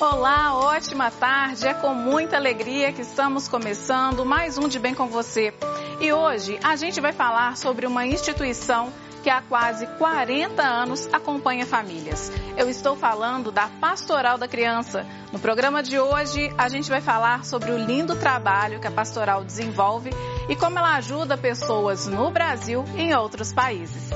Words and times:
Olá, 0.00 0.56
ótima 0.56 1.10
tarde. 1.10 1.66
É 1.66 1.74
com 1.74 1.94
muita 1.94 2.36
alegria 2.36 2.92
que 2.92 3.02
estamos 3.02 3.46
começando 3.46 4.24
mais 4.24 4.58
um 4.58 4.66
de 4.68 4.78
Bem 4.78 4.94
com 4.94 5.06
você. 5.06 5.54
E 6.00 6.12
hoje 6.12 6.58
a 6.62 6.74
gente 6.74 7.00
vai 7.00 7.12
falar 7.12 7.56
sobre 7.56 7.86
uma 7.86 8.04
instituição 8.04 8.92
que 9.22 9.30
há 9.30 9.40
quase 9.40 9.86
40 9.96 10.62
anos 10.62 11.08
acompanha 11.12 11.64
famílias. 11.64 12.30
Eu 12.56 12.68
estou 12.68 12.96
falando 12.96 13.50
da 13.50 13.68
Pastoral 13.80 14.36
da 14.36 14.46
Criança. 14.46 15.06
No 15.32 15.38
programa 15.38 15.82
de 15.82 15.98
hoje, 15.98 16.52
a 16.58 16.68
gente 16.68 16.90
vai 16.90 17.00
falar 17.00 17.44
sobre 17.44 17.70
o 17.70 17.78
lindo 17.78 18.16
trabalho 18.16 18.80
que 18.80 18.86
a 18.86 18.90
Pastoral 18.90 19.44
desenvolve 19.44 20.10
e 20.48 20.56
como 20.56 20.78
ela 20.78 20.96
ajuda 20.96 21.38
pessoas 21.38 22.06
no 22.06 22.30
Brasil 22.30 22.84
e 22.96 23.02
em 23.02 23.14
outros 23.14 23.52
países. 23.52 24.10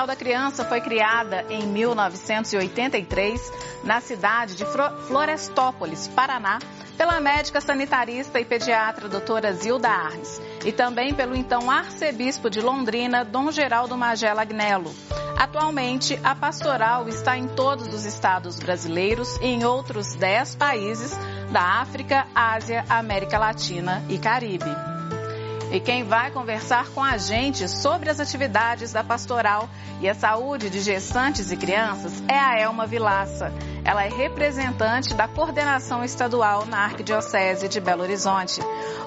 Pastoral 0.00 0.06
da 0.06 0.16
Criança 0.16 0.64
foi 0.64 0.80
criada 0.80 1.44
em 1.50 1.66
1983 1.66 3.52
na 3.84 4.00
cidade 4.00 4.54
de 4.54 4.64
Florestópolis, 5.06 6.08
Paraná, 6.08 6.58
pela 6.96 7.20
médica 7.20 7.60
sanitarista 7.60 8.40
e 8.40 8.44
pediatra 8.44 9.10
doutora 9.10 9.52
Zilda 9.52 9.90
Arnes 9.90 10.40
e 10.64 10.72
também 10.72 11.12
pelo 11.12 11.36
então 11.36 11.70
arcebispo 11.70 12.48
de 12.48 12.62
Londrina, 12.62 13.24
Dom 13.24 13.50
Geraldo 13.50 13.96
Magela 13.96 14.42
Agnello. 14.42 14.94
Atualmente, 15.36 16.18
a 16.24 16.34
pastoral 16.34 17.06
está 17.08 17.36
em 17.36 17.48
todos 17.48 17.92
os 17.92 18.06
estados 18.06 18.58
brasileiros 18.58 19.36
e 19.42 19.46
em 19.48 19.64
outros 19.64 20.14
10 20.14 20.54
países 20.54 21.12
da 21.50 21.80
África, 21.80 22.26
Ásia, 22.34 22.84
América 22.88 23.38
Latina 23.38 24.02
e 24.08 24.18
Caribe. 24.18 24.99
E 25.72 25.78
quem 25.78 26.02
vai 26.02 26.32
conversar 26.32 26.88
com 26.90 27.00
a 27.00 27.16
gente 27.16 27.68
sobre 27.68 28.10
as 28.10 28.18
atividades 28.18 28.92
da 28.92 29.04
pastoral 29.04 29.68
e 30.00 30.08
a 30.08 30.14
saúde 30.14 30.68
de 30.68 30.80
gestantes 30.80 31.52
e 31.52 31.56
crianças 31.56 32.20
é 32.28 32.36
a 32.36 32.58
Elma 32.58 32.88
Vilaça. 32.88 33.52
Ela 33.84 34.04
é 34.04 34.08
representante 34.08 35.14
da 35.14 35.28
coordenação 35.28 36.02
estadual 36.02 36.66
na 36.66 36.86
Arquidiocese 36.86 37.68
de 37.68 37.80
Belo 37.80 38.02
Horizonte. 38.02 38.60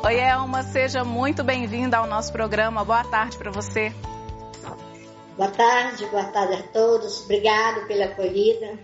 Oi, 0.05 0.15
Elma, 0.15 0.63
seja 0.63 1.03
muito 1.03 1.43
bem-vinda 1.43 1.97
ao 1.97 2.07
nosso 2.07 2.31
programa. 2.31 2.85
Boa 2.85 3.03
tarde 3.03 3.37
para 3.37 3.51
você. 3.51 3.93
Boa 5.35 5.51
tarde, 5.51 6.05
boa 6.05 6.25
tarde 6.25 6.53
a 6.53 6.63
todos. 6.63 7.25
Obrigado 7.25 7.85
pela 7.87 8.05
acolhida. 8.05 8.79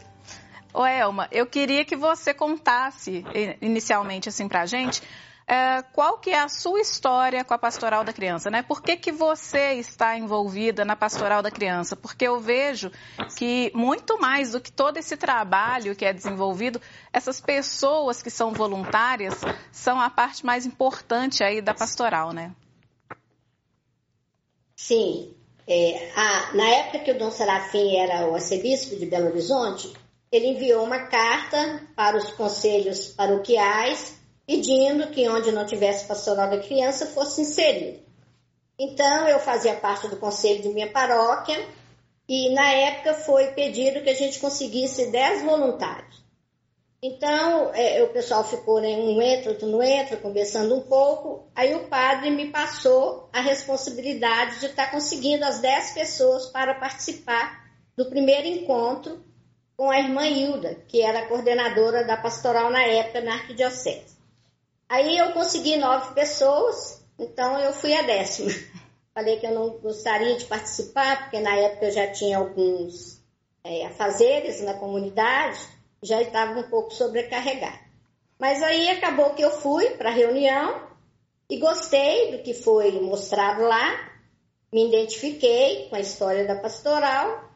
Ô, 0.73 0.85
Elma, 0.85 1.29
eu 1.31 1.45
queria 1.45 1.85
que 1.85 1.95
você 1.95 2.33
contasse 2.33 3.23
inicialmente 3.61 4.27
assim 4.27 4.49
para 4.49 4.63
a 4.63 4.65
gente 4.65 5.01
é, 5.49 5.81
qual 5.81 6.19
que 6.19 6.29
é 6.29 6.39
a 6.39 6.47
sua 6.47 6.79
história 6.79 7.43
com 7.43 7.55
a 7.55 7.57
Pastoral 7.57 8.03
da 8.03 8.13
Criança, 8.13 8.51
né? 8.51 8.61
Por 8.61 8.83
que, 8.83 8.95
que 8.95 9.11
você 9.11 9.73
está 9.73 10.15
envolvida 10.15 10.85
na 10.85 10.95
Pastoral 10.95 11.41
da 11.41 11.49
Criança? 11.49 11.95
Porque 11.95 12.27
eu 12.27 12.39
vejo 12.39 12.91
que 13.35 13.71
muito 13.73 14.19
mais 14.19 14.51
do 14.51 14.61
que 14.61 14.71
todo 14.71 14.97
esse 14.97 15.17
trabalho 15.17 15.95
que 15.95 16.05
é 16.05 16.13
desenvolvido, 16.13 16.79
essas 17.11 17.41
pessoas 17.41 18.21
que 18.21 18.29
são 18.29 18.53
voluntárias 18.53 19.41
são 19.71 19.99
a 19.99 20.07
parte 20.07 20.45
mais 20.45 20.67
importante 20.67 21.43
aí 21.43 21.63
da 21.63 21.73
pastoral, 21.73 22.31
né? 22.31 22.51
Sim. 24.75 25.33
É, 25.65 26.11
a, 26.15 26.53
na 26.53 26.69
época 26.69 26.99
que 26.99 27.11
o 27.11 27.17
Dom 27.17 27.31
Serafim 27.31 27.95
era 27.95 28.27
o 28.27 28.35
arcebispo 28.35 28.95
de 28.95 29.07
Belo 29.07 29.29
Horizonte, 29.29 29.91
ele 30.31 30.49
enviou 30.49 30.83
uma 30.83 31.07
carta 31.07 31.87
para 31.95 32.15
os 32.17 32.29
conselhos 32.33 33.07
paroquiais 33.07 34.18
pedindo 34.49 35.11
que 35.11 35.29
onde 35.29 35.51
não 35.51 35.63
tivesse 35.63 36.07
pastoral 36.07 36.49
da 36.49 36.57
criança 36.57 37.05
fosse 37.05 37.41
inserido. 37.41 37.99
Então, 38.79 39.27
eu 39.27 39.39
fazia 39.39 39.75
parte 39.75 40.07
do 40.07 40.17
conselho 40.17 40.63
de 40.63 40.69
minha 40.69 40.89
paróquia 40.89 41.67
e 42.27 42.51
na 42.55 42.67
época 42.71 43.13
foi 43.13 43.51
pedido 43.51 44.01
que 44.01 44.09
a 44.09 44.15
gente 44.15 44.39
conseguisse 44.39 45.11
10 45.11 45.43
voluntários. 45.43 46.23
Então, 46.99 47.69
é, 47.75 48.01
o 48.01 48.09
pessoal 48.09 48.43
ficou, 48.43 48.81
né, 48.81 48.87
um 48.97 49.21
entra, 49.21 49.51
outro 49.51 49.67
não 49.67 49.83
entra, 49.83 50.17
conversando 50.17 50.75
um 50.75 50.81
pouco. 50.81 51.47
Aí 51.53 51.75
o 51.75 51.87
padre 51.87 52.31
me 52.31 52.49
passou 52.49 53.29
a 53.31 53.41
responsabilidade 53.41 54.61
de 54.61 54.65
estar 54.65 54.89
conseguindo 54.89 55.45
as 55.45 55.59
10 55.59 55.91
pessoas 55.91 56.47
para 56.47 56.73
participar 56.73 57.69
do 57.95 58.09
primeiro 58.09 58.47
encontro 58.47 59.23
com 59.77 59.91
a 59.91 59.99
irmã 59.99 60.25
Hilda, 60.25 60.73
que 60.87 61.03
era 61.03 61.19
a 61.19 61.27
coordenadora 61.27 62.03
da 62.03 62.17
pastoral 62.17 62.71
na 62.71 62.81
época 62.81 63.21
na 63.21 63.33
arquidiocese. 63.33 64.17
Aí 64.89 65.17
eu 65.19 65.31
consegui 65.33 65.77
nove 65.77 66.15
pessoas, 66.15 67.05
então 67.19 67.59
eu 67.59 67.71
fui 67.71 67.93
a 67.93 68.01
décima. 68.01 68.49
Falei 69.13 69.37
que 69.39 69.45
eu 69.45 69.53
não 69.53 69.69
gostaria 69.77 70.35
de 70.35 70.45
participar, 70.45 71.23
porque 71.23 71.39
na 71.39 71.55
época 71.55 71.85
eu 71.85 71.91
já 71.91 72.11
tinha 72.11 72.39
alguns 72.39 73.21
é, 73.63 73.85
afazeres 73.85 74.61
na 74.61 74.73
comunidade, 74.73 75.59
já 76.01 76.21
estava 76.21 76.59
um 76.59 76.69
pouco 76.69 76.91
sobrecarregada. 76.91 77.79
Mas 78.39 78.63
aí 78.63 78.89
acabou 78.89 79.31
que 79.31 79.41
eu 79.41 79.51
fui 79.51 79.91
para 79.91 80.09
a 80.09 80.13
reunião 80.13 80.87
e 81.49 81.57
gostei 81.57 82.31
do 82.31 82.43
que 82.43 82.53
foi 82.53 82.91
mostrado 82.99 83.63
lá, 83.63 84.09
me 84.71 84.87
identifiquei 84.87 85.87
com 85.89 85.95
a 85.95 85.99
história 85.99 86.45
da 86.45 86.55
pastoral 86.55 87.49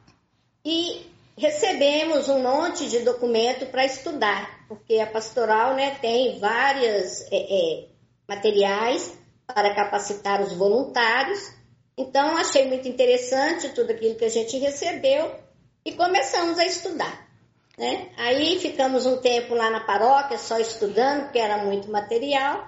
e 0.66 1.10
recebemos 1.38 2.28
um 2.28 2.42
monte 2.42 2.90
de 2.90 3.00
documento 3.00 3.68
para 3.68 3.86
estudar, 3.86 4.53
porque 4.76 5.00
a 5.00 5.08
pastoral 5.08 5.76
né, 5.76 5.98
tem 6.02 6.40
vários 6.40 7.22
é, 7.32 7.38
é, 7.38 7.88
materiais 8.28 9.18
para 9.48 9.74
capacitar 9.74 10.42
os 10.42 10.54
voluntários. 10.54 11.54
Então, 11.98 12.38
achei 12.38 12.68
muito 12.68 12.88
interessante 12.88 13.70
tudo 13.70 13.92
aquilo 13.92 14.16
que 14.16 14.26
a 14.26 14.30
gente 14.30 14.58
recebeu 14.58 15.32
e 15.86 15.92
começamos 15.92 16.58
a 16.58 16.66
estudar. 16.66 17.28
Né? 17.78 18.10
Aí 18.18 18.60
ficamos 18.60 19.06
um 19.06 19.18
tempo 19.18 19.54
lá 19.54 19.70
na 19.70 19.82
paróquia 19.82 20.38
só 20.38 20.60
estudando, 20.60 21.24
porque 21.24 21.40
era 21.40 21.64
muito 21.64 21.92
material. 21.92 22.68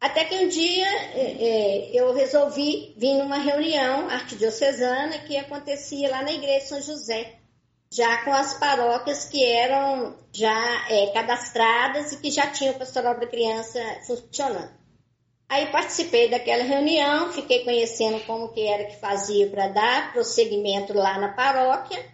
Até 0.00 0.24
que 0.24 0.34
um 0.36 0.48
dia 0.48 0.86
é, 1.14 1.36
é 1.40 1.90
eu 1.92 2.12
resolvi 2.12 2.94
vir 2.96 3.14
numa 3.14 3.38
reunião 3.38 4.08
arquidiocesana 4.10 5.18
que 5.20 5.36
acontecia 5.36 6.10
lá 6.10 6.22
na 6.22 6.32
igreja 6.32 6.60
de 6.60 6.68
São 6.68 6.82
José, 6.82 7.35
já 7.96 8.22
com 8.24 8.32
as 8.32 8.52
paróquias 8.58 9.24
que 9.24 9.42
eram 9.42 10.14
já 10.30 10.86
é, 10.90 11.06
cadastradas 11.14 12.12
e 12.12 12.18
que 12.18 12.30
já 12.30 12.46
tinham 12.48 12.74
o 12.74 12.78
pastoral 12.78 13.18
da 13.18 13.26
criança 13.26 13.80
funcionando. 14.06 14.70
Aí 15.48 15.72
participei 15.72 16.28
daquela 16.28 16.62
reunião, 16.62 17.32
fiquei 17.32 17.64
conhecendo 17.64 18.20
como 18.26 18.52
que 18.52 18.66
era 18.66 18.84
que 18.84 18.96
fazia 18.96 19.48
para 19.48 19.68
dar 19.68 20.12
prosseguimento 20.12 20.92
lá 20.92 21.18
na 21.18 21.32
paróquia, 21.32 22.04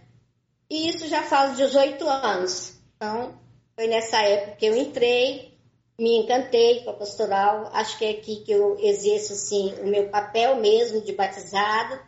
e 0.70 0.88
isso 0.88 1.08
já 1.08 1.22
faz 1.22 1.56
18 1.56 2.08
anos. 2.08 2.78
Então, 2.94 3.34
foi 3.74 3.88
nessa 3.88 4.22
época 4.22 4.56
que 4.58 4.66
eu 4.66 4.76
entrei, 4.76 5.58
me 5.98 6.18
encantei 6.18 6.84
com 6.84 6.90
a 6.90 6.94
pastoral, 6.94 7.70
acho 7.72 7.98
que 7.98 8.04
é 8.04 8.10
aqui 8.10 8.36
que 8.44 8.52
eu 8.52 8.78
exerço 8.78 9.32
assim, 9.32 9.74
o 9.80 9.88
meu 9.88 10.10
papel 10.10 10.56
mesmo 10.56 11.00
de 11.00 11.12
batizado, 11.12 11.98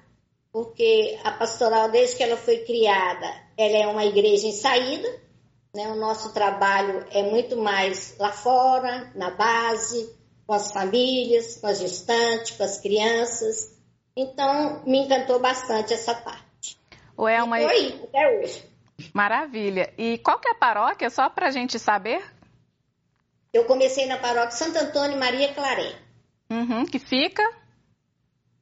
porque 0.55 1.19
a 1.25 1.33
pastoral, 1.33 1.91
desde 1.91 2.15
que 2.15 2.23
ela 2.23 2.37
foi 2.37 2.59
criada, 2.59 3.27
ela 3.59 3.77
é 3.77 3.89
uma 3.89 4.05
igreja 4.05 4.47
em 4.47 4.53
saída, 4.53 5.09
né? 5.75 5.89
o 5.89 5.97
nosso 5.97 6.33
trabalho 6.33 7.05
é 7.11 7.25
muito 7.25 7.57
mais 7.57 8.17
lá 8.21 8.31
fora, 8.31 9.11
na 9.17 9.33
base, 9.33 10.15
com 10.47 10.55
as 10.55 10.71
famílias, 10.71 11.57
com 11.57 11.67
as 11.67 11.81
gestantes, 11.81 12.53
com 12.53 12.63
as 12.63 12.79
crianças. 12.79 13.77
Então, 14.17 14.81
me 14.87 14.99
encantou 14.99 15.41
bastante 15.41 15.93
essa 15.93 16.15
parte. 16.15 16.79
O 17.17 17.27
Elma... 17.27 17.61
E 17.61 17.65
foi 17.65 18.05
até 18.05 18.39
hoje. 18.39 18.65
Maravilha. 19.13 19.93
E 19.99 20.19
qual 20.19 20.39
que 20.39 20.47
é 20.47 20.53
a 20.53 20.55
paróquia, 20.55 21.11
só 21.11 21.29
para 21.29 21.49
a 21.49 21.51
gente 21.51 21.81
saber? 21.81 22.25
Eu 23.53 23.65
comecei 23.65 24.07
na 24.07 24.19
paróquia 24.19 24.53
Santo 24.53 24.79
Antônio 24.79 25.19
Maria 25.19 25.53
Claré. 25.53 25.97
Uhum, 26.49 26.87
que 26.87 27.01
fica? 27.01 27.43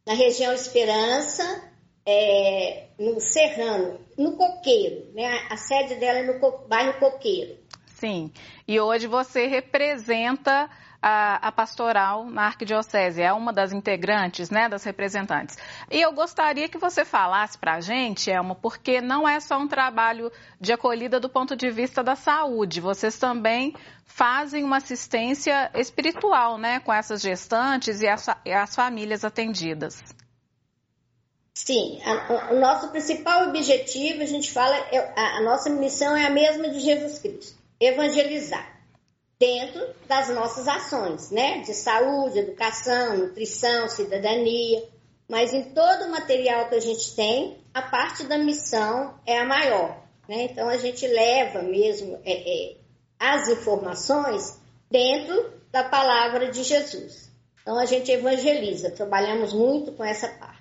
Na 0.07 0.15
região 0.15 0.55
Esperança, 0.55 1.71
é, 2.07 2.85
no 2.99 3.21
Serrano, 3.21 4.01
no 4.19 4.37
Coqueiro, 4.37 5.13
né? 5.15 5.47
A 5.51 5.57
sede 5.57 5.97
dela 5.97 6.19
é 6.19 6.23
no 6.25 6.69
bairro 6.69 6.99
Coqueiro. 6.99 7.57
Sim. 7.87 8.33
E 8.67 8.81
hoje 8.81 9.07
você 9.07 9.47
representa 9.47 10.69
a, 11.03 11.49
a, 11.49 11.53
pastoral 11.53 12.25
na 12.25 12.47
Arquidiocese, 12.47 13.21
é 13.21 13.33
uma 13.33 13.53
das 13.53 13.73
integrantes, 13.73 14.51
né, 14.51 14.69
das 14.69 14.85
representantes. 14.85 15.57
E 15.91 16.01
eu 16.01 16.13
gostaria 16.13 16.69
que 16.69 16.79
você 16.79 17.05
falasse 17.05 17.59
para 17.59 17.75
a 17.75 17.81
gente, 17.81 18.31
Elma, 18.31 18.55
porque 18.55 19.01
não 19.01 19.29
é 19.29 19.41
só 19.41 19.59
um 19.59 19.67
trabalho 19.67 20.31
de 20.61 20.73
acolhida 20.73 21.19
do 21.19 21.29
ponto 21.29 21.57
de 21.57 21.71
vista 21.71 22.03
da 22.03 22.15
saúde, 22.15 22.81
vocês 22.81 23.19
também 23.19 23.75
fazem 24.05 24.63
uma 24.63 24.77
assistência 24.77 25.71
espiritual, 25.75 26.57
né, 26.57 26.79
com 26.81 26.93
essas 26.93 27.21
gestantes 27.21 28.01
e 28.01 28.09
as, 28.09 28.27
e 28.45 28.53
as 28.53 28.75
famílias 28.75 29.25
atendidas. 29.25 30.03
Sim, 31.55 32.01
a, 32.05 32.53
o 32.53 32.61
nosso 32.61 32.89
principal 32.89 33.49
objetivo, 33.49 34.23
a 34.23 34.27
gente 34.27 34.51
fala, 34.51 34.77
é, 34.91 34.99
a, 35.17 35.39
a 35.39 35.43
nossa 35.43 35.69
missão 35.69 36.17
é 36.17 36.27
a 36.27 36.31
mesma 36.31 36.69
de 36.69 36.81
Jesus 36.81 37.19
Cristo, 37.19 37.59
evangelizar 37.79 38.73
dentro 39.39 39.85
das 40.07 40.29
nossas 40.29 40.69
ações, 40.69 41.31
né? 41.31 41.63
De 41.63 41.75
saúde, 41.75 42.39
educação, 42.39 43.19
nutrição, 43.19 43.89
cidadania. 43.89 44.89
Mas 45.29 45.53
em 45.53 45.65
todo 45.75 46.05
o 46.05 46.11
material 46.11 46.69
que 46.69 46.77
a 46.77 46.81
gente 46.81 47.17
tem, 47.17 47.59
a 47.75 47.83
parte 47.83 48.25
da 48.25 48.39
missão 48.39 49.19
é 49.27 49.39
a 49.39 49.45
maior. 49.45 50.01
Né? 50.29 50.45
Então 50.45 50.69
a 50.69 50.77
gente 50.77 51.07
leva 51.07 51.63
mesmo 51.63 52.21
é, 52.25 52.33
é, 52.33 52.77
as 53.19 53.49
informações 53.49 54.61
dentro 54.91 55.53
da 55.73 55.85
palavra 55.85 56.51
de 56.51 56.63
Jesus. 56.63 57.31
Então 57.61 57.79
a 57.79 57.87
gente 57.87 58.13
evangeliza, 58.13 58.91
trabalhamos 58.91 59.53
muito 59.53 59.93
com 59.93 60.05
essa 60.05 60.29
parte. 60.29 60.52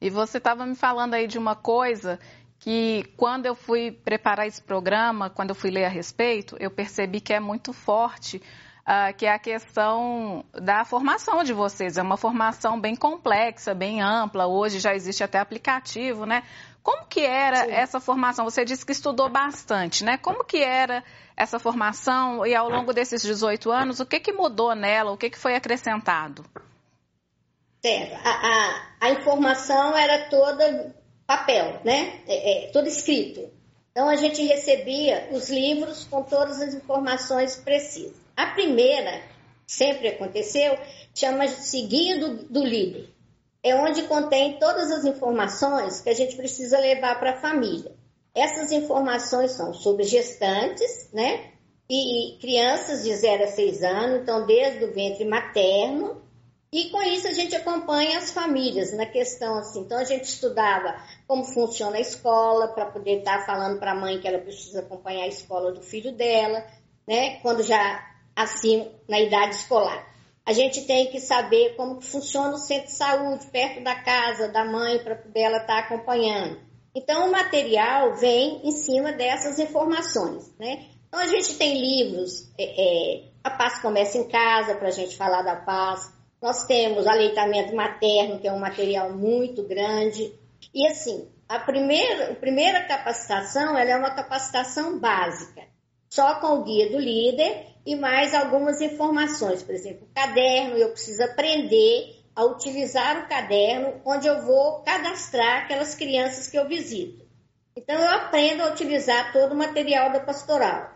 E 0.00 0.08
você 0.08 0.38
estava 0.38 0.64
me 0.64 0.74
falando 0.74 1.14
aí 1.14 1.26
de 1.26 1.36
uma 1.36 1.54
coisa 1.54 2.18
que 2.58 3.04
quando 3.16 3.46
eu 3.46 3.54
fui 3.54 3.90
preparar 3.90 4.46
esse 4.46 4.62
programa, 4.62 5.28
quando 5.28 5.50
eu 5.50 5.54
fui 5.54 5.70
ler 5.70 5.84
a 5.84 5.88
respeito, 5.88 6.56
eu 6.58 6.70
percebi 6.70 7.20
que 7.20 7.34
é 7.34 7.40
muito 7.40 7.72
forte, 7.72 8.38
uh, 8.80 9.14
que 9.16 9.26
é 9.26 9.32
a 9.32 9.38
questão 9.38 10.44
da 10.54 10.84
formação 10.84 11.44
de 11.44 11.52
vocês. 11.52 11.98
É 11.98 12.02
uma 12.02 12.16
formação 12.16 12.80
bem 12.80 12.96
complexa, 12.96 13.74
bem 13.74 14.00
ampla. 14.00 14.46
Hoje 14.46 14.78
já 14.78 14.94
existe 14.94 15.22
até 15.22 15.38
aplicativo, 15.38 16.24
né? 16.24 16.44
Como 16.82 17.06
que 17.06 17.20
era 17.20 17.64
Sim. 17.64 17.72
essa 17.72 18.00
formação? 18.00 18.44
Você 18.46 18.64
disse 18.64 18.86
que 18.86 18.92
estudou 18.92 19.28
bastante, 19.28 20.02
né? 20.02 20.16
Como 20.16 20.44
que 20.44 20.62
era 20.62 21.04
essa 21.36 21.58
formação 21.58 22.46
e 22.46 22.54
ao 22.54 22.70
longo 22.70 22.94
desses 22.94 23.20
18 23.22 23.70
anos, 23.70 24.00
o 24.00 24.06
que, 24.06 24.18
que 24.18 24.32
mudou 24.32 24.74
nela? 24.74 25.12
O 25.12 25.16
que, 25.16 25.28
que 25.28 25.38
foi 25.38 25.54
acrescentado? 25.54 26.44
Certo. 27.82 28.14
A, 28.24 28.30
a, 28.30 28.86
a 29.00 29.10
informação 29.10 29.96
era 29.96 30.28
toda 30.28 30.94
papel, 31.26 31.80
né? 31.84 32.20
É, 32.26 32.68
é, 32.68 32.82
escrito. 32.86 33.48
Então 33.90 34.08
a 34.08 34.16
gente 34.16 34.42
recebia 34.42 35.28
os 35.32 35.48
livros 35.48 36.04
com 36.04 36.22
todas 36.22 36.60
as 36.60 36.74
informações 36.74 37.56
precisas. 37.56 38.16
A 38.36 38.46
primeira, 38.46 39.22
sempre 39.66 40.08
aconteceu, 40.08 40.78
chama-se 41.14 41.82
Guia 41.82 42.18
do, 42.18 42.44
do 42.44 42.64
Líder. 42.64 43.08
É 43.62 43.74
onde 43.74 44.02
contém 44.04 44.58
todas 44.58 44.90
as 44.90 45.04
informações 45.04 46.00
que 46.00 46.08
a 46.08 46.14
gente 46.14 46.36
precisa 46.36 46.78
levar 46.78 47.18
para 47.18 47.32
a 47.32 47.40
família. 47.40 47.92
Essas 48.34 48.72
informações 48.72 49.52
são 49.52 49.74
sobre 49.74 50.04
gestantes, 50.04 51.10
né? 51.12 51.50
E, 51.88 52.36
e 52.36 52.38
crianças 52.38 53.02
de 53.02 53.14
0 53.14 53.44
a 53.44 53.48
6 53.48 53.82
anos, 53.82 54.22
então 54.22 54.46
desde 54.46 54.84
o 54.84 54.92
ventre 54.92 55.24
materno 55.24 56.22
e 56.72 56.88
com 56.90 57.02
isso 57.02 57.26
a 57.26 57.32
gente 57.32 57.56
acompanha 57.56 58.18
as 58.18 58.30
famílias 58.30 58.96
na 58.96 59.04
questão 59.04 59.58
assim. 59.58 59.80
Então 59.80 59.98
a 59.98 60.04
gente 60.04 60.24
estudava 60.24 61.02
como 61.26 61.42
funciona 61.42 61.96
a 61.96 62.00
escola 62.00 62.68
para 62.68 62.86
poder 62.86 63.18
estar 63.18 63.38
tá 63.38 63.44
falando 63.44 63.80
para 63.80 63.90
a 63.90 63.94
mãe 63.96 64.20
que 64.20 64.28
ela 64.28 64.38
precisa 64.38 64.78
acompanhar 64.80 65.24
a 65.24 65.28
escola 65.28 65.72
do 65.72 65.82
filho 65.82 66.12
dela, 66.12 66.64
né? 67.08 67.40
Quando 67.40 67.64
já 67.64 68.06
assim 68.36 68.88
na 69.08 69.20
idade 69.20 69.56
escolar. 69.56 70.08
A 70.46 70.52
gente 70.52 70.86
tem 70.86 71.10
que 71.10 71.20
saber 71.20 71.74
como 71.76 72.00
funciona 72.00 72.54
o 72.54 72.58
centro 72.58 72.86
de 72.86 72.96
saúde 72.96 73.46
perto 73.46 73.82
da 73.82 73.96
casa 73.96 74.48
da 74.48 74.64
mãe 74.64 74.98
para 75.00 75.16
poder 75.16 75.40
ela 75.40 75.58
estar 75.58 75.74
tá 75.74 75.78
acompanhando. 75.80 76.60
Então 76.94 77.28
o 77.28 77.32
material 77.32 78.14
vem 78.14 78.60
em 78.64 78.72
cima 78.72 79.12
dessas 79.12 79.58
informações, 79.58 80.52
né? 80.56 80.86
Então 81.08 81.18
a 81.18 81.26
gente 81.26 81.56
tem 81.56 81.76
livros, 81.76 82.48
é, 82.56 82.64
é, 82.64 83.24
a 83.42 83.50
paz 83.50 83.80
começa 83.80 84.16
em 84.16 84.28
casa 84.28 84.76
para 84.76 84.88
a 84.88 84.92
gente 84.92 85.16
falar 85.16 85.42
da 85.42 85.56
paz 85.56 86.19
nós 86.40 86.64
temos 86.64 87.06
aleitamento 87.06 87.74
materno, 87.74 88.38
que 88.38 88.48
é 88.48 88.52
um 88.52 88.58
material 88.58 89.12
muito 89.12 89.62
grande. 89.62 90.32
E 90.74 90.86
assim, 90.86 91.28
a 91.48 91.58
primeira, 91.58 92.32
a 92.32 92.34
primeira 92.34 92.84
capacitação 92.84 93.76
ela 93.76 93.90
é 93.90 93.96
uma 93.96 94.14
capacitação 94.14 94.98
básica, 94.98 95.62
só 96.08 96.36
com 96.36 96.54
o 96.54 96.64
guia 96.64 96.90
do 96.90 96.98
líder 96.98 97.66
e 97.84 97.94
mais 97.94 98.34
algumas 98.34 98.80
informações. 98.80 99.62
Por 99.62 99.74
exemplo, 99.74 100.06
o 100.06 100.14
caderno, 100.14 100.76
eu 100.76 100.90
preciso 100.90 101.22
aprender 101.22 102.20
a 102.34 102.44
utilizar 102.44 103.24
o 103.24 103.28
caderno 103.28 104.00
onde 104.04 104.26
eu 104.26 104.42
vou 104.42 104.80
cadastrar 104.82 105.64
aquelas 105.64 105.94
crianças 105.94 106.46
que 106.46 106.58
eu 106.58 106.66
visito. 106.66 107.28
Então, 107.76 107.96
eu 107.96 108.10
aprendo 108.10 108.62
a 108.62 108.72
utilizar 108.72 109.32
todo 109.32 109.52
o 109.52 109.56
material 109.56 110.12
da 110.12 110.20
pastoral. 110.20 110.90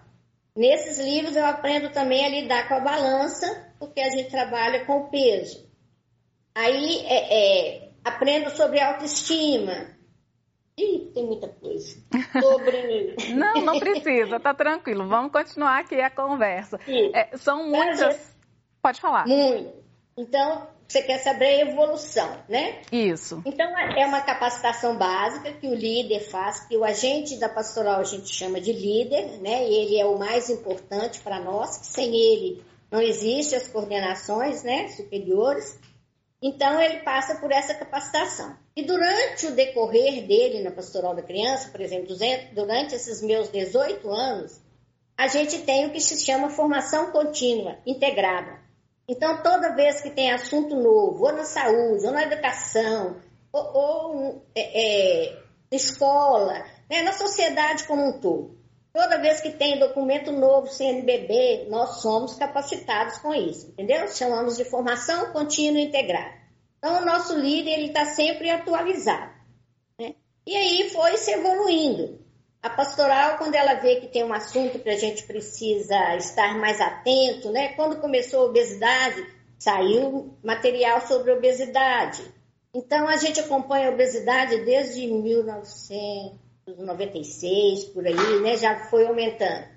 Nesses 0.56 0.98
livros, 0.98 1.34
eu 1.34 1.44
aprendo 1.44 1.90
também 1.90 2.24
a 2.24 2.28
lidar 2.28 2.68
com 2.68 2.74
a 2.74 2.80
balança 2.80 3.73
porque 3.86 4.00
a 4.00 4.10
gente 4.10 4.30
trabalha 4.30 4.84
com 4.84 5.08
peso. 5.08 5.64
Aí 6.54 7.04
é, 7.06 7.78
é, 7.78 7.88
aprendo 8.04 8.50
sobre 8.50 8.80
autoestima. 8.80 9.94
Ih, 10.78 11.10
tem 11.14 11.24
muita 11.24 11.48
coisa. 11.48 11.96
Sobre. 12.40 13.16
não, 13.34 13.54
não 13.62 13.78
precisa, 13.78 14.40
tá 14.40 14.52
tranquilo. 14.52 15.06
Vamos 15.06 15.32
continuar 15.32 15.80
aqui 15.80 16.00
a 16.00 16.10
conversa. 16.10 16.80
É, 17.12 17.36
são 17.36 17.68
muitas. 17.68 18.36
Pode 18.82 19.00
falar. 19.00 19.26
Muito. 19.26 19.84
Então, 20.16 20.68
você 20.86 21.02
quer 21.02 21.18
saber 21.18 21.46
a 21.46 21.60
evolução, 21.70 22.38
né? 22.48 22.82
Isso. 22.92 23.42
Então, 23.44 23.66
é 23.78 24.06
uma 24.06 24.20
capacitação 24.20 24.96
básica 24.96 25.52
que 25.52 25.66
o 25.66 25.74
líder 25.74 26.20
faz, 26.20 26.66
que 26.66 26.76
o 26.76 26.84
agente 26.84 27.36
da 27.38 27.48
pastoral 27.48 28.00
a 28.00 28.04
gente 28.04 28.32
chama 28.32 28.60
de 28.60 28.72
líder, 28.72 29.40
né? 29.40 29.68
E 29.68 29.74
ele 29.74 29.98
é 29.98 30.06
o 30.06 30.18
mais 30.18 30.50
importante 30.50 31.20
para 31.20 31.40
nós, 31.40 31.78
que 31.78 31.86
sem 31.86 32.14
ele 32.14 32.62
não 32.94 33.02
existem 33.02 33.58
as 33.58 33.66
coordenações 33.66 34.62
né, 34.62 34.86
superiores, 34.86 35.80
então 36.40 36.80
ele 36.80 37.00
passa 37.00 37.34
por 37.40 37.50
essa 37.50 37.74
capacitação. 37.74 38.56
E 38.76 38.84
durante 38.84 39.46
o 39.46 39.50
decorrer 39.56 40.24
dele 40.28 40.62
na 40.62 40.70
pastoral 40.70 41.12
da 41.12 41.22
criança, 41.22 41.70
por 41.70 41.80
exemplo, 41.80 42.14
durante 42.52 42.94
esses 42.94 43.20
meus 43.20 43.50
18 43.50 44.08
anos, 44.08 44.60
a 45.18 45.26
gente 45.26 45.58
tem 45.62 45.86
o 45.86 45.90
que 45.90 46.00
se 46.00 46.24
chama 46.24 46.50
formação 46.50 47.10
contínua, 47.10 47.78
integrada. 47.84 48.60
Então, 49.08 49.42
toda 49.42 49.74
vez 49.74 50.00
que 50.00 50.10
tem 50.10 50.30
assunto 50.30 50.76
novo, 50.76 51.24
ou 51.24 51.32
na 51.32 51.44
saúde, 51.44 52.06
ou 52.06 52.12
na 52.12 52.22
educação, 52.22 53.16
ou, 53.52 53.76
ou 53.76 54.46
é, 54.54 55.30
é, 55.30 55.42
escola, 55.72 56.64
né, 56.88 57.02
na 57.02 57.12
sociedade 57.12 57.88
como 57.88 58.08
um 58.08 58.20
todo, 58.20 58.56
Toda 58.94 59.18
vez 59.18 59.40
que 59.40 59.50
tem 59.50 59.80
documento 59.80 60.30
novo, 60.30 60.68
CNBB, 60.68 61.66
nós 61.68 62.00
somos 62.00 62.36
capacitados 62.36 63.18
com 63.18 63.34
isso, 63.34 63.70
entendeu? 63.70 64.06
Chamamos 64.06 64.56
de 64.56 64.64
formação 64.64 65.32
contínua 65.32 65.80
integrada. 65.80 66.32
Então, 66.78 67.02
o 67.02 67.04
nosso 67.04 67.36
líder 67.36 67.72
ele 67.72 67.86
está 67.88 68.04
sempre 68.04 68.48
atualizado. 68.50 69.32
Né? 69.98 70.14
E 70.46 70.54
aí 70.54 70.90
foi 70.90 71.16
se 71.16 71.32
evoluindo. 71.32 72.20
A 72.62 72.70
pastoral, 72.70 73.36
quando 73.36 73.56
ela 73.56 73.74
vê 73.74 73.96
que 73.96 74.06
tem 74.06 74.22
um 74.22 74.32
assunto 74.32 74.78
que 74.78 74.88
a 74.88 74.96
gente 74.96 75.24
precisa 75.24 76.14
estar 76.14 76.56
mais 76.56 76.80
atento, 76.80 77.50
né? 77.50 77.74
Quando 77.74 78.00
começou 78.00 78.42
a 78.42 78.46
obesidade, 78.46 79.26
saiu 79.58 80.38
material 80.40 81.00
sobre 81.00 81.32
obesidade. 81.32 82.22
Então, 82.72 83.08
a 83.08 83.16
gente 83.16 83.40
acompanha 83.40 83.88
a 83.88 83.92
obesidade 83.92 84.64
desde 84.64 85.04
1900 85.08 86.43
96, 86.66 87.86
por 87.86 88.06
aí, 88.06 88.40
né? 88.40 88.56
Já 88.56 88.86
foi 88.88 89.06
aumentando. 89.06 89.74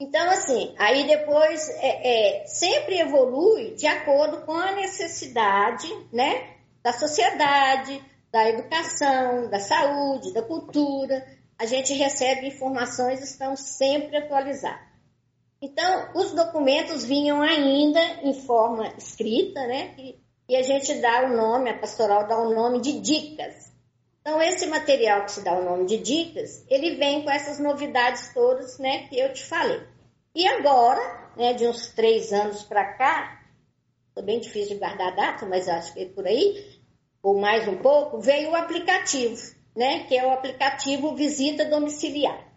Então, 0.00 0.28
assim, 0.30 0.74
aí 0.78 1.06
depois 1.06 1.68
é, 1.68 2.40
é, 2.42 2.46
sempre 2.46 2.98
evolui 2.98 3.74
de 3.74 3.86
acordo 3.86 4.44
com 4.44 4.52
a 4.52 4.72
necessidade, 4.72 5.86
né? 6.12 6.56
Da 6.82 6.92
sociedade, 6.92 8.02
da 8.32 8.48
educação, 8.48 9.48
da 9.48 9.60
saúde, 9.60 10.32
da 10.32 10.42
cultura. 10.42 11.24
A 11.58 11.66
gente 11.66 11.92
recebe 11.92 12.48
informações 12.48 13.22
estão 13.22 13.54
sempre 13.54 14.16
atualizados. 14.16 14.92
Então, 15.60 16.08
os 16.16 16.32
documentos 16.32 17.04
vinham 17.04 17.40
ainda 17.40 18.00
em 18.24 18.34
forma 18.34 18.88
escrita, 18.98 19.64
né? 19.68 19.94
E, 19.96 20.18
e 20.48 20.56
a 20.56 20.62
gente 20.62 20.92
dá 20.94 21.26
o 21.26 21.36
nome, 21.36 21.70
a 21.70 21.78
pastoral 21.78 22.26
dá 22.26 22.36
o 22.36 22.52
nome 22.52 22.80
de 22.80 22.98
dicas. 23.00 23.71
Então, 24.22 24.40
esse 24.40 24.66
material 24.66 25.24
que 25.24 25.32
se 25.32 25.42
dá 25.42 25.52
o 25.52 25.64
nome 25.64 25.84
de 25.84 25.98
dicas, 25.98 26.64
ele 26.68 26.94
vem 26.94 27.24
com 27.24 27.30
essas 27.30 27.58
novidades 27.58 28.32
todas, 28.32 28.78
né, 28.78 29.08
que 29.08 29.18
eu 29.18 29.32
te 29.32 29.44
falei. 29.44 29.82
E 30.32 30.46
agora, 30.46 31.32
né, 31.36 31.52
de 31.52 31.66
uns 31.66 31.88
três 31.88 32.32
anos 32.32 32.62
para 32.62 32.94
cá, 32.94 33.42
é 34.16 34.22
bem 34.22 34.38
difícil 34.38 34.74
de 34.74 34.78
guardar 34.78 35.08
a 35.08 35.16
data, 35.16 35.44
mas 35.44 35.68
acho 35.68 35.92
que 35.92 36.02
é 36.02 36.06
por 36.06 36.24
aí, 36.24 36.80
ou 37.20 37.40
mais 37.40 37.66
um 37.66 37.78
pouco, 37.78 38.20
veio 38.20 38.50
o 38.50 38.54
aplicativo, 38.54 39.36
né, 39.76 40.04
que 40.04 40.16
é 40.16 40.24
o 40.24 40.30
aplicativo 40.30 41.16
Visita 41.16 41.64
Domiciliar. 41.64 42.52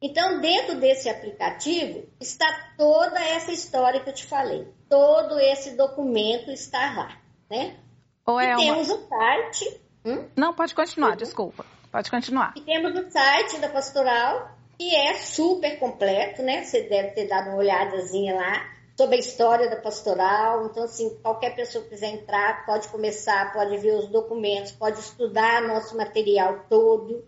Então, 0.00 0.40
dentro 0.42 0.78
desse 0.78 1.08
aplicativo 1.08 2.06
está 2.20 2.46
toda 2.76 3.18
essa 3.18 3.50
história 3.50 4.00
que 4.00 4.10
eu 4.10 4.14
te 4.14 4.26
falei. 4.26 4.68
todo 4.88 5.38
esse 5.40 5.76
documento 5.76 6.50
está 6.50 6.94
lá, 6.94 7.20
né? 7.50 7.76
Ou 8.24 8.38
é 8.38 8.44
e 8.44 8.48
uma... 8.48 8.56
temos 8.56 8.90
o 8.90 9.08
site. 9.08 9.87
Hum? 10.08 10.26
Não, 10.34 10.54
pode 10.54 10.74
continuar, 10.74 11.16
desculpa. 11.16 11.66
Pode 11.92 12.10
continuar. 12.10 12.54
E 12.56 12.60
temos 12.62 12.98
o 12.98 13.10
site 13.10 13.58
da 13.58 13.68
pastoral, 13.68 14.50
que 14.78 14.94
é 14.94 15.14
super 15.14 15.78
completo, 15.78 16.42
né? 16.42 16.64
Você 16.64 16.82
deve 16.82 17.10
ter 17.10 17.28
dado 17.28 17.48
uma 17.48 17.58
olhadazinha 17.58 18.34
lá 18.34 18.66
sobre 18.96 19.16
a 19.16 19.18
história 19.18 19.68
da 19.68 19.76
pastoral. 19.76 20.66
Então, 20.66 20.84
assim, 20.84 21.18
qualquer 21.22 21.54
pessoa 21.54 21.84
que 21.84 21.90
quiser 21.90 22.08
entrar, 22.08 22.64
pode 22.64 22.88
começar, 22.88 23.52
pode 23.52 23.76
ver 23.76 23.96
os 23.96 24.08
documentos, 24.08 24.72
pode 24.72 24.98
estudar 24.98 25.62
nosso 25.62 25.94
material 25.94 26.64
todo. 26.70 27.22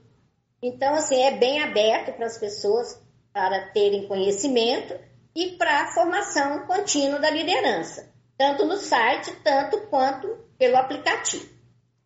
Então, 0.63 0.95
assim, 0.95 1.23
é 1.23 1.33
bem 1.33 1.63
aberto 1.63 2.17
para 2.17 2.27
as 2.27 2.39
pessoas 2.39 2.99
para 3.33 3.69
terem 3.73 4.09
conhecimento 4.09 4.95
e 5.35 5.53
para 5.53 5.83
a 5.83 5.93
formação 5.93 6.67
contínua 6.67 7.19
da 7.19 7.31
liderança, 7.31 8.11
tanto 8.37 8.65
no 8.65 8.77
site, 8.77 9.33
tanto 9.45 9.83
quanto 9.89 10.29
pelo 10.59 10.77
aplicativo. 10.77 11.60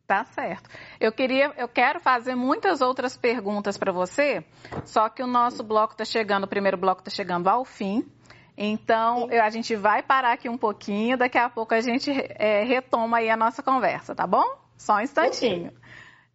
Tá 0.07 0.25
certo. 0.25 0.69
Eu 1.01 1.11
queria, 1.13 1.53
eu 1.57 1.67
quero 1.67 1.99
fazer 1.99 2.35
muitas 2.35 2.83
outras 2.83 3.17
perguntas 3.17 3.79
para 3.79 3.91
você, 3.91 4.45
só 4.85 5.09
que 5.09 5.23
o 5.23 5.27
nosso 5.27 5.63
bloco 5.63 5.95
está 5.95 6.05
chegando, 6.05 6.45
o 6.45 6.49
primeiro 6.49 6.77
bloco 6.77 7.01
está 7.01 7.11
chegando 7.11 7.49
ao 7.49 7.65
fim. 7.65 8.07
Então, 8.57 9.29
a 9.31 9.51
gente 9.51 9.75
vai 9.75 10.03
parar 10.03 10.33
aqui 10.33 10.49
um 10.49 10.59
pouquinho, 10.59 11.17
daqui 11.17 11.39
a 11.39 11.49
pouco 11.49 11.75
a 11.75 11.81
gente 11.81 12.11
é, 12.39 12.63
retoma 12.63 13.17
aí 13.17 13.31
a 13.31 13.37
nossa 13.37 13.63
conversa, 13.63 14.15
tá 14.15 14.27
bom? 14.27 14.45
Só 14.77 14.97
um 14.97 15.01
instantinho. 15.01 15.73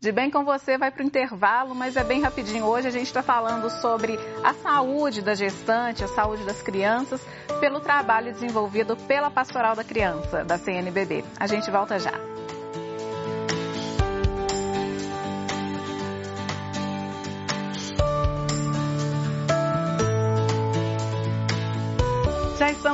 De 0.01 0.11
bem 0.13 0.31
com 0.31 0.45
você 0.45 0.77
vai 0.77 0.91
para 0.91 1.03
o 1.03 1.05
intervalo, 1.05 1.75
mas 1.75 1.97
é 1.97 2.03
bem 2.03 2.21
rapidinho. 2.21 2.65
Hoje 2.65 2.87
a 2.87 2.91
gente 2.91 3.07
está 3.07 3.21
falando 3.21 3.69
sobre 3.69 4.17
a 4.43 4.53
saúde 4.53 5.21
da 5.21 5.35
gestante, 5.35 6.03
a 6.03 6.07
saúde 6.07 6.45
das 6.45 6.61
crianças, 6.61 7.21
pelo 7.59 7.81
trabalho 7.81 8.31
desenvolvido 8.31 8.95
pela 8.95 9.29
Pastoral 9.29 9.75
da 9.75 9.83
Criança, 9.83 10.43
da 10.43 10.57
CNBB. 10.57 11.23
A 11.37 11.47
gente 11.47 11.69
volta 11.69 11.99
já. 11.99 12.38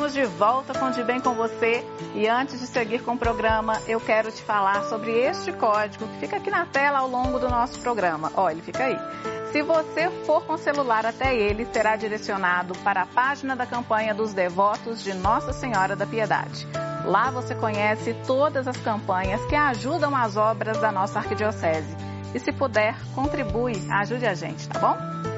Estamos 0.06 0.14
de 0.14 0.26
volta 0.38 0.78
com 0.78 0.92
De 0.92 1.04
Bem 1.04 1.20
com 1.20 1.34
Você 1.34 1.84
e 2.14 2.28
antes 2.28 2.60
de 2.60 2.68
seguir 2.68 3.02
com 3.02 3.14
o 3.14 3.18
programa, 3.18 3.82
eu 3.88 4.00
quero 4.00 4.32
te 4.32 4.42
falar 4.44 4.84
sobre 4.84 5.12
este 5.12 5.52
código 5.52 6.08
que 6.08 6.20
fica 6.20 6.38
aqui 6.38 6.52
na 6.52 6.66
tela 6.66 7.00
ao 7.00 7.08
longo 7.08 7.40
do 7.40 7.50
nosso 7.50 7.80
programa. 7.80 8.32
Olha, 8.36 8.54
ele 8.54 8.62
fica 8.62 8.84
aí. 8.84 8.98
Se 9.52 9.62
você 9.64 10.10
for 10.26 10.44
com 10.46 10.58
celular 10.58 11.06
até 11.06 11.36
ele, 11.36 11.66
será 11.66 11.96
direcionado 11.96 12.78
para 12.80 13.04
a 13.04 13.06
página 13.06 13.56
da 13.56 13.66
campanha 13.66 14.14
dos 14.14 14.34
devotos 14.34 15.04
de 15.04 15.14
Nossa 15.14 15.54
Senhora 15.54 15.96
da 15.96 16.06
Piedade. 16.06 16.68
Lá 17.06 17.32
você 17.32 17.56
conhece 17.56 18.14
todas 18.28 18.68
as 18.68 18.78
campanhas 18.78 19.44
que 19.46 19.56
ajudam 19.56 20.16
as 20.16 20.38
obras 20.38 20.78
da 20.80 20.92
nossa 20.92 21.20
arquidiocese. 21.20 21.96
E 22.34 22.40
se 22.40 22.52
puder, 22.52 22.96
contribui, 23.16 23.74
ajude 23.90 24.26
a 24.26 24.34
gente, 24.34 24.68
tá 24.68 24.80
bom? 24.80 25.35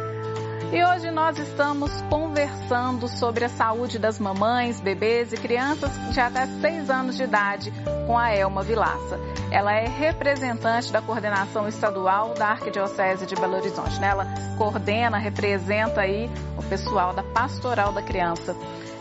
E 0.71 0.83
hoje 0.83 1.09
nós 1.11 1.39
estamos 1.39 1.89
conversando 2.09 3.07
sobre 3.07 3.45
a 3.45 3.49
saúde 3.49 3.97
das 3.97 4.19
mamães, 4.19 4.81
bebês 4.81 5.31
e 5.31 5.37
crianças 5.37 5.89
de 6.13 6.19
até 6.19 6.45
6 6.45 6.89
anos 6.89 7.15
de 7.15 7.23
idade 7.23 7.71
com 8.05 8.17
a 8.17 8.29
Elma 8.35 8.63
Vilaça. 8.63 9.17
Ela 9.49 9.73
é 9.73 9.87
representante 9.87 10.91
da 10.91 11.01
coordenação 11.01 11.69
estadual 11.69 12.33
da 12.33 12.49
Arquidiocese 12.49 13.25
de 13.25 13.35
Belo 13.35 13.55
Horizonte. 13.55 13.97
Né? 14.01 14.09
Ela 14.09 14.27
coordena, 14.57 15.17
representa 15.17 16.01
aí 16.01 16.29
o 16.57 16.63
pessoal 16.63 17.13
da 17.13 17.23
Pastoral 17.23 17.93
da 17.93 18.01
Criança. 18.01 18.53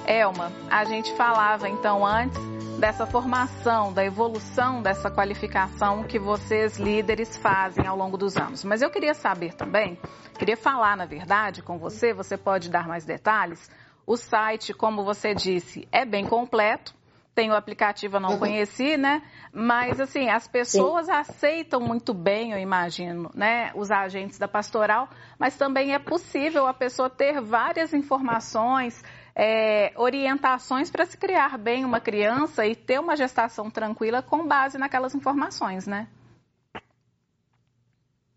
Elma, 0.06 0.52
a 0.70 0.84
gente 0.84 1.12
falava 1.16 1.68
então 1.68 2.06
antes 2.06 2.55
dessa 2.78 3.06
formação, 3.06 3.92
da 3.92 4.04
evolução 4.04 4.82
dessa 4.82 5.10
qualificação 5.10 6.04
que 6.04 6.18
vocês 6.18 6.76
líderes 6.76 7.36
fazem 7.36 7.86
ao 7.86 7.96
longo 7.96 8.18
dos 8.18 8.36
anos. 8.36 8.64
Mas 8.64 8.82
eu 8.82 8.90
queria 8.90 9.14
saber 9.14 9.54
também, 9.54 9.98
queria 10.38 10.56
falar 10.56 10.96
na 10.96 11.06
verdade 11.06 11.62
com 11.62 11.78
você, 11.78 12.12
você 12.12 12.36
pode 12.36 12.70
dar 12.70 12.86
mais 12.86 13.04
detalhes. 13.04 13.70
O 14.06 14.16
site, 14.16 14.74
como 14.74 15.04
você 15.04 15.34
disse, 15.34 15.88
é 15.90 16.04
bem 16.04 16.26
completo. 16.26 16.94
Tem 17.34 17.50
o 17.50 17.54
aplicativo, 17.54 18.16
eu 18.16 18.20
não 18.20 18.30
uhum. 18.30 18.38
conheci, 18.38 18.96
né? 18.96 19.22
Mas, 19.52 20.00
assim, 20.00 20.30
as 20.30 20.48
pessoas 20.48 21.04
Sim. 21.04 21.12
aceitam 21.12 21.78
muito 21.80 22.14
bem, 22.14 22.52
eu 22.52 22.58
imagino, 22.58 23.30
né? 23.34 23.72
Os 23.74 23.90
agentes 23.90 24.38
da 24.38 24.48
pastoral, 24.48 25.06
mas 25.38 25.54
também 25.54 25.92
é 25.92 25.98
possível 25.98 26.66
a 26.66 26.72
pessoa 26.72 27.10
ter 27.10 27.42
várias 27.42 27.92
informações, 27.92 29.04
é, 29.38 29.92
orientações 29.96 30.90
para 30.90 31.04
se 31.04 31.18
criar 31.18 31.58
bem 31.58 31.84
uma 31.84 32.00
criança 32.00 32.64
e 32.66 32.74
ter 32.74 32.98
uma 32.98 33.14
gestação 33.14 33.70
tranquila 33.70 34.22
com 34.22 34.46
base 34.46 34.78
naquelas 34.78 35.14
informações, 35.14 35.86
né? 35.86 36.08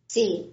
Sim, 0.09 0.51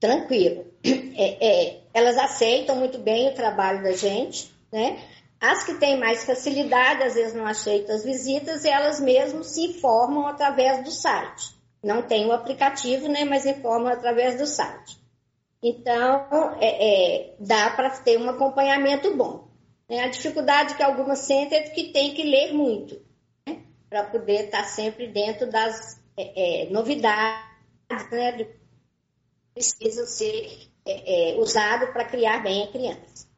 tranquilo. 0.00 0.72
É, 1.16 1.46
é, 1.46 1.80
elas 1.94 2.16
aceitam 2.16 2.74
muito 2.74 2.98
bem 2.98 3.28
o 3.28 3.34
trabalho 3.34 3.84
da 3.84 3.92
gente, 3.92 4.52
né? 4.72 5.00
As 5.40 5.62
que 5.62 5.74
têm 5.74 5.96
mais 5.96 6.24
facilidade, 6.24 7.04
às 7.04 7.14
vezes 7.14 7.34
não 7.34 7.46
aceitam 7.46 7.94
as 7.94 8.02
visitas, 8.02 8.64
e 8.64 8.68
elas 8.68 8.98
mesmas 8.98 9.46
se 9.46 9.60
informam 9.60 10.26
através 10.26 10.82
do 10.82 10.90
site. 10.90 11.54
Não 11.80 12.02
tem 12.02 12.26
o 12.26 12.32
aplicativo, 12.32 13.06
né? 13.06 13.24
Mas 13.24 13.46
informam 13.46 13.92
através 13.92 14.36
do 14.36 14.44
site. 14.44 14.98
Então, 15.62 16.26
é, 16.60 17.20
é, 17.20 17.34
dá 17.38 17.70
para 17.70 17.90
ter 17.90 18.18
um 18.18 18.28
acompanhamento 18.28 19.16
bom. 19.16 19.53
Né? 19.88 20.00
A 20.00 20.08
dificuldade 20.08 20.74
que 20.74 20.82
algumas 20.82 21.20
sentem 21.20 21.58
é 21.58 21.62
que 21.70 21.92
tem 21.92 22.14
que 22.14 22.22
ler 22.22 22.52
muito, 22.52 23.00
né? 23.46 23.62
para 23.88 24.04
poder 24.04 24.46
estar 24.46 24.62
tá 24.62 24.64
sempre 24.64 25.08
dentro 25.08 25.50
das 25.50 26.00
é, 26.16 26.66
é, 26.66 26.70
novidades, 26.70 28.10
né? 28.10 28.48
precisam 29.54 30.06
ser 30.06 30.68
é, 30.86 31.32
é, 31.32 31.38
usado 31.38 31.92
para 31.92 32.04
criar 32.04 32.42
bem 32.42 32.64
a 32.64 32.72
criança. 32.72 33.28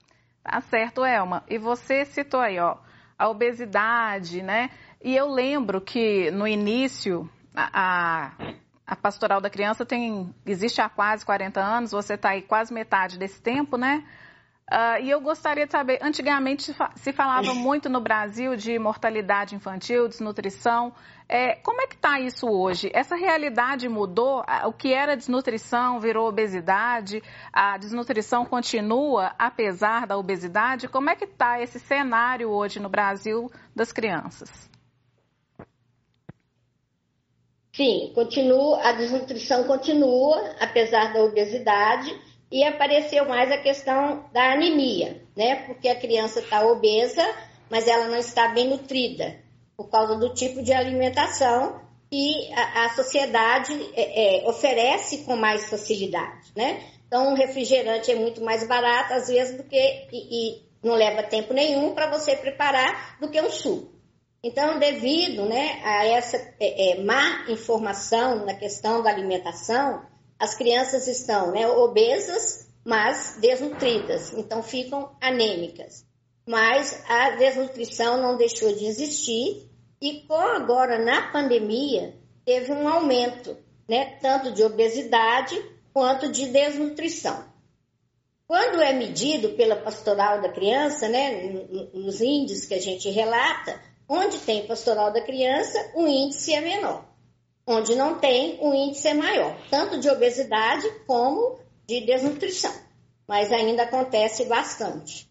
Tá 0.43 0.61
certo, 0.61 1.05
Elma. 1.05 1.45
E 1.49 1.59
você 1.59 2.05
citou 2.05 2.41
aí, 2.41 2.59
ó, 2.59 2.77
a 3.19 3.29
obesidade, 3.29 4.43
né? 4.43 4.71
E 5.03 5.15
eu 5.15 5.29
lembro 5.29 5.81
que 5.81 6.31
no 6.31 6.47
início 6.47 7.29
a, 7.55 8.33
a 8.87 8.97
pastoral 8.97 9.41
da 9.41 9.51
criança 9.51 9.85
tem 9.85 10.35
existe 10.45 10.81
há 10.81 10.89
quase 10.89 11.25
40 11.25 11.61
anos, 11.61 11.93
você 11.93 12.15
está 12.15 12.31
aí 12.31 12.43
quase 12.43 12.73
metade 12.73 13.19
desse 13.19 13.41
tempo, 13.41 13.77
né? 13.77 14.05
Uh, 14.73 15.01
e 15.01 15.11
eu 15.11 15.21
gostaria 15.21 15.65
de 15.65 15.71
saber, 15.71 16.01
antigamente 16.03 16.75
se 16.97 17.13
falava 17.13 17.55
muito 17.55 17.89
no 17.89 18.01
Brasil 18.01 18.57
de 18.57 18.77
mortalidade 18.81 19.55
infantil, 19.55 20.09
desnutrição. 20.09 20.93
É, 21.29 21.55
como 21.57 21.81
é 21.81 21.87
que 21.87 21.95
está 21.95 22.19
isso 22.19 22.49
hoje? 22.49 22.91
Essa 22.93 23.15
realidade 23.15 23.89
mudou? 23.89 24.45
O 24.65 24.73
que 24.73 24.93
era 24.93 25.17
desnutrição 25.17 26.01
virou 26.01 26.29
obesidade? 26.29 27.23
A 27.53 27.79
desnutrição 27.79 28.45
continua 28.45 29.33
apesar 29.39 30.05
da 30.05 30.17
obesidade? 30.17 30.89
Como 30.89 31.11
é 31.11 31.15
que 31.15 31.25
está 31.25 31.61
esse 31.61 31.79
cenário 31.79 32.51
hoje 32.51 32.81
no 32.81 32.89
Brasil 32.89 33.49
das 33.75 33.93
crianças? 33.93 34.69
Sim, 37.73 38.11
continua, 38.15 38.81
a 38.83 38.93
desnutrição 38.93 39.65
continua 39.65 40.57
apesar 40.61 41.13
da 41.13 41.23
obesidade 41.23 42.11
e 42.51 42.65
apareceu 42.65 43.29
mais 43.29 43.51
a 43.51 43.59
questão 43.59 44.25
da 44.33 44.53
anemia, 44.53 45.23
né? 45.37 45.57
Porque 45.67 45.89
a 45.89 45.99
criança 45.99 46.41
está 46.41 46.65
obesa, 46.65 47.27
mas 47.71 47.87
ela 47.89 48.07
não 48.07 48.17
está 48.17 48.49
bem 48.49 48.69
nutrida, 48.69 49.37
por 49.77 49.89
causa 49.91 50.17
do 50.17 50.33
tipo 50.33 50.63
de 50.63 50.73
alimentação 50.73 51.81
que 52.11 52.53
a, 52.55 52.87
a 52.87 52.89
sociedade 52.91 53.73
é, 53.95 54.45
é, 54.45 54.49
oferece 54.49 55.25
com 55.25 55.37
mais 55.37 55.69
facilidade, 55.69 56.53
né? 56.55 56.83
Então, 57.07 57.31
um 57.31 57.35
refrigerante 57.35 58.11
é 58.11 58.15
muito 58.15 58.43
mais 58.43 58.67
barato, 58.67 59.13
às 59.13 59.29
vezes, 59.29 59.57
do 59.57 59.65
que 59.65 59.77
e, 60.13 60.57
e 60.57 60.67
não 60.83 60.95
leva 60.95 61.23
tempo 61.23 61.53
nenhum 61.53 61.95
para 61.95 62.11
você 62.11 62.37
preparar 62.37 63.19
do 63.21 63.29
que 63.29 63.41
um 63.41 63.51
suco. 63.51 63.93
Então, 64.43 64.79
devido 64.79 65.45
né, 65.47 65.81
a 65.83 66.07
essa 66.07 66.37
é, 66.61 66.93
é 66.93 67.03
má 67.03 67.47
informação 67.49 68.45
na 68.45 68.55
questão 68.55 69.03
da 69.03 69.11
alimentação, 69.11 70.05
as 70.39 70.55
crianças 70.55 71.07
estão 71.07 71.51
né, 71.51 71.67
obesas, 71.67 72.69
mas 72.85 73.39
desnutridas, 73.41 74.33
então 74.35 74.63
ficam 74.63 75.11
anêmicas. 75.21 76.05
Mas 76.47 77.03
a 77.09 77.31
desnutrição 77.31 78.23
não 78.23 78.37
deixou 78.37 78.73
de 78.75 78.87
existir 78.87 79.69
e 80.01 80.21
com 80.23 80.35
agora 80.35 80.99
na 80.99 81.33
pandemia 81.33 82.15
teve 82.45 82.73
um 82.73 82.89
aumento, 82.89 83.57
né, 83.89 84.17
tanto 84.21 84.53
de 84.53 84.63
obesidade 84.63 85.61
quanto 85.93 86.31
de 86.31 86.47
desnutrição. 86.47 87.45
Quando 88.47 88.81
é 88.81 88.93
medido 88.93 89.51
pela 89.51 89.75
pastoral 89.75 90.41
da 90.41 90.53
criança, 90.53 91.09
né, 91.09 91.51
nos 91.93 92.21
índices 92.21 92.67
que 92.67 92.75
a 92.75 92.81
gente 92.81 93.11
relata, 93.11 93.81
onde 94.09 94.39
tem 94.39 94.67
pastoral 94.67 95.13
da 95.13 95.21
criança, 95.21 95.91
o 95.97 96.07
índice 96.07 96.55
é 96.55 96.61
menor. 96.61 97.05
Onde 97.67 97.97
não 97.97 98.19
tem, 98.21 98.59
o 98.61 98.73
índice 98.73 99.09
é 99.09 99.15
maior, 99.15 99.57
tanto 99.69 99.99
de 99.99 100.09
obesidade 100.09 100.89
como 101.07 101.59
de 101.85 102.07
desnutrição. 102.07 102.73
Mas 103.27 103.51
ainda 103.51 103.83
acontece 103.83 104.45
bastante. 104.45 105.29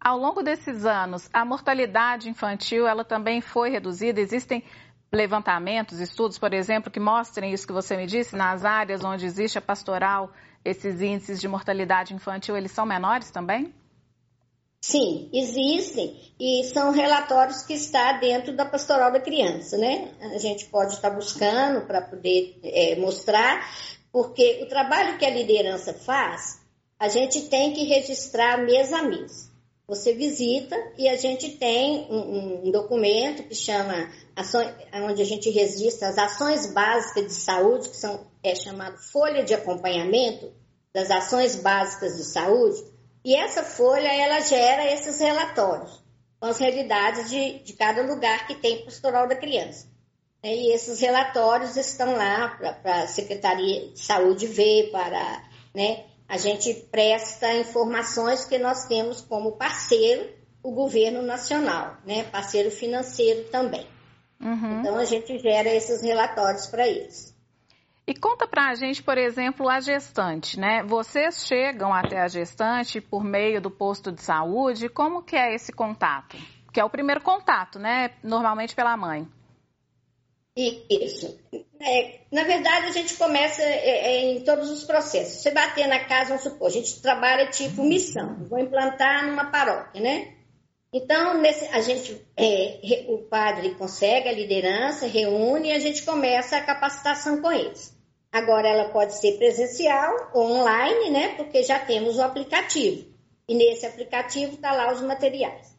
Ao 0.00 0.18
longo 0.18 0.42
desses 0.42 0.84
anos, 0.84 1.28
a 1.32 1.44
mortalidade 1.44 2.28
infantil 2.28 2.86
ela 2.86 3.04
também 3.04 3.40
foi 3.40 3.70
reduzida? 3.70 4.20
Existem 4.20 4.64
levantamentos, 5.12 6.00
estudos, 6.00 6.38
por 6.38 6.52
exemplo, 6.52 6.90
que 6.90 7.00
mostrem 7.00 7.52
isso 7.52 7.66
que 7.66 7.72
você 7.72 7.96
me 7.96 8.06
disse, 8.06 8.36
nas 8.36 8.64
áreas 8.64 9.04
onde 9.04 9.24
existe 9.24 9.58
a 9.58 9.62
pastoral, 9.62 10.32
esses 10.64 11.00
índices 11.00 11.40
de 11.40 11.48
mortalidade 11.48 12.12
infantil, 12.12 12.56
eles 12.56 12.72
são 12.72 12.84
menores 12.84 13.30
também? 13.30 13.72
Sim, 14.80 15.28
existem 15.32 16.16
e 16.38 16.62
são 16.72 16.92
relatórios 16.92 17.62
que 17.62 17.74
estão 17.74 18.20
dentro 18.20 18.54
da 18.54 18.64
pastoral 18.64 19.12
da 19.12 19.20
criança, 19.20 19.76
né? 19.76 20.14
A 20.20 20.38
gente 20.38 20.66
pode 20.66 20.94
estar 20.94 21.10
buscando 21.10 21.84
para 21.86 22.00
poder 22.00 22.58
é, 22.62 22.96
mostrar, 22.96 23.60
porque 24.12 24.60
o 24.62 24.68
trabalho 24.68 25.18
que 25.18 25.26
a 25.26 25.30
liderança 25.30 25.92
faz, 25.92 26.60
a 26.98 27.08
gente 27.08 27.48
tem 27.48 27.72
que 27.72 27.84
registrar 27.84 28.64
mês 28.64 28.92
a 28.92 29.02
mês. 29.02 29.48
Você 29.88 30.12
visita 30.12 30.76
e 30.96 31.08
a 31.08 31.16
gente 31.16 31.56
tem 31.56 32.06
um, 32.10 32.66
um 32.66 32.70
documento 32.70 33.42
que 33.44 33.54
chama 33.54 34.12
ações, 34.36 34.68
onde 34.92 35.22
a 35.22 35.24
gente 35.24 35.50
registra 35.50 36.08
as 36.08 36.18
ações 36.18 36.72
básicas 36.72 37.26
de 37.26 37.32
saúde, 37.32 37.88
que 37.88 37.96
são 37.96 38.28
é 38.44 38.54
chamado 38.54 38.96
folha 38.98 39.42
de 39.42 39.54
acompanhamento 39.54 40.52
das 40.94 41.10
ações 41.10 41.56
básicas 41.56 42.16
de 42.16 42.24
saúde 42.24 42.97
e 43.24 43.34
essa 43.34 43.62
folha, 43.62 44.08
ela 44.08 44.40
gera 44.40 44.92
esses 44.92 45.20
relatórios 45.20 46.02
com 46.40 46.46
as 46.46 46.58
realidades 46.58 47.28
de, 47.28 47.58
de 47.60 47.72
cada 47.72 48.02
lugar 48.02 48.46
que 48.46 48.54
tem 48.54 48.84
pastoral 48.84 49.26
da 49.26 49.36
criança. 49.36 49.88
E 50.42 50.72
esses 50.72 51.00
relatórios 51.00 51.76
estão 51.76 52.14
lá 52.14 52.48
para 52.80 53.02
a 53.02 53.06
Secretaria 53.08 53.88
de 53.88 53.98
Saúde 53.98 54.46
ver, 54.46 54.90
para 54.92 55.42
né, 55.74 56.04
a 56.28 56.36
gente 56.36 56.72
presta 56.92 57.52
informações 57.54 58.44
que 58.44 58.56
nós 58.56 58.86
temos 58.86 59.20
como 59.20 59.56
parceiro 59.56 60.30
o 60.62 60.72
governo 60.72 61.22
nacional, 61.22 61.96
né, 62.04 62.24
parceiro 62.24 62.70
financeiro 62.70 63.48
também. 63.50 63.86
Uhum. 64.40 64.80
Então 64.80 64.96
a 64.96 65.04
gente 65.04 65.38
gera 65.38 65.74
esses 65.74 66.02
relatórios 66.02 66.66
para 66.66 66.86
eles. 66.86 67.34
E 68.08 68.14
conta 68.14 68.48
para 68.48 68.70
a 68.70 68.74
gente, 68.74 69.02
por 69.02 69.18
exemplo, 69.18 69.68
a 69.68 69.80
gestante, 69.80 70.58
né? 70.58 70.82
Vocês 70.82 71.46
chegam 71.46 71.92
até 71.92 72.18
a 72.18 72.26
gestante 72.26 73.02
por 73.02 73.22
meio 73.22 73.60
do 73.60 73.70
posto 73.70 74.10
de 74.10 74.22
saúde, 74.22 74.88
como 74.88 75.22
que 75.22 75.36
é 75.36 75.54
esse 75.54 75.70
contato? 75.70 76.38
Que 76.72 76.80
é 76.80 76.84
o 76.84 76.88
primeiro 76.88 77.20
contato, 77.20 77.78
né? 77.78 78.12
Normalmente 78.24 78.74
pela 78.74 78.96
mãe. 78.96 79.28
Isso. 80.56 81.38
É, 81.78 82.20
na 82.32 82.44
verdade, 82.44 82.86
a 82.86 82.92
gente 82.92 83.14
começa 83.14 83.60
é, 83.60 83.66
é, 83.66 84.32
em 84.32 84.42
todos 84.42 84.70
os 84.70 84.84
processos. 84.84 85.42
Você 85.42 85.50
bater 85.50 85.86
na 85.86 86.02
casa, 86.06 86.30
vamos 86.30 86.44
supor, 86.44 86.68
a 86.68 86.70
gente 86.70 87.02
trabalha 87.02 87.50
tipo 87.50 87.84
missão. 87.84 88.42
Vou 88.48 88.58
implantar 88.58 89.26
numa 89.26 89.50
paróquia, 89.50 90.00
né? 90.00 90.32
Então, 90.94 91.42
nesse, 91.42 91.66
a 91.66 91.82
gente, 91.82 92.26
é, 92.34 93.04
o 93.08 93.18
padre 93.18 93.74
consegue 93.74 94.30
a 94.30 94.32
liderança, 94.32 95.06
reúne 95.06 95.68
e 95.68 95.72
a 95.72 95.78
gente 95.78 96.02
começa 96.04 96.56
a 96.56 96.64
capacitação 96.64 97.42
com 97.42 97.52
eles. 97.52 97.97
Agora 98.30 98.68
ela 98.68 98.90
pode 98.90 99.18
ser 99.18 99.38
presencial 99.38 100.30
ou 100.34 100.44
online, 100.44 101.10
né? 101.10 101.34
Porque 101.36 101.62
já 101.62 101.78
temos 101.78 102.18
o 102.18 102.22
aplicativo. 102.22 103.06
E 103.48 103.54
nesse 103.54 103.86
aplicativo 103.86 104.54
está 104.54 104.72
lá 104.72 104.92
os 104.92 105.00
materiais. 105.00 105.74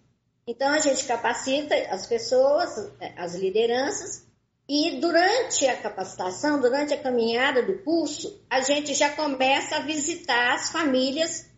Então 0.47 0.67
a 0.73 0.79
gente 0.79 1.05
capacita 1.05 1.75
as 1.91 2.07
pessoas, 2.07 2.91
as 3.15 3.35
lideranças, 3.35 4.27
e 4.67 4.99
durante 4.99 5.67
a 5.67 5.77
capacitação, 5.77 6.59
durante 6.59 6.93
a 6.93 7.01
caminhada 7.01 7.63
do 7.63 7.79
curso, 7.79 8.43
a 8.49 8.61
gente 8.61 8.93
já 8.93 9.09
começa 9.09 9.77
a 9.77 9.81
visitar 9.81 10.53
as 10.53 10.71
famílias 10.71 11.49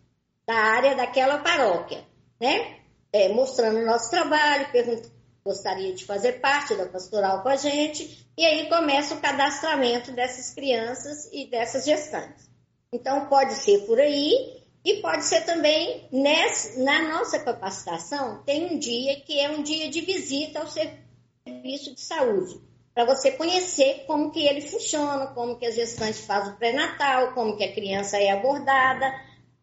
da 0.48 0.56
área 0.56 0.96
daquela 0.96 1.38
paróquia, 1.40 2.06
né? 2.40 2.80
É, 3.12 3.28
mostrando 3.30 3.80
o 3.80 3.86
nosso 3.86 4.10
trabalho, 4.10 4.72
perguntando 4.72 5.21
gostaria 5.44 5.94
de 5.94 6.06
fazer 6.06 6.34
parte 6.34 6.76
da 6.76 6.86
pastoral 6.86 7.42
com 7.42 7.50
a 7.50 7.56
gente, 7.56 8.26
e 8.38 8.46
aí 8.46 8.70
começa 8.70 9.16
o 9.16 9.20
cadastramento 9.20 10.12
dessas 10.12 10.54
crianças 10.54 11.30
e 11.32 11.48
dessas 11.48 11.86
gestantes. 11.86 12.50
Então, 12.94 13.28
pode 13.28 13.54
ser 13.56 13.86
por 13.86 14.00
aí, 14.00 14.62
e 14.84 14.96
pode 15.02 15.26
ser 15.26 15.42
também 15.42 16.08
nessa, 16.12 16.80
na 16.80 17.10
nossa 17.10 17.40
capacitação, 17.40 18.42
tem 18.44 18.74
um 18.74 18.80
dia 18.80 19.20
que 19.22 19.40
é 19.40 19.50
um 19.50 19.62
dia 19.62 19.90
de 19.90 20.02
visita 20.02 20.60
ao 20.60 20.68
serviço 20.68 21.94
de 21.94 22.02
saúde, 22.02 22.60
para 22.94 23.06
você 23.06 23.32
conhecer 23.32 24.04
como 24.06 24.32
que 24.32 24.46
ele 24.46 24.62
funciona, 24.62 25.28
como 25.28 25.58
que 25.58 25.66
a 25.66 25.72
gestante 25.72 26.18
faz 26.20 26.50
o 26.50 26.58
pré-natal, 26.58 27.34
como 27.34 27.56
que 27.56 27.64
a 27.64 27.74
criança 27.74 28.18
é 28.18 28.32
abordada. 28.32 29.10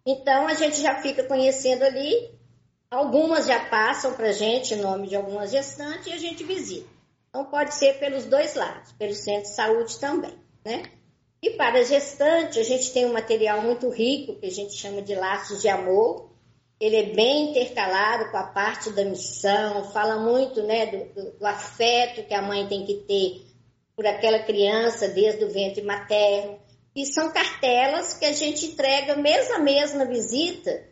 Então, 0.07 0.47
a 0.47 0.55
gente 0.55 0.81
já 0.81 1.03
fica 1.03 1.23
conhecendo 1.25 1.85
ali 1.85 2.38
Algumas 2.91 3.47
já 3.47 3.67
passam 3.67 4.15
para 4.15 4.29
a 4.29 4.33
gente 4.33 4.73
em 4.73 4.81
nome 4.81 5.09
de 5.09 5.17
algumas 5.17 5.51
gestantes 5.51 6.07
e 6.07 6.13
a 6.13 6.19
gente 6.19 6.43
visita. 6.43 6.89
Então, 7.29 7.45
pode 7.45 7.75
ser 7.75 7.99
pelos 7.99 8.25
dois 8.25 8.55
lados, 8.55 8.93
pelo 8.93 9.13
centro 9.13 9.43
de 9.43 9.55
saúde 9.55 9.99
também, 9.99 10.35
né? 10.65 10.85
E 11.43 11.51
para 11.51 11.81
a 11.81 11.85
gestante, 11.85 12.59
a 12.59 12.65
gente 12.65 12.91
tem 12.93 13.07
um 13.07 13.13
material 13.13 13.63
muito 13.63 13.89
rico, 13.91 14.37
que 14.37 14.47
a 14.47 14.51
gente 14.51 14.75
chama 14.75 15.03
de 15.03 15.15
laços 15.15 15.61
de 15.61 15.69
amor. 15.69 16.31
Ele 16.81 16.97
é 16.97 17.15
bem 17.15 17.51
intercalado 17.51 18.31
com 18.31 18.39
a 18.39 18.45
parte 18.45 18.91
da 18.91 19.05
missão, 19.05 19.85
fala 19.93 20.19
muito 20.19 20.63
né, 20.63 20.87
do, 20.87 21.39
do, 21.39 21.47
afeto 21.47 22.27
que 22.27 22.35
a 22.35 22.43
mãe 22.43 22.67
tem 22.67 22.85
que 22.85 22.95
ter 22.95 23.47
por 23.95 24.07
aquela 24.07 24.41
criança 24.41 25.09
desde 25.09 25.45
o 25.45 25.51
ventre 25.51 25.83
materno. 25.83 26.59
E 26.97 27.05
são 27.07 27.33
cartelas 27.33 28.15
que 28.15 28.25
a 28.25 28.33
gente 28.33 28.67
entrega 28.67 29.15
mês 29.15 29.51
a 29.51 29.59
mês 29.59 29.95
na 29.95 30.05
visita, 30.05 30.83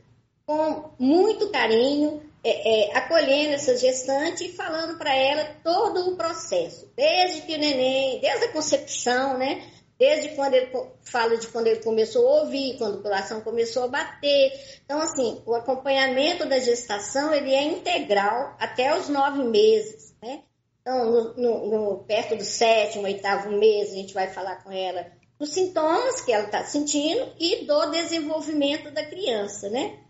com 0.46 0.90
muito 0.98 1.50
carinho, 1.50 2.22
é, 2.44 2.90
é, 2.90 2.96
acolhendo 2.96 3.54
essa 3.54 3.76
gestante 3.76 4.44
e 4.44 4.52
falando 4.52 4.96
para 4.96 5.12
ela 5.12 5.56
todo 5.64 6.08
o 6.08 6.16
processo, 6.16 6.88
desde 6.94 7.42
que 7.42 7.56
o 7.56 7.58
neném, 7.58 8.20
desde 8.20 8.44
a 8.44 8.52
concepção, 8.52 9.36
né? 9.36 9.68
Desde 9.98 10.36
quando 10.36 10.54
ele 10.54 10.70
fala 11.02 11.36
de 11.38 11.48
quando 11.48 11.66
ele 11.66 11.82
começou 11.82 12.28
a 12.28 12.42
ouvir, 12.42 12.76
quando 12.78 12.98
o 12.98 13.02
coração 13.02 13.40
começou 13.40 13.84
a 13.84 13.88
bater. 13.88 14.52
Então, 14.84 15.00
assim, 15.00 15.42
o 15.46 15.54
acompanhamento 15.54 16.46
da 16.46 16.58
gestação 16.58 17.32
ele 17.34 17.52
é 17.52 17.64
integral 17.64 18.54
até 18.60 18.96
os 18.96 19.08
nove 19.08 19.42
meses, 19.42 20.14
né? 20.22 20.42
Então, 20.82 21.10
no, 21.10 21.34
no, 21.34 21.66
no, 21.66 22.04
perto 22.04 22.36
do 22.36 22.44
sétimo, 22.44 23.04
oitavo 23.04 23.50
mês, 23.50 23.90
a 23.90 23.94
gente 23.94 24.14
vai 24.14 24.28
falar 24.28 24.62
com 24.62 24.70
ela 24.70 25.10
dos 25.38 25.50
sintomas 25.50 26.20
que 26.20 26.32
ela 26.32 26.44
está 26.44 26.62
sentindo 26.62 27.32
e 27.40 27.64
do 27.64 27.90
desenvolvimento 27.90 28.90
da 28.92 29.04
criança, 29.04 29.68
né? 29.68 30.05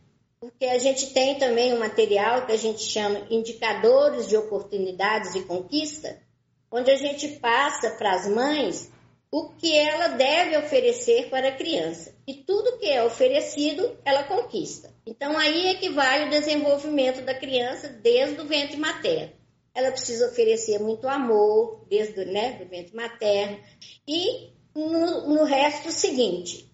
Porque 0.46 0.66
a 0.66 0.78
gente 0.78 1.12
tem 1.12 1.38
também 1.38 1.74
um 1.74 1.80
material 1.80 2.46
que 2.46 2.52
a 2.52 2.56
gente 2.56 2.80
chama 2.80 3.26
Indicadores 3.28 4.28
de 4.28 4.36
Oportunidades 4.36 5.34
e 5.34 5.42
Conquista, 5.42 6.22
onde 6.70 6.88
a 6.88 6.96
gente 6.96 7.28
passa 7.40 7.90
para 7.90 8.14
as 8.14 8.28
mães 8.28 8.92
o 9.30 9.48
que 9.50 9.76
ela 9.76 10.08
deve 10.08 10.56
oferecer 10.56 11.28
para 11.30 11.48
a 11.48 11.56
criança. 11.56 12.14
E 12.28 12.34
tudo 12.34 12.78
que 12.78 12.86
é 12.86 13.02
oferecido, 13.02 13.98
ela 14.04 14.22
conquista. 14.22 14.94
Então, 15.04 15.36
aí 15.36 15.66
é 15.66 15.74
que 15.74 15.90
vai 15.90 16.26
o 16.26 16.30
desenvolvimento 16.30 17.22
da 17.22 17.34
criança 17.34 17.88
desde 17.88 18.40
o 18.40 18.46
ventre 18.46 18.76
materno. 18.76 19.32
Ela 19.74 19.90
precisa 19.90 20.28
oferecer 20.28 20.78
muito 20.78 21.08
amor, 21.08 21.84
desde 21.90 22.24
né, 22.24 22.62
o 22.64 22.68
ventre 22.68 22.94
materno. 22.94 23.58
E 24.06 24.52
no, 24.74 25.34
no 25.34 25.44
resto 25.44 25.90
seguinte, 25.90 26.72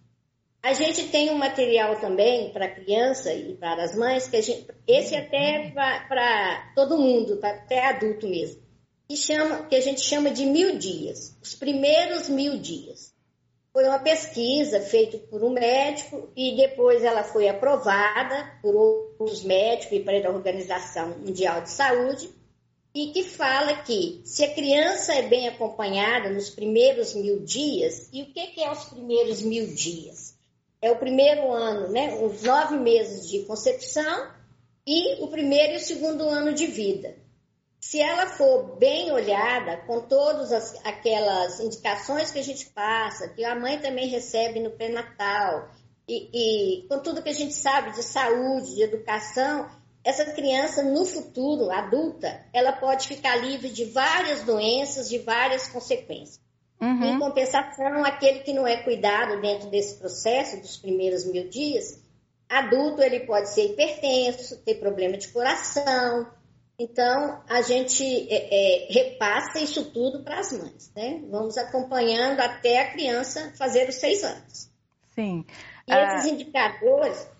a 0.62 0.72
gente 0.75 1.09
tem 1.09 1.29
um 1.31 1.37
material 1.37 1.96
também 1.96 2.53
para 2.53 2.68
criança 2.68 3.35
e 3.35 3.55
para 3.57 3.83
as 3.83 3.96
mães, 3.96 4.29
que 4.29 4.40
gente, 4.40 4.68
esse 4.87 5.16
até 5.16 5.72
para 5.72 6.72
todo 6.77 6.96
mundo, 6.96 7.40
até 7.42 7.87
adulto 7.87 8.29
mesmo, 8.29 8.62
que, 9.09 9.16
chama, 9.16 9.64
que 9.64 9.75
a 9.75 9.81
gente 9.81 10.01
chama 10.01 10.31
de 10.31 10.46
mil 10.46 10.79
dias, 10.79 11.37
os 11.42 11.55
primeiros 11.55 12.29
mil 12.29 12.59
dias. 12.59 13.12
Foi 13.72 13.85
uma 13.88 13.98
pesquisa 13.98 14.81
feita 14.81 15.18
por 15.18 15.42
um 15.42 15.51
médico 15.51 16.31
e 16.37 16.55
depois 16.57 17.03
ela 17.03 17.25
foi 17.25 17.48
aprovada 17.48 18.59
por 18.62 18.77
outros 18.77 19.42
médicos 19.42 19.98
e 19.98 20.01
para 20.01 20.29
a 20.29 20.31
Organização 20.31 21.18
Mundial 21.18 21.62
de 21.62 21.70
Saúde, 21.70 22.31
e 22.94 23.09
que 23.09 23.25
fala 23.25 23.83
que 23.83 24.20
se 24.25 24.44
a 24.44 24.55
criança 24.55 25.14
é 25.14 25.22
bem 25.22 25.48
acompanhada 25.48 26.29
nos 26.31 26.51
primeiros 26.51 27.14
mil 27.14 27.40
dias, 27.40 28.09
e 28.12 28.22
o 28.22 28.27
que, 28.27 28.48
que 28.48 28.62
é 28.62 28.70
os 28.70 28.85
primeiros 28.85 29.42
mil 29.42 29.66
dias? 29.75 30.31
É 30.82 30.90
o 30.90 30.98
primeiro 30.98 31.50
ano, 31.52 31.92
né, 31.92 32.12
os 32.16 32.42
nove 32.42 32.76
meses 32.76 33.30
de 33.30 33.44
concepção 33.44 34.28
e 34.84 35.22
o 35.22 35.28
primeiro 35.28 35.74
e 35.74 35.76
o 35.76 35.80
segundo 35.80 36.28
ano 36.28 36.52
de 36.52 36.66
vida. 36.66 37.16
Se 37.80 38.00
ela 38.00 38.26
for 38.26 38.76
bem 38.78 39.12
olhada, 39.12 39.76
com 39.86 40.00
todas 40.00 40.52
as, 40.52 40.74
aquelas 40.84 41.60
indicações 41.60 42.32
que 42.32 42.38
a 42.40 42.44
gente 42.44 42.66
passa, 42.70 43.28
que 43.28 43.44
a 43.44 43.54
mãe 43.54 43.78
também 43.78 44.08
recebe 44.08 44.60
no 44.60 44.72
pré-natal, 44.72 45.70
e, 46.08 46.82
e 46.82 46.88
com 46.88 46.98
tudo 46.98 47.22
que 47.22 47.28
a 47.28 47.34
gente 47.34 47.54
sabe 47.54 47.92
de 47.92 48.02
saúde, 48.02 48.74
de 48.74 48.82
educação, 48.82 49.70
essa 50.04 50.24
criança 50.32 50.82
no 50.82 51.04
futuro, 51.04 51.70
adulta, 51.70 52.44
ela 52.52 52.72
pode 52.72 53.06
ficar 53.06 53.36
livre 53.36 53.68
de 53.68 53.84
várias 53.84 54.42
doenças, 54.42 55.08
de 55.08 55.18
várias 55.18 55.68
consequências. 55.68 56.41
Uhum. 56.82 57.04
Em 57.04 57.18
compensação, 57.20 58.04
aquele 58.04 58.40
que 58.40 58.52
não 58.52 58.66
é 58.66 58.82
cuidado 58.82 59.40
dentro 59.40 59.70
desse 59.70 59.94
processo 60.00 60.60
dos 60.60 60.76
primeiros 60.76 61.24
mil 61.24 61.48
dias, 61.48 62.02
Adulto, 62.48 63.00
ele 63.00 63.20
pode 63.20 63.48
ser 63.48 63.70
hipertenso, 63.70 64.58
ter 64.64 64.74
problema 64.74 65.16
de 65.16 65.28
coração. 65.28 66.26
Então, 66.78 67.40
a 67.48 67.62
gente 67.62 68.04
é, 68.04 68.88
é, 68.88 68.92
repassa 68.92 69.60
isso 69.60 69.90
tudo 69.92 70.22
para 70.22 70.40
as 70.40 70.52
mães, 70.52 70.92
né? 70.94 71.22
Vamos 71.30 71.56
acompanhando 71.56 72.40
até 72.40 72.80
a 72.80 72.90
criança 72.90 73.52
fazer 73.56 73.88
os 73.88 73.94
seis 73.94 74.24
anos. 74.24 74.68
Sim. 75.14 75.46
E 75.86 75.94
esses 75.94 76.30
ah, 76.30 76.34
indicadores. 76.34 77.30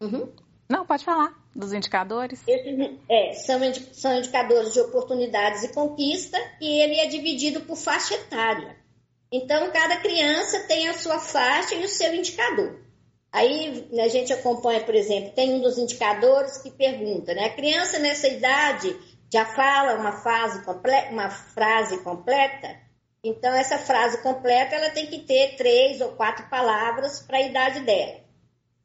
Uhum. 0.00 0.30
Não, 0.68 0.86
pode 0.86 1.04
falar 1.04 1.34
dos 1.56 1.72
indicadores. 1.72 2.40
Esses, 2.46 2.98
é, 3.08 3.32
são, 3.32 3.58
são 3.92 4.18
indicadores 4.18 4.72
de 4.72 4.80
oportunidades 4.80 5.64
e 5.64 5.72
conquista 5.72 6.38
e 6.60 6.80
ele 6.80 6.96
é 7.00 7.06
dividido 7.06 7.62
por 7.62 7.76
faixa 7.76 8.14
etária. 8.14 8.79
Então, 9.32 9.70
cada 9.70 9.96
criança 9.98 10.66
tem 10.66 10.88
a 10.88 10.94
sua 10.94 11.18
faixa 11.18 11.74
e 11.76 11.84
o 11.84 11.88
seu 11.88 12.12
indicador. 12.14 12.80
Aí 13.32 13.88
a 14.00 14.08
gente 14.08 14.32
acompanha, 14.32 14.84
por 14.84 14.94
exemplo, 14.94 15.30
tem 15.30 15.54
um 15.54 15.60
dos 15.60 15.78
indicadores 15.78 16.58
que 16.58 16.70
pergunta, 16.70 17.32
né? 17.32 17.44
A 17.44 17.54
criança 17.54 18.00
nessa 18.00 18.26
idade 18.26 18.96
já 19.32 19.44
fala 19.46 19.94
uma, 19.94 20.12
fase 20.12 20.60
uma 21.12 21.30
frase 21.30 22.02
completa? 22.02 22.76
Então, 23.22 23.52
essa 23.54 23.78
frase 23.78 24.20
completa 24.22 24.74
ela 24.74 24.90
tem 24.90 25.06
que 25.06 25.20
ter 25.20 25.54
três 25.56 26.00
ou 26.00 26.12
quatro 26.12 26.48
palavras 26.48 27.20
para 27.20 27.36
a 27.36 27.42
idade 27.42 27.80
dela. 27.80 28.18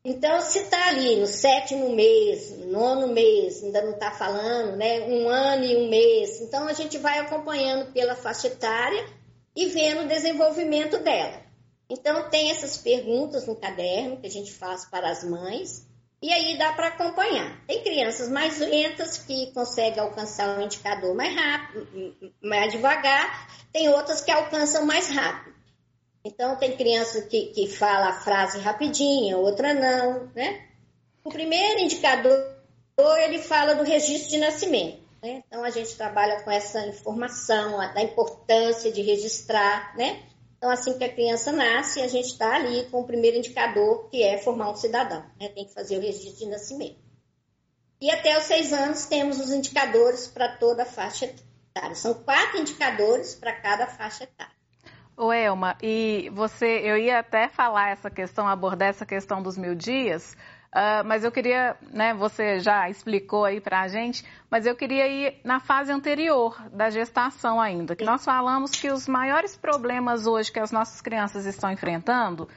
Então, 0.04 0.40
se 0.42 0.60
está 0.60 0.90
ali 0.90 1.16
no 1.16 1.26
sétimo 1.26 1.90
mês, 1.96 2.56
nono 2.68 3.08
mês, 3.08 3.64
ainda 3.64 3.82
não 3.82 3.94
está 3.94 4.12
falando, 4.12 4.76
né? 4.76 5.00
Um 5.08 5.28
ano 5.28 5.64
e 5.64 5.76
um 5.76 5.90
mês. 5.90 6.40
Então, 6.42 6.68
a 6.68 6.74
gente 6.74 7.00
vai 7.00 7.18
acompanhando 7.18 7.92
pela 7.92 8.16
faixa 8.16 8.46
etária 8.46 9.04
e 9.56 9.68
vendo 9.68 10.02
o 10.02 10.08
desenvolvimento 10.08 10.98
dela. 11.00 11.44
Então, 11.89 12.30
tem 12.30 12.52
essas 12.52 12.78
perguntas 12.78 13.46
no 13.46 13.56
caderno 13.56 14.18
que 14.18 14.28
a 14.28 14.32
gente 14.32 14.52
faz 14.52 14.86
para 14.86 15.10
as 15.10 15.24
mães, 15.24 15.88
e 16.22 16.32
aí 16.32 16.58
dá 16.58 16.74
para 16.74 16.88
acompanhar. 16.88 17.63
Tem 17.68 17.84
crianças 17.84 18.30
mais 18.30 18.58
lentas 18.60 19.20
que 19.20 19.52
conseguem 19.54 20.00
alcançar 20.00 20.58
o 20.58 20.62
indicador 20.63 21.13
mais 21.13 21.36
rápido, 21.36 22.34
mais 22.41 22.72
devagar, 22.72 23.48
tem 23.72 23.88
outras 23.89 24.22
que 24.22 24.32
alcançam 24.32 24.86
mais 24.86 25.10
rápido. 25.10 25.56
Então, 26.24 26.56
tem 26.56 26.76
criança 26.76 27.22
que, 27.22 27.48
que 27.48 27.68
fala 27.68 28.10
a 28.10 28.22
frase 28.22 28.58
rapidinha, 28.58 29.38
outra 29.38 29.76
não, 29.76 30.26
né? 30.34 30.70
O 31.24 31.30
primeiro 31.30 31.82
indicador, 31.82 32.56
ele 33.20 33.38
fala 33.38 33.76
do 33.76 33.84
registro 33.84 34.32
de 34.32 34.38
nascimento. 34.39 35.05
Né? 35.26 35.44
Então, 35.48 35.64
a 35.64 35.72
gente 35.72 35.96
trabalha 35.96 36.44
com 36.44 36.52
essa 36.52 36.86
informação, 36.86 37.80
da 37.96 38.04
importância 38.04 38.92
de 38.92 39.02
registrar, 39.02 39.98
né? 39.98 40.22
Então, 40.56 40.70
assim 40.70 40.96
que 41.00 41.04
a 41.04 41.12
criança 41.12 41.52
nasce, 41.52 42.00
a 42.00 42.08
gente 42.08 42.28
está 42.28 42.54
ali 42.54 42.86
com 42.92 43.02
o 43.02 43.08
primeiro 43.08 43.38
indicador, 43.38 44.08
que 44.12 44.22
é 44.22 44.38
formar 44.38 44.70
um 44.70 44.76
cidadão. 44.76 45.26
Né? 45.42 45.50
Tem 45.50 45.66
que 45.66 45.74
fazer 45.74 45.98
o 45.98 46.02
registro 46.02 46.46
de 46.46 46.52
nascimento. 46.52 47.00
E 48.00 48.12
até 48.12 48.38
os 48.38 48.44
seis 48.44 48.72
anos 48.72 49.08
temos 49.08 49.40
os 49.40 49.52
indicadores 49.52 50.28
para 50.28 50.58
toda 50.58 50.84
a 50.84 50.86
faixa 50.86 51.26
etária. 51.26 51.96
São 51.96 52.14
quatro 52.14 52.60
indicadores 52.60 53.34
para 53.34 53.52
cada 53.54 53.88
faixa 53.88 54.26
etária. 54.26 54.54
Ô 55.18 55.32
Elma, 55.32 55.76
e 55.82 56.30
você, 56.34 56.82
eu 56.84 56.98
ia 56.98 57.18
até 57.18 57.48
falar 57.48 57.90
essa 57.90 58.12
questão, 58.12 58.48
abordar 58.48 58.90
essa 58.90 59.08
questão 59.08 59.42
dos 59.42 59.58
mil 59.58 59.74
dias, 59.74 60.38
Uh, 60.76 61.08
mas 61.08 61.24
eu 61.24 61.32
queria, 61.32 61.78
né, 61.94 62.14
você 62.14 62.60
já 62.60 62.90
explicou 62.90 63.46
aí 63.46 63.62
para 63.62 63.84
a 63.84 63.88
gente, 63.88 64.26
mas 64.52 64.66
eu 64.66 64.76
queria 64.76 65.08
ir 65.08 65.40
na 65.42 65.58
fase 65.58 65.90
anterior 65.90 66.62
da 66.70 66.90
gestação 66.90 67.62
ainda, 67.62 67.96
que 67.96 68.04
nós 68.04 68.26
falamos 68.26 68.72
que 68.72 68.92
os 68.92 69.08
maiores 69.08 69.56
problemas 69.56 70.28
hoje 70.28 70.52
que 70.52 70.60
as 70.60 70.74
nossas 70.74 71.00
crianças 71.00 71.46
estão 71.46 71.72
enfrentando 71.72 72.50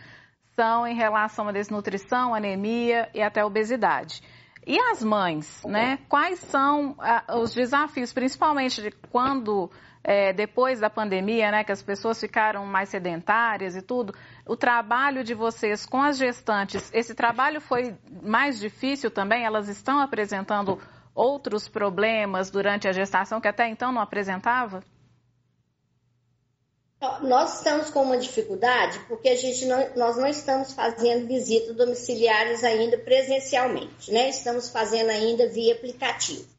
são 0.57 0.85
em 0.85 0.97
relação 0.97 1.47
à 1.47 1.53
desnutrição, 1.53 2.35
anemia 2.35 3.09
e 3.15 3.23
até 3.23 3.45
obesidade. 3.45 4.21
E 4.67 4.77
as 4.77 5.01
mães, 5.01 5.63
né? 5.65 6.01
Quais 6.09 6.41
são 6.41 6.97
uh, 6.99 7.39
os 7.39 7.55
desafios, 7.55 8.13
principalmente 8.13 8.83
de 8.83 8.91
quando 9.13 9.71
é, 10.03 10.33
depois 10.33 10.81
da 10.81 10.89
pandemia, 10.89 11.51
né, 11.51 11.65
que 11.65 11.73
as 11.73 11.83
pessoas 11.83 12.19
ficaram 12.21 12.65
mais 12.65 12.89
sedentárias 12.89 13.77
e 13.77 13.83
tudo, 13.83 14.15
o 14.47 14.57
trabalho 14.57 15.23
de 15.23 15.35
vocês 15.35 15.85
com 15.85 16.03
as 16.03 16.17
gestantes, 16.17 16.91
esse 16.95 17.15
trabalho 17.15 17.61
foi 17.61 17.95
mais 18.23 18.59
difícil 18.59 19.11
também? 19.11 19.45
Elas 19.45 19.69
estão 19.69 20.01
apresentando 20.01 20.81
outros 21.15 21.69
problemas 21.69 22.51
durante 22.51 22.87
a 22.87 22.93
gestação 22.93 23.41
que 23.41 23.49
até 23.49 23.69
então 23.69 23.93
não 23.93 24.01
apresentava? 24.01 24.83
Nós 27.23 27.59
estamos 27.59 27.91
com 27.91 28.03
uma 28.03 28.19
dificuldade 28.19 28.99
porque 29.07 29.29
a 29.29 29.37
gente 29.37 29.65
não, 29.67 29.95
nós 29.95 30.17
não 30.17 30.27
estamos 30.27 30.73
fazendo 30.73 31.29
visitas 31.29 31.77
domiciliares 31.77 32.65
ainda 32.65 32.99
presencialmente, 32.99 34.11
né? 34.11 34.29
Estamos 34.31 34.69
fazendo 34.69 35.11
ainda 35.11 35.49
via 35.49 35.75
aplicativo. 35.75 36.58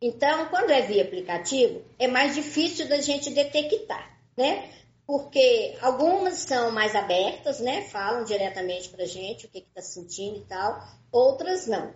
Então, 0.00 0.46
quando 0.48 0.70
é 0.70 0.82
via 0.82 1.02
aplicativo, 1.02 1.82
é 1.98 2.06
mais 2.06 2.34
difícil 2.34 2.88
da 2.88 3.00
gente 3.00 3.30
detectar, 3.30 4.18
né? 4.36 4.70
Porque 5.06 5.76
algumas 5.80 6.38
são 6.38 6.70
mais 6.70 6.94
abertas, 6.94 7.60
né? 7.60 7.82
Falam 7.82 8.24
diretamente 8.24 8.88
para 8.88 9.04
a 9.04 9.06
gente 9.06 9.46
o 9.46 9.48
que 9.48 9.58
está 9.58 9.80
sentindo 9.80 10.38
e 10.38 10.44
tal, 10.44 10.82
outras 11.10 11.66
não. 11.66 11.94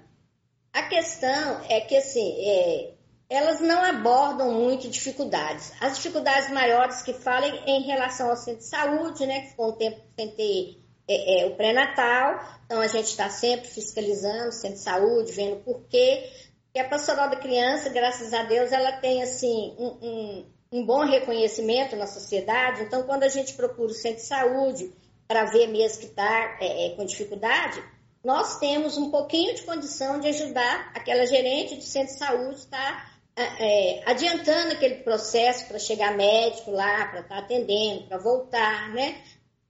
A 0.72 0.82
questão 0.84 1.60
é 1.68 1.80
que, 1.80 1.96
assim, 1.96 2.32
é, 2.40 2.94
elas 3.28 3.60
não 3.60 3.82
abordam 3.82 4.52
muito 4.52 4.88
dificuldades. 4.88 5.72
As 5.80 5.96
dificuldades 5.96 6.50
maiores 6.50 7.02
que 7.02 7.12
falam 7.12 7.48
é 7.48 7.70
em 7.70 7.82
relação 7.82 8.30
ao 8.30 8.36
centro 8.36 8.60
de 8.60 8.66
saúde, 8.66 9.26
né? 9.26 9.40
Que 9.42 9.48
ficou 9.50 9.70
um 9.70 9.76
tempo 9.76 10.00
sem 10.16 10.30
ter 10.30 10.80
é, 11.08 11.42
é, 11.42 11.46
o 11.46 11.56
pré-natal, 11.56 12.38
então 12.64 12.80
a 12.80 12.86
gente 12.86 13.06
está 13.06 13.28
sempre 13.28 13.68
fiscalizando 13.68 14.50
o 14.50 14.52
centro 14.52 14.76
de 14.76 14.84
saúde, 14.84 15.32
vendo 15.32 15.56
por 15.64 15.82
quê. 15.88 16.30
E 16.74 16.78
a 16.78 16.88
pastoral 16.88 17.28
da 17.28 17.36
criança, 17.36 17.88
graças 17.88 18.32
a 18.32 18.44
Deus, 18.44 18.70
ela 18.70 18.92
tem 18.92 19.22
assim 19.22 19.74
um, 19.76 19.98
um, 20.00 20.46
um 20.72 20.86
bom 20.86 21.04
reconhecimento 21.04 21.96
na 21.96 22.06
sociedade. 22.06 22.82
Então, 22.82 23.02
quando 23.02 23.24
a 23.24 23.28
gente 23.28 23.54
procura 23.54 23.90
o 23.90 23.94
centro 23.94 24.20
de 24.20 24.26
saúde 24.26 24.92
para 25.26 25.46
ver 25.46 25.66
mesmo 25.66 26.00
que 26.00 26.06
está 26.06 26.58
é, 26.60 26.86
é, 26.86 26.96
com 26.96 27.04
dificuldade, 27.04 27.82
nós 28.22 28.58
temos 28.58 28.96
um 28.96 29.10
pouquinho 29.10 29.54
de 29.54 29.62
condição 29.62 30.20
de 30.20 30.28
ajudar 30.28 30.92
aquela 30.94 31.26
gerente 31.26 31.76
de 31.76 31.84
centro 31.84 32.12
de 32.12 32.18
saúde 32.18 32.56
estar 32.56 33.18
tá, 33.34 33.56
é, 33.58 34.02
adiantando 34.06 34.72
aquele 34.72 34.96
processo 34.96 35.66
para 35.66 35.78
chegar 35.78 36.16
médico 36.16 36.70
lá, 36.70 37.06
para 37.06 37.20
estar 37.20 37.34
tá 37.36 37.38
atendendo, 37.38 38.06
para 38.06 38.18
voltar, 38.18 38.90
né? 38.90 39.20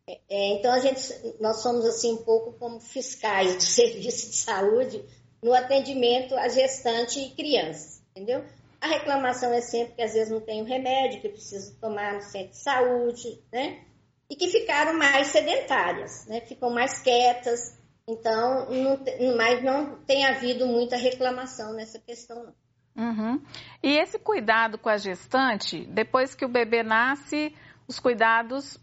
É, 0.06 0.18
é, 0.28 0.48
então 0.54 0.72
a 0.72 0.80
gente, 0.80 1.00
nós 1.40 1.62
somos 1.62 1.86
assim 1.86 2.12
um 2.12 2.24
pouco 2.24 2.52
como 2.58 2.80
fiscais 2.80 3.54
do 3.54 3.62
serviço 3.62 4.30
de 4.30 4.36
saúde 4.36 5.02
no 5.42 5.54
atendimento 5.54 6.36
a 6.36 6.48
gestante 6.48 7.20
e 7.20 7.30
crianças, 7.30 8.02
entendeu? 8.10 8.44
A 8.80 8.86
reclamação 8.86 9.52
é 9.52 9.60
sempre 9.60 9.94
que 9.94 10.02
às 10.02 10.14
vezes 10.14 10.30
não 10.32 10.40
tem 10.40 10.62
o 10.62 10.64
remédio, 10.64 11.20
que 11.20 11.28
precisa 11.28 11.76
tomar 11.80 12.14
no 12.14 12.22
centro 12.22 12.50
de 12.50 12.58
saúde, 12.58 13.42
né? 13.52 13.84
E 14.28 14.36
que 14.36 14.48
ficaram 14.48 14.94
mais 14.96 15.28
sedentárias, 15.28 16.26
né? 16.26 16.40
Ficam 16.42 16.70
mais 16.70 17.02
quietas, 17.02 17.78
então, 18.08 18.68
não, 18.70 19.36
mas 19.36 19.62
não 19.62 19.96
tem 20.04 20.24
havido 20.24 20.66
muita 20.66 20.96
reclamação 20.96 21.72
nessa 21.74 21.98
questão, 21.98 22.44
não. 22.44 22.54
Uhum. 22.96 23.40
E 23.82 23.98
esse 23.98 24.18
cuidado 24.18 24.76
com 24.76 24.88
a 24.88 24.96
gestante, 24.96 25.86
depois 25.86 26.34
que 26.34 26.44
o 26.44 26.48
bebê 26.48 26.82
nasce, 26.82 27.54
os 27.86 28.00
cuidados 28.00 28.78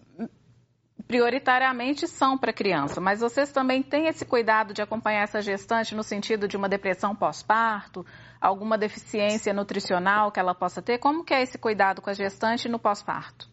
prioritariamente 1.07 2.07
são 2.07 2.37
para 2.37 2.51
criança, 2.51 2.99
mas 2.99 3.21
vocês 3.21 3.51
também 3.51 3.81
têm 3.81 4.07
esse 4.07 4.25
cuidado 4.25 4.73
de 4.73 4.81
acompanhar 4.81 5.23
essa 5.23 5.41
gestante 5.41 5.95
no 5.95 6.03
sentido 6.03 6.47
de 6.47 6.57
uma 6.57 6.67
depressão 6.67 7.15
pós-parto, 7.15 8.05
alguma 8.41 8.77
deficiência 8.77 9.53
nutricional 9.53 10.31
que 10.31 10.39
ela 10.39 10.53
possa 10.53 10.81
ter? 10.81 10.97
Como 10.97 11.23
que 11.23 11.33
é 11.33 11.41
esse 11.41 11.57
cuidado 11.57 12.01
com 12.01 12.09
a 12.09 12.13
gestante 12.13 12.67
no 12.67 12.77
pós-parto? 12.77 13.49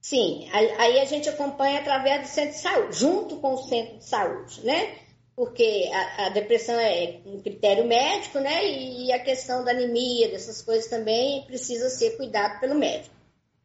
Sim, 0.00 0.48
aí 0.52 1.00
a 1.00 1.04
gente 1.04 1.28
acompanha 1.28 1.80
através 1.80 2.22
do 2.22 2.28
centro 2.28 2.52
de 2.52 2.60
saúde, 2.60 2.96
junto 2.96 3.36
com 3.38 3.54
o 3.54 3.58
centro 3.58 3.98
de 3.98 4.04
saúde, 4.04 4.64
né? 4.64 4.98
Porque 5.34 5.90
a, 5.92 6.26
a 6.26 6.28
depressão 6.28 6.78
é 6.78 7.20
um 7.26 7.42
critério 7.42 7.84
médico, 7.84 8.38
né? 8.38 8.64
E 8.64 9.12
a 9.12 9.18
questão 9.18 9.64
da 9.64 9.72
anemia, 9.72 10.28
dessas 10.28 10.62
coisas 10.62 10.88
também 10.88 11.42
precisa 11.42 11.88
ser 11.88 12.16
cuidado 12.16 12.60
pelo 12.60 12.76
médico. 12.76 13.15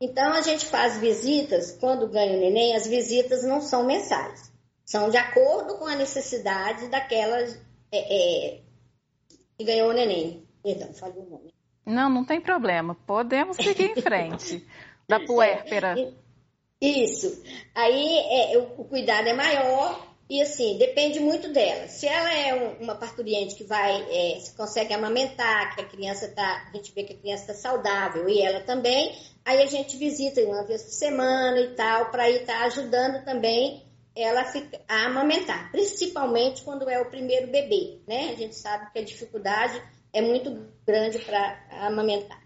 Então, 0.02 0.34
a 0.34 0.42
gente 0.42 0.66
faz 0.66 0.98
visitas, 0.98 1.78
quando 1.80 2.10
ganha 2.10 2.36
o 2.36 2.40
neném, 2.40 2.76
as 2.76 2.88
visitas 2.88 3.44
não 3.44 3.62
são 3.62 3.86
mensais. 3.86 4.52
São 4.84 5.12
de 5.12 5.18
acordo 5.18 5.78
com 5.78 5.86
a 5.86 5.96
necessidade 5.96 6.88
daquela 6.88 7.38
é, 7.38 7.52
é, 7.92 8.62
que 9.56 9.64
ganhou 9.64 9.92
o 9.92 9.94
neném. 9.94 10.44
Perdão, 10.64 10.92
falei 10.94 11.22
o 11.22 11.30
nome. 11.30 11.54
Não, 11.86 12.10
não 12.10 12.26
tem 12.26 12.42
problema. 12.42 12.96
Podemos 13.06 13.58
seguir 13.58 13.92
em 13.92 14.02
frente. 14.02 14.68
Da 15.08 15.20
puérpera. 15.26 15.96
Isso. 16.82 17.44
Aí 17.76 18.18
é, 18.18 18.58
o, 18.58 18.82
o 18.82 18.86
cuidado 18.86 19.28
é 19.28 19.34
maior 19.34 20.11
e 20.32 20.42
assim, 20.42 20.78
depende 20.78 21.20
muito 21.20 21.52
dela. 21.52 21.90
Se 21.90 22.08
ela 22.08 22.34
é 22.34 22.56
um, 22.56 22.84
uma 22.86 22.96
parturiente 22.96 23.54
que 23.54 23.66
vai, 23.66 24.02
é, 24.10 24.40
se 24.40 24.56
consegue 24.56 24.94
amamentar, 24.94 25.76
que 25.76 25.82
a 25.82 25.86
criança 25.86 26.30
tá, 26.30 26.70
a 26.70 26.78
gente 26.78 26.94
vê 26.94 27.04
que 27.04 27.12
a 27.12 27.18
criança 27.18 27.52
está 27.52 27.54
saudável 27.54 28.30
e 28.30 28.42
ela 28.42 28.62
também, 28.62 29.14
aí 29.44 29.62
a 29.62 29.66
gente 29.66 29.98
visita 29.98 30.40
uma 30.40 30.64
vez 30.66 30.84
por 30.84 30.92
semana 30.92 31.60
e 31.60 31.76
tal, 31.76 32.12
para 32.12 32.30
ir 32.30 32.44
estar 32.44 32.60
tá 32.60 32.64
ajudando 32.64 33.26
também 33.26 33.86
ela 34.16 34.46
a 34.88 35.06
amamentar, 35.06 35.70
principalmente 35.70 36.62
quando 36.64 36.90
é 36.90 36.98
o 37.02 37.10
primeiro 37.10 37.48
bebê, 37.48 38.00
né? 38.08 38.32
A 38.32 38.36
gente 38.36 38.56
sabe 38.56 38.90
que 38.90 39.00
a 39.00 39.04
dificuldade 39.04 39.84
é 40.14 40.22
muito 40.22 40.66
grande 40.88 41.20
para 41.20 41.62
amamentar. 41.72 42.42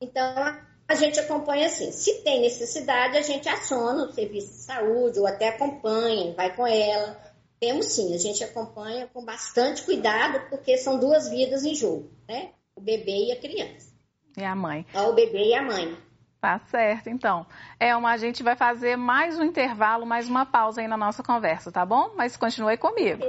Então, 0.00 0.58
a 0.88 0.94
gente 0.94 1.20
acompanha 1.20 1.66
assim. 1.66 1.92
Se 1.92 2.22
tem 2.22 2.40
necessidade, 2.40 3.18
a 3.18 3.22
gente 3.22 3.46
aciona 3.46 4.04
o 4.04 4.12
serviço 4.12 4.48
de 4.48 4.62
saúde 4.62 5.20
ou 5.20 5.26
até 5.26 5.50
acompanha, 5.50 6.32
vai 6.34 6.56
com 6.56 6.66
ela. 6.66 7.20
Temos 7.60 7.86
sim, 7.86 8.14
a 8.14 8.18
gente 8.18 8.42
acompanha 8.42 9.06
com 9.12 9.22
bastante 9.22 9.82
cuidado, 9.82 10.48
porque 10.48 10.78
são 10.78 10.98
duas 10.98 11.28
vidas 11.28 11.64
em 11.64 11.74
jogo, 11.74 12.10
né? 12.26 12.52
O 12.74 12.80
bebê 12.80 13.26
e 13.26 13.32
a 13.32 13.36
criança. 13.40 13.92
E 14.36 14.42
a 14.42 14.54
mãe. 14.54 14.86
O 14.94 15.12
bebê 15.12 15.48
e 15.48 15.54
a 15.54 15.62
mãe. 15.62 15.96
Tá 16.40 16.60
certo, 16.70 17.10
então. 17.10 17.44
É, 17.80 17.94
uma, 17.96 18.12
a 18.12 18.16
gente 18.16 18.44
vai 18.44 18.54
fazer 18.54 18.96
mais 18.96 19.38
um 19.38 19.42
intervalo, 19.42 20.06
mais 20.06 20.28
uma 20.28 20.46
pausa 20.46 20.80
aí 20.80 20.88
na 20.88 20.96
nossa 20.96 21.22
conversa, 21.22 21.72
tá 21.72 21.84
bom? 21.84 22.12
Mas 22.16 22.36
continue 22.36 22.76
comigo. 22.78 23.24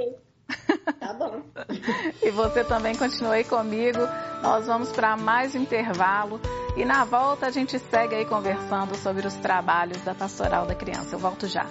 Tá 0.98 1.12
bom. 1.12 1.42
e 2.22 2.30
você 2.30 2.64
também 2.64 2.94
continue 2.96 3.36
aí 3.36 3.44
comigo. 3.44 4.00
Nós 4.42 4.66
vamos 4.66 4.90
para 4.90 5.16
mais 5.16 5.54
um 5.54 5.58
intervalo 5.58 6.40
e 6.76 6.84
na 6.84 7.04
volta 7.04 7.46
a 7.46 7.50
gente 7.50 7.78
segue 7.78 8.14
aí 8.14 8.24
conversando 8.24 8.96
sobre 8.96 9.26
os 9.26 9.34
trabalhos 9.34 10.00
da 10.02 10.14
Pastoral 10.14 10.66
da 10.66 10.74
Criança. 10.74 11.14
Eu 11.14 11.18
volto 11.18 11.46
já. 11.46 11.66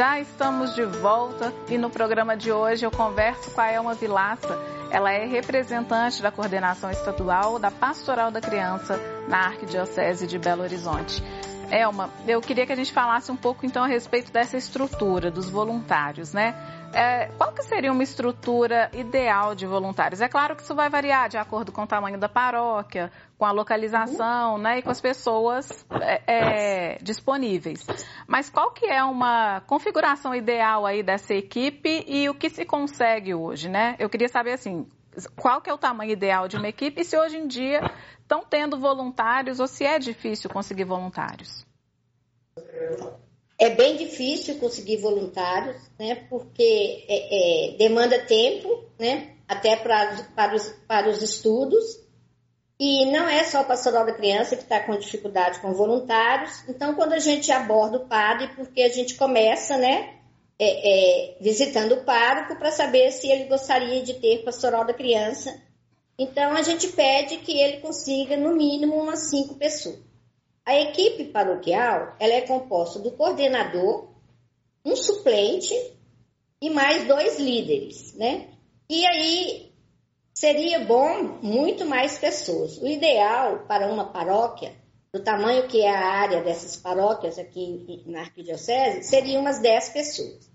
Já 0.00 0.18
estamos 0.18 0.74
de 0.74 0.82
volta 0.82 1.52
e 1.68 1.76
no 1.76 1.90
programa 1.90 2.34
de 2.34 2.50
hoje 2.50 2.86
eu 2.86 2.90
converso 2.90 3.50
com 3.50 3.60
a 3.60 3.70
Elma 3.70 3.92
Vilaça. 3.92 4.58
Ela 4.90 5.12
é 5.12 5.24
representante 5.24 6.20
da 6.20 6.32
coordenação 6.32 6.90
estadual 6.90 7.58
da 7.58 7.70
Pastoral 7.70 8.30
da 8.30 8.40
Criança 8.40 8.98
na 9.28 9.46
Arquidiocese 9.46 10.26
de 10.26 10.38
Belo 10.38 10.62
Horizonte. 10.62 11.22
Elma, 11.70 12.10
eu 12.26 12.40
queria 12.40 12.66
que 12.66 12.72
a 12.72 12.76
gente 12.76 12.92
falasse 12.92 13.30
um 13.30 13.36
pouco 13.36 13.64
então 13.64 13.84
a 13.84 13.86
respeito 13.86 14.32
dessa 14.32 14.56
estrutura 14.56 15.30
dos 15.30 15.48
voluntários, 15.48 16.32
né? 16.34 16.54
É, 16.92 17.26
qual 17.38 17.52
que 17.52 17.62
seria 17.62 17.92
uma 17.92 18.02
estrutura 18.02 18.90
ideal 18.92 19.54
de 19.54 19.64
voluntários? 19.64 20.20
É 20.20 20.28
claro 20.28 20.56
que 20.56 20.62
isso 20.62 20.74
vai 20.74 20.90
variar 20.90 21.28
de 21.28 21.38
acordo 21.38 21.70
com 21.70 21.82
o 21.82 21.86
tamanho 21.86 22.18
da 22.18 22.28
paróquia, 22.28 23.12
com 23.38 23.46
a 23.46 23.52
localização, 23.52 24.58
né, 24.58 24.78
e 24.80 24.82
com 24.82 24.90
as 24.90 25.00
pessoas 25.00 25.86
é, 26.00 26.22
é, 26.26 26.98
disponíveis. 27.00 27.86
Mas 28.26 28.50
qual 28.50 28.72
que 28.72 28.86
é 28.86 29.04
uma 29.04 29.60
configuração 29.60 30.34
ideal 30.34 30.84
aí 30.84 31.04
dessa 31.04 31.32
equipe 31.32 32.04
e 32.08 32.28
o 32.28 32.34
que 32.34 32.50
se 32.50 32.64
consegue 32.64 33.32
hoje, 33.32 33.68
né? 33.68 33.94
Eu 34.00 34.10
queria 34.10 34.28
saber 34.28 34.54
assim, 34.54 34.84
qual 35.36 35.60
que 35.60 35.70
é 35.70 35.72
o 35.72 35.78
tamanho 35.78 36.10
ideal 36.10 36.48
de 36.48 36.56
uma 36.56 36.68
equipe 36.68 37.00
e 37.02 37.04
se 37.04 37.16
hoje 37.16 37.36
em 37.36 37.46
dia 37.46 37.80
estão 38.30 38.44
tendo 38.48 38.78
voluntários 38.78 39.58
ou 39.58 39.66
se 39.66 39.84
é 39.84 39.98
difícil 39.98 40.48
conseguir 40.48 40.84
voluntários? 40.84 41.66
É 43.58 43.70
bem 43.70 43.96
difícil 43.96 44.58
conseguir 44.58 44.98
voluntários, 44.98 45.76
né? 45.98 46.14
Porque 46.30 47.04
é, 47.08 47.72
é, 47.72 47.76
demanda 47.76 48.24
tempo, 48.24 48.84
né? 48.98 49.34
Até 49.48 49.74
pra, 49.74 50.28
para, 50.36 50.54
os, 50.54 50.68
para 50.86 51.08
os 51.08 51.20
estudos. 51.20 51.98
E 52.78 53.04
não 53.06 53.28
é 53.28 53.42
só 53.44 53.60
a 53.60 53.64
pastoral 53.64 54.06
da 54.06 54.14
criança 54.14 54.56
que 54.56 54.62
está 54.62 54.80
com 54.80 54.96
dificuldade 54.96 55.58
com 55.58 55.74
voluntários. 55.74 56.66
Então, 56.68 56.94
quando 56.94 57.12
a 57.12 57.18
gente 57.18 57.50
aborda 57.50 57.98
o 57.98 58.08
padre, 58.08 58.48
porque 58.54 58.80
a 58.80 58.88
gente 58.88 59.16
começa, 59.16 59.76
né? 59.76 60.20
É, 60.58 61.32
é, 61.32 61.38
visitando 61.40 61.92
o 61.92 62.04
pároco 62.04 62.56
para 62.56 62.70
saber 62.70 63.10
se 63.10 63.30
ele 63.30 63.44
gostaria 63.44 64.02
de 64.02 64.14
ter 64.14 64.44
pastoral 64.44 64.86
da 64.86 64.94
criança. 64.94 65.50
Então, 66.22 66.52
a 66.54 66.60
gente 66.60 66.88
pede 66.88 67.38
que 67.38 67.58
ele 67.58 67.80
consiga, 67.80 68.36
no 68.36 68.54
mínimo, 68.54 68.94
umas 68.94 69.30
cinco 69.30 69.54
pessoas. 69.54 70.00
A 70.66 70.78
equipe 70.78 71.24
paroquial 71.24 72.14
ela 72.20 72.34
é 72.34 72.42
composta 72.42 72.98
do 72.98 73.12
coordenador, 73.12 74.10
um 74.84 74.94
suplente 74.94 75.74
e 76.60 76.68
mais 76.68 77.08
dois 77.08 77.38
líderes, 77.38 78.12
né? 78.16 78.48
E 78.86 79.06
aí 79.06 79.72
seria 80.34 80.80
bom 80.80 81.38
muito 81.40 81.86
mais 81.86 82.18
pessoas. 82.18 82.76
O 82.76 82.86
ideal 82.86 83.60
para 83.66 83.90
uma 83.90 84.12
paróquia, 84.12 84.74
do 85.10 85.20
tamanho 85.24 85.68
que 85.68 85.80
é 85.80 85.88
a 85.88 86.06
área 86.06 86.42
dessas 86.42 86.76
paróquias 86.76 87.38
aqui 87.38 88.02
na 88.04 88.20
Arquidiocese, 88.20 89.04
seria 89.04 89.40
umas 89.40 89.58
10 89.62 89.88
pessoas. 89.88 90.50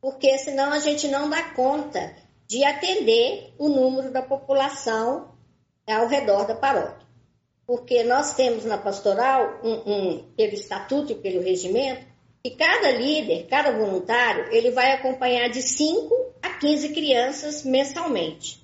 Porque 0.00 0.38
senão 0.38 0.72
a 0.72 0.78
gente 0.78 1.06
não 1.08 1.28
dá 1.28 1.50
conta 1.50 2.23
de 2.46 2.64
atender 2.64 3.54
o 3.58 3.68
número 3.68 4.12
da 4.12 4.22
população 4.22 5.34
ao 5.86 6.06
redor 6.06 6.46
da 6.46 6.54
paróquia 6.54 7.04
porque 7.66 8.02
nós 8.04 8.34
temos 8.34 8.64
na 8.64 8.76
pastoral, 8.78 9.60
um, 9.62 9.92
um, 9.92 10.32
pelo 10.36 10.54
estatuto 10.54 11.12
e 11.12 11.16
pelo 11.16 11.42
regimento, 11.42 12.06
que 12.42 12.50
cada 12.50 12.90
líder, 12.92 13.46
cada 13.46 13.72
voluntário, 13.72 14.52
ele 14.52 14.70
vai 14.70 14.92
acompanhar 14.92 15.48
de 15.48 15.62
5 15.62 16.34
a 16.42 16.50
15 16.50 16.90
crianças 16.90 17.64
mensalmente. 17.64 18.62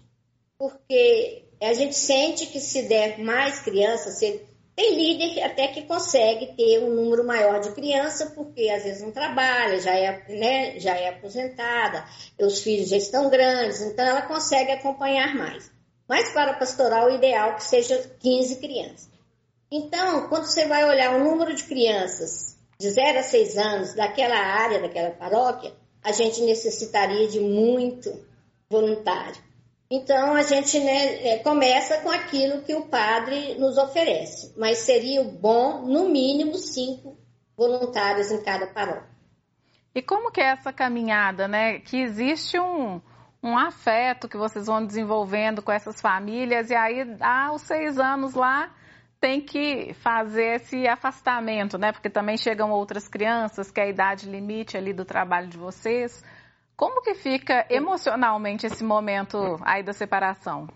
Porque 0.58 1.44
a 1.62 1.72
gente 1.72 1.94
sente 1.94 2.46
que 2.46 2.60
se 2.60 2.82
der 2.82 3.18
mais 3.18 3.60
crianças, 3.60 4.18
se, 4.18 4.42
tem 4.76 4.94
líder 4.94 5.42
até 5.42 5.68
que 5.68 5.82
consegue 5.82 6.54
ter 6.56 6.78
um 6.82 6.94
número 6.94 7.26
maior 7.26 7.60
de 7.60 7.72
crianças, 7.72 8.32
porque 8.32 8.68
às 8.70 8.84
vezes 8.84 9.02
não 9.02 9.10
trabalha, 9.10 9.80
já 9.80 9.94
é, 9.94 10.24
né, 10.28 10.80
já 10.80 10.96
é 10.96 11.08
aposentada, 11.08 12.04
os 12.40 12.62
filhos 12.62 12.88
já 12.88 12.96
estão 12.96 13.28
grandes, 13.28 13.80
então 13.82 14.04
ela 14.04 14.22
consegue 14.22 14.72
acompanhar 14.72 15.34
mais. 15.34 15.70
Mas 16.08 16.32
para 16.32 16.54
pastoral, 16.54 17.06
o 17.06 17.14
ideal 17.14 17.50
é 17.50 17.54
que 17.54 17.64
seja 17.64 17.98
15 18.20 18.56
crianças. 18.56 19.10
Então, 19.70 20.28
quando 20.28 20.46
você 20.46 20.66
vai 20.66 20.84
olhar 20.84 21.14
o 21.14 21.24
número 21.24 21.54
de 21.54 21.62
crianças 21.64 22.56
de 22.78 22.90
0 22.90 23.18
a 23.18 23.22
6 23.22 23.56
anos 23.56 23.94
daquela 23.94 24.36
área, 24.36 24.80
daquela 24.80 25.10
paróquia, 25.10 25.72
a 26.02 26.10
gente 26.10 26.40
necessitaria 26.40 27.28
de 27.28 27.38
muito 27.38 28.26
voluntário. 28.68 29.49
Então, 29.90 30.34
a 30.34 30.42
gente 30.42 30.78
né, 30.78 31.26
é, 31.26 31.38
começa 31.38 31.98
com 31.98 32.10
aquilo 32.10 32.62
que 32.62 32.74
o 32.74 32.86
padre 32.86 33.56
nos 33.58 33.76
oferece, 33.76 34.54
mas 34.56 34.78
seria 34.78 35.24
bom, 35.24 35.82
no 35.82 36.08
mínimo, 36.08 36.54
cinco 36.54 37.18
voluntários 37.56 38.30
em 38.30 38.40
cada 38.42 38.68
paróquia. 38.68 39.10
E 39.92 40.00
como 40.00 40.30
que 40.30 40.40
é 40.40 40.52
essa 40.52 40.72
caminhada, 40.72 41.48
né? 41.48 41.80
Que 41.80 42.00
existe 42.02 42.58
um, 42.60 43.00
um 43.42 43.58
afeto 43.58 44.28
que 44.28 44.36
vocês 44.36 44.66
vão 44.66 44.86
desenvolvendo 44.86 45.60
com 45.60 45.72
essas 45.72 46.00
famílias 46.00 46.70
e 46.70 46.74
aí 46.76 47.04
aos 47.20 47.62
seis 47.62 47.98
anos 47.98 48.34
lá 48.34 48.72
tem 49.20 49.40
que 49.40 49.92
fazer 49.94 50.54
esse 50.54 50.86
afastamento, 50.86 51.76
né? 51.76 51.90
Porque 51.90 52.08
também 52.08 52.36
chegam 52.38 52.70
outras 52.70 53.08
crianças 53.08 53.70
que 53.70 53.80
é 53.80 53.84
a 53.84 53.88
idade 53.88 54.30
limite 54.30 54.76
ali 54.76 54.92
do 54.92 55.04
trabalho 55.04 55.48
de 55.48 55.58
vocês. 55.58 56.24
Como 56.80 57.02
que 57.02 57.14
fica 57.14 57.66
emocionalmente 57.68 58.66
esse 58.66 58.82
momento 58.82 59.60
aí 59.60 59.82
da 59.82 59.92
separação? 59.92 60.66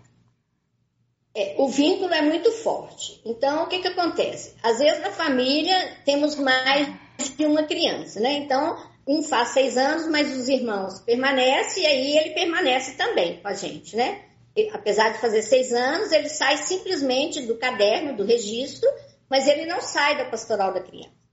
É, 1.33 1.55
o 1.57 1.67
vínculo 1.67 2.13
é 2.13 2.21
muito 2.21 2.51
forte. 2.51 3.19
Então, 3.25 3.63
o 3.63 3.67
que, 3.67 3.79
que 3.79 3.87
acontece? 3.87 4.53
Às 4.61 4.77
vezes, 4.77 5.01
na 5.01 5.09
família, 5.09 5.97
temos 6.05 6.35
mais 6.35 6.87
de 7.35 7.47
uma 7.47 7.63
criança, 7.63 8.19
né? 8.19 8.33
Então, 8.33 8.77
um 9.07 9.23
faz 9.23 9.49
seis 9.49 9.77
anos, 9.77 10.07
mas 10.07 10.31
os 10.31 10.47
irmãos 10.47 10.99
permanecem, 10.99 11.81
e 11.81 11.87
aí 11.87 12.17
ele 12.19 12.35
permanece 12.35 12.95
também 12.95 13.41
com 13.41 13.47
a 13.47 13.53
gente, 13.55 13.95
né? 13.95 14.25
E, 14.55 14.69
apesar 14.69 15.09
de 15.09 15.17
fazer 15.17 15.41
seis 15.41 15.73
anos, 15.73 16.11
ele 16.11 16.29
sai 16.29 16.57
simplesmente 16.57 17.41
do 17.47 17.57
caderno, 17.57 18.15
do 18.15 18.23
registro, 18.23 18.87
mas 19.27 19.47
ele 19.47 19.65
não 19.65 19.81
sai 19.81 20.17
da 20.17 20.25
pastoral 20.25 20.71
da 20.71 20.81
criança. 20.81 21.24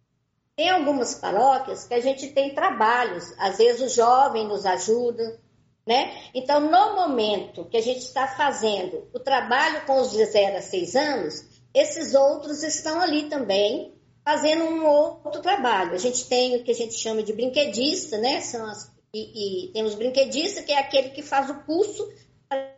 Tem 0.57 0.71
algumas 0.71 1.15
paróquias 1.15 1.87
que 1.87 1.95
a 1.95 2.01
gente 2.01 2.29
tem 2.29 2.55
trabalhos, 2.55 3.33
às 3.39 3.59
vezes 3.59 3.81
o 3.81 3.95
jovem 3.95 4.47
nos 4.47 4.67
ajuda, 4.67 5.41
né? 5.87 6.31
Então, 6.35 6.61
no 6.61 6.95
momento 6.95 7.65
que 7.65 7.77
a 7.77 7.83
gente 7.83 8.01
está 8.01 8.29
fazendo 8.29 9.09
o 9.13 9.19
trabalho 9.19 9.85
com 9.87 10.01
os 10.01 10.11
de 10.11 10.25
0 10.25 10.59
a 10.59 10.63
6 10.63 10.95
anos, 10.95 11.45
esses 11.75 12.15
outros 12.15 12.63
estão 12.63 13.01
ali 13.01 13.29
também 13.29 13.95
fazendo 14.25 14.65
um 14.65 14.87
outro 14.87 15.41
trabalho. 15.41 15.95
A 15.95 15.99
gente 15.99 16.27
tem 16.27 16.57
o 16.57 16.63
que 16.63 16.71
a 16.71 16.75
gente 16.75 16.95
chama 16.95 17.23
de 17.23 17.33
brinquedista, 17.33 18.19
né? 18.19 18.41
São 18.41 18.65
as, 18.67 18.91
e, 19.13 19.69
e 19.69 19.73
temos 19.73 19.95
brinquedista, 19.95 20.63
que 20.63 20.73
é 20.73 20.79
aquele 20.79 21.11
que 21.11 21.23
faz 21.23 21.51
o 21.51 21.55
curso 21.65 22.09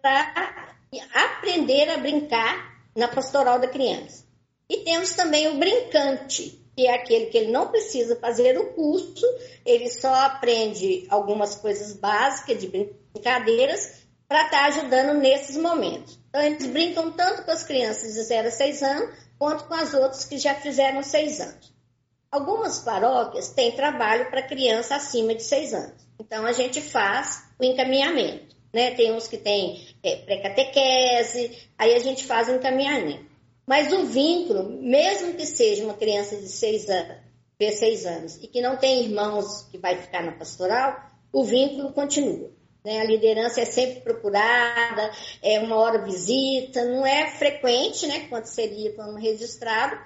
para 0.00 0.64
aprender 1.12 1.90
a 1.90 1.98
brincar 1.98 2.74
na 2.96 3.08
pastoral 3.08 3.58
da 3.58 3.68
criança. 3.68 4.24
E 4.68 4.78
temos 4.78 5.12
também 5.12 5.48
o 5.48 5.58
brincante, 5.58 6.63
que 6.76 6.87
é 6.87 6.94
aquele 6.94 7.26
que 7.26 7.38
ele 7.38 7.52
não 7.52 7.68
precisa 7.68 8.16
fazer 8.16 8.58
o 8.58 8.72
curso, 8.72 9.26
ele 9.64 9.88
só 9.90 10.12
aprende 10.12 11.06
algumas 11.08 11.54
coisas 11.54 11.94
básicas 11.94 12.58
de 12.58 12.66
brincadeiras 13.12 14.04
para 14.28 14.44
estar 14.44 14.58
tá 14.58 14.66
ajudando 14.66 15.18
nesses 15.18 15.56
momentos. 15.56 16.18
Então, 16.28 16.42
eles 16.42 16.66
brincam 16.66 17.12
tanto 17.12 17.44
com 17.44 17.50
as 17.50 17.62
crianças 17.62 18.14
de 18.14 18.22
0 18.22 18.48
a 18.48 18.50
6 18.50 18.82
anos, 18.82 19.14
quanto 19.38 19.64
com 19.64 19.74
as 19.74 19.94
outras 19.94 20.24
que 20.24 20.38
já 20.38 20.54
fizeram 20.54 21.02
seis 21.02 21.40
anos. 21.40 21.72
Algumas 22.30 22.78
paróquias 22.80 23.50
têm 23.50 23.72
trabalho 23.72 24.30
para 24.30 24.42
criança 24.42 24.96
acima 24.96 25.34
de 25.34 25.42
seis 25.42 25.72
anos. 25.72 26.04
Então, 26.18 26.44
a 26.44 26.52
gente 26.52 26.80
faz 26.80 27.44
o 27.58 27.64
encaminhamento. 27.64 28.56
né? 28.72 28.92
Tem 28.92 29.12
uns 29.12 29.28
que 29.28 29.37
tem 29.37 29.87
é, 30.02 30.16
pré-catequese, 30.16 31.68
aí 31.78 31.94
a 31.94 32.00
gente 32.00 32.24
faz 32.24 32.48
um 32.48 32.56
encaminhamento. 32.56 33.34
Mas 33.66 33.92
o 33.92 34.05
vínculo, 34.05 34.83
mesmo 34.83 35.35
que 35.35 35.46
seja 35.46 35.85
uma 35.85 35.94
criança 35.94 36.37
de 36.37 36.48
seis 36.48 36.88
anos, 36.88 37.16
de 37.59 37.72
seis 37.72 38.05
anos 38.05 38.37
e 38.42 38.48
que 38.48 38.61
não 38.61 38.77
tem 38.77 39.05
irmãos 39.05 39.62
que 39.70 39.79
vai 39.79 39.96
ficar 39.96 40.22
na 40.22 40.33
pastoral, 40.33 40.96
o 41.33 41.44
vínculo 41.44 41.92
continua. 41.92 42.50
Né? 42.85 43.00
A 43.00 43.05
liderança 43.05 43.62
é 43.62 43.64
sempre 43.64 44.03
procurada, 44.03 45.11
é 45.42 45.59
uma 45.61 45.77
hora 45.77 46.05
visita, 46.05 46.85
não 46.85 47.07
é 47.07 47.31
frequente, 47.31 48.07
né, 48.07 48.29
quanto 48.29 48.46
seria 48.46 48.92
quando 48.92 49.16
registrado, 49.16 49.98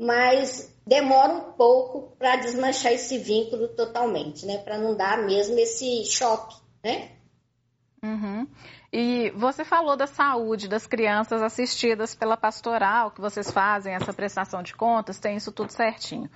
mas 0.00 0.74
demora 0.86 1.32
um 1.34 1.52
pouco 1.52 2.16
para 2.16 2.36
desmanchar 2.36 2.92
esse 2.92 3.18
vínculo 3.18 3.68
totalmente, 3.68 4.46
né, 4.46 4.58
para 4.58 4.78
não 4.78 4.96
dar 4.96 5.22
mesmo 5.26 5.58
esse 5.58 6.06
choque, 6.06 6.56
né? 6.82 7.10
Uhum. 8.02 8.48
E 8.92 9.30
você 9.30 9.64
falou 9.64 9.96
da 9.96 10.06
saúde 10.06 10.68
das 10.68 10.86
crianças 10.86 11.40
assistidas 11.40 12.14
pela 12.14 12.36
pastoral, 12.36 13.10
que 13.10 13.22
vocês 13.22 13.50
fazem 13.50 13.94
essa 13.94 14.12
prestação 14.12 14.62
de 14.62 14.74
contas, 14.74 15.18
tem 15.18 15.36
isso 15.36 15.50
tudo 15.50 15.72
certinho. 15.72 16.28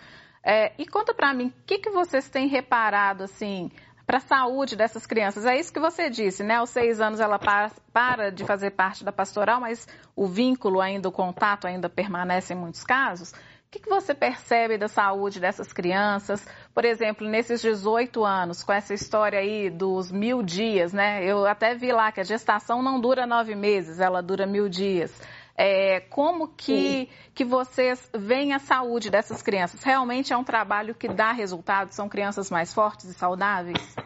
É, 0.43 0.73
e 0.79 0.87
conta 0.87 1.13
para 1.13 1.35
mim, 1.35 1.49
o 1.49 1.67
que, 1.67 1.79
que 1.79 1.91
vocês 1.91 2.31
têm 2.31 2.49
reparado, 2.49 3.25
assim, 3.25 3.71
para 4.07 4.17
a 4.17 4.21
saúde 4.21 4.75
dessas 4.75 5.05
crianças? 5.05 5.45
É 5.45 5.59
isso 5.59 5.71
que 5.71 5.81
você 5.81 6.09
disse, 6.09 6.43
né? 6.43 6.55
Aos 6.55 6.71
seis 6.71 6.99
anos 6.99 7.21
ela 7.21 7.39
para, 7.39 7.73
para 7.93 8.31
de 8.31 8.45
fazer 8.45 8.71
parte 8.71 9.05
da 9.05 9.13
pastoral, 9.13 9.61
mas 9.61 9.87
o 10.15 10.27
vínculo 10.27 10.81
ainda, 10.81 11.11
o 11.11 11.13
contato 11.13 11.67
ainda 11.67 11.91
permanece 11.91 12.55
em 12.55 12.57
muitos 12.57 12.85
casos. 12.85 13.35
O 13.67 13.69
que, 13.69 13.81
que 13.81 13.89
você 13.91 14.15
percebe 14.15 14.79
da 14.79 14.87
saúde 14.87 15.41
dessas 15.41 15.73
crianças? 15.73 16.47
Por 16.73 16.85
exemplo, 16.85 17.29
nesses 17.29 17.61
18 17.61 18.25
anos, 18.25 18.63
com 18.63 18.73
essa 18.73 18.95
história 18.95 19.41
aí 19.41 19.69
dos 19.69 20.11
mil 20.11 20.41
dias, 20.43 20.93
né? 20.93 21.25
Eu 21.25 21.45
até 21.45 21.75
vi 21.75 21.91
lá 21.91 22.13
que 22.13 22.21
a 22.21 22.25
gestação 22.25 22.81
não 22.81 23.01
dura 23.01 23.27
nove 23.27 23.57
meses, 23.57 23.99
ela 23.99 24.23
dura 24.23 24.47
mil 24.47 24.69
dias. 24.69 25.13
É, 25.59 26.01
como 26.01 26.49
que, 26.49 27.09
que 27.35 27.45
vocês 27.45 28.09
veem 28.15 28.55
a 28.55 28.59
saúde 28.59 29.11
dessas 29.11 29.43
crianças? 29.43 29.83
Realmente 29.83 30.33
é 30.33 30.37
um 30.37 30.45
trabalho 30.45 30.95
que 30.95 31.09
dá 31.09 31.33
resultado? 31.33 31.91
São 31.93 32.09
crianças 32.09 32.51
mais 32.51 32.73
fortes 32.73 33.07
e 33.07 33.15
saudáveis? 33.15 33.97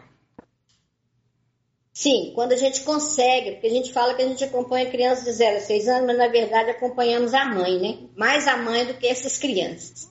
Sim, 1.93 2.31
quando 2.33 2.53
a 2.53 2.57
gente 2.57 2.81
consegue, 2.81 3.51
porque 3.51 3.67
a 3.67 3.71
gente 3.71 3.91
fala 3.91 4.13
que 4.13 4.21
a 4.21 4.27
gente 4.27 4.43
acompanha 4.43 4.89
crianças 4.89 5.25
de 5.25 5.33
0 5.33 5.57
a 5.57 5.59
6 5.59 5.87
anos, 5.89 6.07
mas 6.07 6.17
na 6.17 6.27
verdade 6.27 6.69
acompanhamos 6.69 7.33
a 7.33 7.45
mãe, 7.45 7.79
né? 7.79 7.97
Mais 8.15 8.47
a 8.47 8.55
mãe 8.55 8.85
do 8.85 8.93
que 8.93 9.07
essas 9.07 9.37
crianças. 9.37 10.09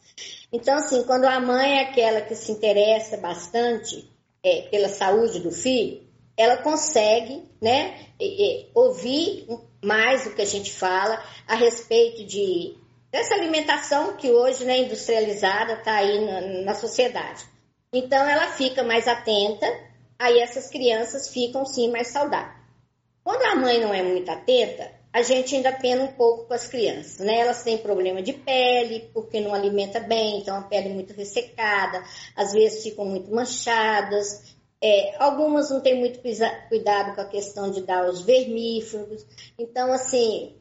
Então, 0.52 0.76
assim, 0.76 1.04
quando 1.04 1.24
a 1.24 1.40
mãe 1.40 1.78
é 1.78 1.82
aquela 1.82 2.20
que 2.20 2.34
se 2.34 2.52
interessa 2.52 3.16
bastante 3.16 4.10
é, 4.44 4.62
pela 4.70 4.88
saúde 4.88 5.40
do 5.40 5.50
filho, 5.50 6.02
ela 6.36 6.58
consegue, 6.58 7.44
né, 7.60 8.06
é, 8.20 8.24
é, 8.24 8.66
ouvir 8.74 9.46
mais 9.82 10.24
do 10.24 10.34
que 10.34 10.42
a 10.42 10.46
gente 10.46 10.72
fala 10.72 11.22
a 11.46 11.54
respeito 11.54 12.24
de 12.24 12.76
dessa 13.10 13.34
alimentação 13.34 14.16
que 14.16 14.30
hoje, 14.30 14.64
né, 14.64 14.78
industrializada, 14.78 15.72
está 15.74 15.96
aí 15.96 16.24
na, 16.24 16.40
na 16.64 16.74
sociedade. 16.74 17.44
Então, 17.92 18.28
ela 18.28 18.52
fica 18.52 18.84
mais 18.84 19.08
atenta 19.08 19.66
aí 20.20 20.38
essas 20.38 20.68
crianças 20.68 21.28
ficam 21.28 21.64
sim 21.64 21.90
mais 21.90 22.08
saudáveis. 22.08 22.60
Quando 23.24 23.42
a 23.42 23.56
mãe 23.56 23.80
não 23.80 23.92
é 23.92 24.02
muito 24.02 24.30
atenta, 24.30 24.92
a 25.12 25.22
gente 25.22 25.56
ainda 25.56 25.72
pena 25.72 26.04
um 26.04 26.12
pouco 26.12 26.46
com 26.46 26.54
as 26.54 26.68
crianças, 26.68 27.18
né? 27.24 27.38
Elas 27.38 27.62
têm 27.62 27.78
problema 27.78 28.22
de 28.22 28.34
pele, 28.34 29.10
porque 29.12 29.40
não 29.40 29.54
alimenta 29.54 29.98
bem, 29.98 30.38
então 30.38 30.56
a 30.56 30.62
pele 30.62 30.90
muito 30.90 31.12
ressecada, 31.14 32.04
às 32.36 32.52
vezes 32.52 32.82
ficam 32.82 33.06
muito 33.06 33.34
manchadas. 33.34 34.54
É, 34.82 35.16
algumas 35.18 35.70
não 35.70 35.80
têm 35.80 35.98
muito 35.98 36.20
cuidado 36.20 37.14
com 37.14 37.20
a 37.20 37.26
questão 37.26 37.70
de 37.70 37.82
dar 37.82 38.08
os 38.08 38.22
vermífugos. 38.22 39.26
Então, 39.58 39.92
assim, 39.92 40.54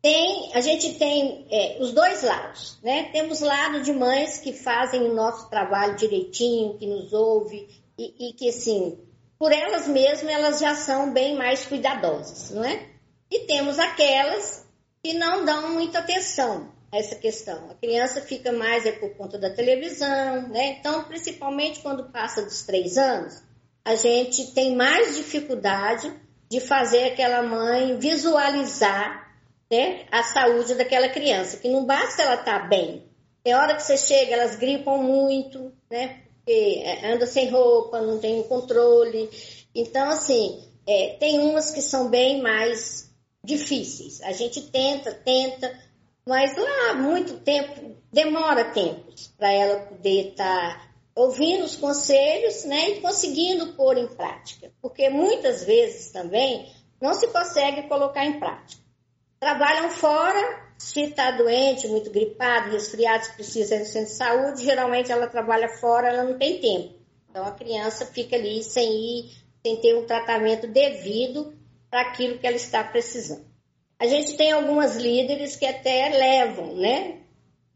tem, 0.00 0.52
a 0.54 0.60
gente 0.60 0.94
tem 0.94 1.46
é, 1.50 1.78
os 1.80 1.92
dois 1.92 2.22
lados, 2.22 2.78
né? 2.82 3.10
Temos 3.12 3.40
lado 3.40 3.82
de 3.82 3.92
mães 3.92 4.38
que 4.38 4.52
fazem 4.52 5.02
o 5.02 5.14
nosso 5.14 5.50
trabalho 5.50 5.96
direitinho, 5.96 6.78
que 6.78 6.86
nos 6.86 7.12
ouve 7.12 7.68
e, 7.98 8.28
e 8.28 8.32
que, 8.34 8.48
assim, 8.48 8.98
por 9.38 9.52
elas 9.52 9.86
mesmas, 9.86 10.32
elas 10.32 10.58
já 10.58 10.74
são 10.74 11.12
bem 11.12 11.36
mais 11.36 11.66
cuidadosas, 11.66 12.50
não 12.50 12.64
é? 12.64 12.88
E 13.30 13.40
temos 13.40 13.78
aquelas 13.78 14.66
que 15.02 15.12
não 15.14 15.44
dão 15.44 15.72
muita 15.72 15.98
atenção 15.98 16.72
a 16.92 16.98
essa 16.98 17.16
questão. 17.16 17.70
A 17.70 17.74
criança 17.74 18.20
fica 18.20 18.52
mais 18.52 18.86
é 18.86 18.92
por 18.92 19.10
conta 19.16 19.38
da 19.38 19.50
televisão, 19.50 20.48
né? 20.48 20.78
Então, 20.78 21.04
principalmente 21.04 21.80
quando 21.80 22.10
passa 22.10 22.42
dos 22.42 22.62
três 22.62 22.96
anos, 22.96 23.42
a 23.84 23.94
gente 23.94 24.52
tem 24.52 24.74
mais 24.74 25.16
dificuldade 25.16 26.12
de 26.50 26.60
fazer 26.60 27.04
aquela 27.04 27.42
mãe 27.42 27.98
visualizar 27.98 29.26
né, 29.70 30.06
a 30.10 30.22
saúde 30.22 30.74
daquela 30.74 31.08
criança, 31.08 31.56
que 31.56 31.68
não 31.68 31.84
basta 31.84 32.22
ela 32.22 32.34
estar 32.34 32.60
tá 32.60 32.66
bem. 32.66 33.04
Tem 33.42 33.54
hora 33.54 33.74
que 33.74 33.82
você 33.82 33.96
chega, 33.96 34.34
elas 34.34 34.56
gripam 34.56 34.98
muito, 34.98 35.72
né? 35.90 36.22
Porque 36.46 36.80
é, 36.84 37.12
anda 37.12 37.26
sem 37.26 37.50
roupa, 37.50 38.00
não 38.00 38.18
tem 38.18 38.40
controle. 38.44 39.28
Então, 39.74 40.08
assim, 40.08 40.64
é, 40.86 41.16
tem 41.18 41.40
umas 41.40 41.72
que 41.72 41.82
são 41.82 42.08
bem 42.08 42.40
mais 42.40 43.12
difíceis. 43.42 44.20
A 44.22 44.30
gente 44.30 44.62
tenta, 44.70 45.12
tenta, 45.12 45.76
mas 46.24 46.56
lá 46.56 46.94
muito 46.94 47.40
tempo, 47.40 47.96
demora 48.12 48.70
tempos 48.70 49.26
para 49.36 49.52
ela 49.52 49.80
poder 49.80 50.30
estar 50.30 50.78
tá 50.78 50.90
ouvindo 51.16 51.64
os 51.64 51.74
conselhos 51.74 52.64
né, 52.64 52.90
e 52.90 53.00
conseguindo 53.00 53.72
pôr 53.72 53.98
em 53.98 54.06
prática. 54.06 54.70
Porque 54.80 55.10
muitas 55.10 55.64
vezes 55.64 56.12
também 56.12 56.72
não 57.00 57.12
se 57.12 57.26
consegue 57.26 57.88
colocar 57.88 58.24
em 58.24 58.38
prática. 58.38 58.82
Trabalham 59.40 59.90
fora 59.90 60.65
se 60.78 61.02
está 61.02 61.30
doente, 61.30 61.88
muito 61.88 62.10
gripado, 62.10 62.70
resfriado, 62.70 63.32
precisa 63.34 63.78
de 63.78 63.86
centro 63.86 64.08
de 64.08 64.16
saúde, 64.16 64.64
geralmente 64.64 65.10
ela 65.10 65.26
trabalha 65.26 65.68
fora, 65.80 66.08
ela 66.08 66.24
não 66.24 66.38
tem 66.38 66.60
tempo. 66.60 66.94
Então 67.30 67.44
a 67.44 67.52
criança 67.52 68.06
fica 68.06 68.36
ali 68.36 68.62
sem 68.62 68.90
ir, 68.92 69.30
sem 69.64 69.76
ter 69.80 69.96
um 69.96 70.06
tratamento 70.06 70.66
devido 70.66 71.54
para 71.90 72.02
aquilo 72.02 72.38
que 72.38 72.46
ela 72.46 72.56
está 72.56 72.84
precisando. 72.84 73.46
A 73.98 74.06
gente 74.06 74.36
tem 74.36 74.52
algumas 74.52 74.96
líderes 74.96 75.56
que 75.56 75.64
até 75.64 76.10
levam, 76.10 76.74
né? 76.74 77.20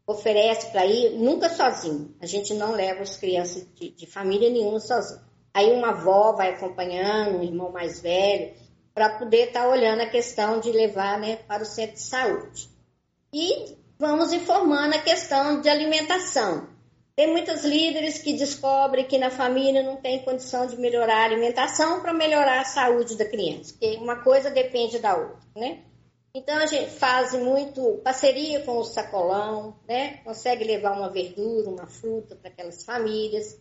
Oferece 0.05 0.71
para 0.71 0.85
ir, 0.85 1.11
nunca 1.11 1.49
sozinho. 1.49 2.15
A 2.21 2.25
gente 2.25 2.53
não 2.53 2.71
leva 2.71 3.01
as 3.01 3.17
crianças 3.17 3.67
de, 3.75 3.89
de 3.89 4.05
família 4.05 4.49
nenhuma 4.49 4.79
sozinho. 4.79 5.21
Aí 5.53 5.71
uma 5.71 5.89
avó 5.89 6.33
vai 6.33 6.51
acompanhando, 6.51 7.37
um 7.37 7.43
irmão 7.43 7.71
mais 7.71 8.01
velho, 8.01 8.53
para 8.93 9.17
poder 9.17 9.47
estar 9.47 9.63
tá 9.63 9.69
olhando 9.69 10.01
a 10.01 10.09
questão 10.09 10.59
de 10.59 10.71
levar 10.71 11.19
né, 11.19 11.37
para 11.47 11.63
o 11.63 11.65
centro 11.65 11.95
de 11.95 12.01
saúde. 12.01 12.69
E 13.33 13.77
vamos 13.97 14.33
informando 14.33 14.95
a 14.95 14.99
questão 14.99 15.61
de 15.61 15.69
alimentação. 15.69 16.67
Tem 17.15 17.27
muitos 17.31 17.63
líderes 17.63 18.17
que 18.19 18.33
descobrem 18.33 19.05
que 19.05 19.17
na 19.17 19.29
família 19.29 19.83
não 19.83 19.97
tem 19.97 20.23
condição 20.23 20.65
de 20.65 20.77
melhorar 20.77 21.17
a 21.17 21.25
alimentação 21.25 22.01
para 22.01 22.13
melhorar 22.13 22.61
a 22.61 22.65
saúde 22.65 23.15
da 23.15 23.25
criança, 23.25 23.73
porque 23.73 23.97
uma 23.97 24.23
coisa 24.23 24.49
depende 24.49 24.97
da 24.99 25.15
outra, 25.15 25.47
né? 25.55 25.83
Então 26.33 26.57
a 26.57 26.65
gente 26.65 26.89
faz 26.91 27.33
muito 27.33 27.99
parceria 28.03 28.61
com 28.61 28.77
o 28.77 28.83
sacolão, 28.83 29.75
né? 29.87 30.21
Consegue 30.23 30.63
levar 30.63 30.97
uma 30.97 31.09
verdura, 31.09 31.69
uma 31.69 31.87
fruta 31.87 32.35
para 32.35 32.49
aquelas 32.49 32.83
famílias. 32.83 33.59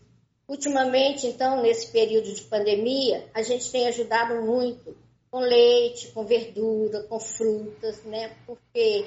Ultimamente, 0.49 1.27
então, 1.27 1.63
nesse 1.63 1.89
período 1.93 2.33
de 2.33 2.43
pandemia, 2.43 3.29
a 3.35 3.43
gente 3.43 3.71
tem 3.71 3.89
ajudado 3.89 4.41
muito 4.43 4.97
com 5.31 5.41
leite, 5.41 6.09
com 6.09 6.25
verdura, 6.25 7.05
com 7.05 7.21
frutas, 7.21 8.03
né? 8.05 8.37
Porque 8.47 9.05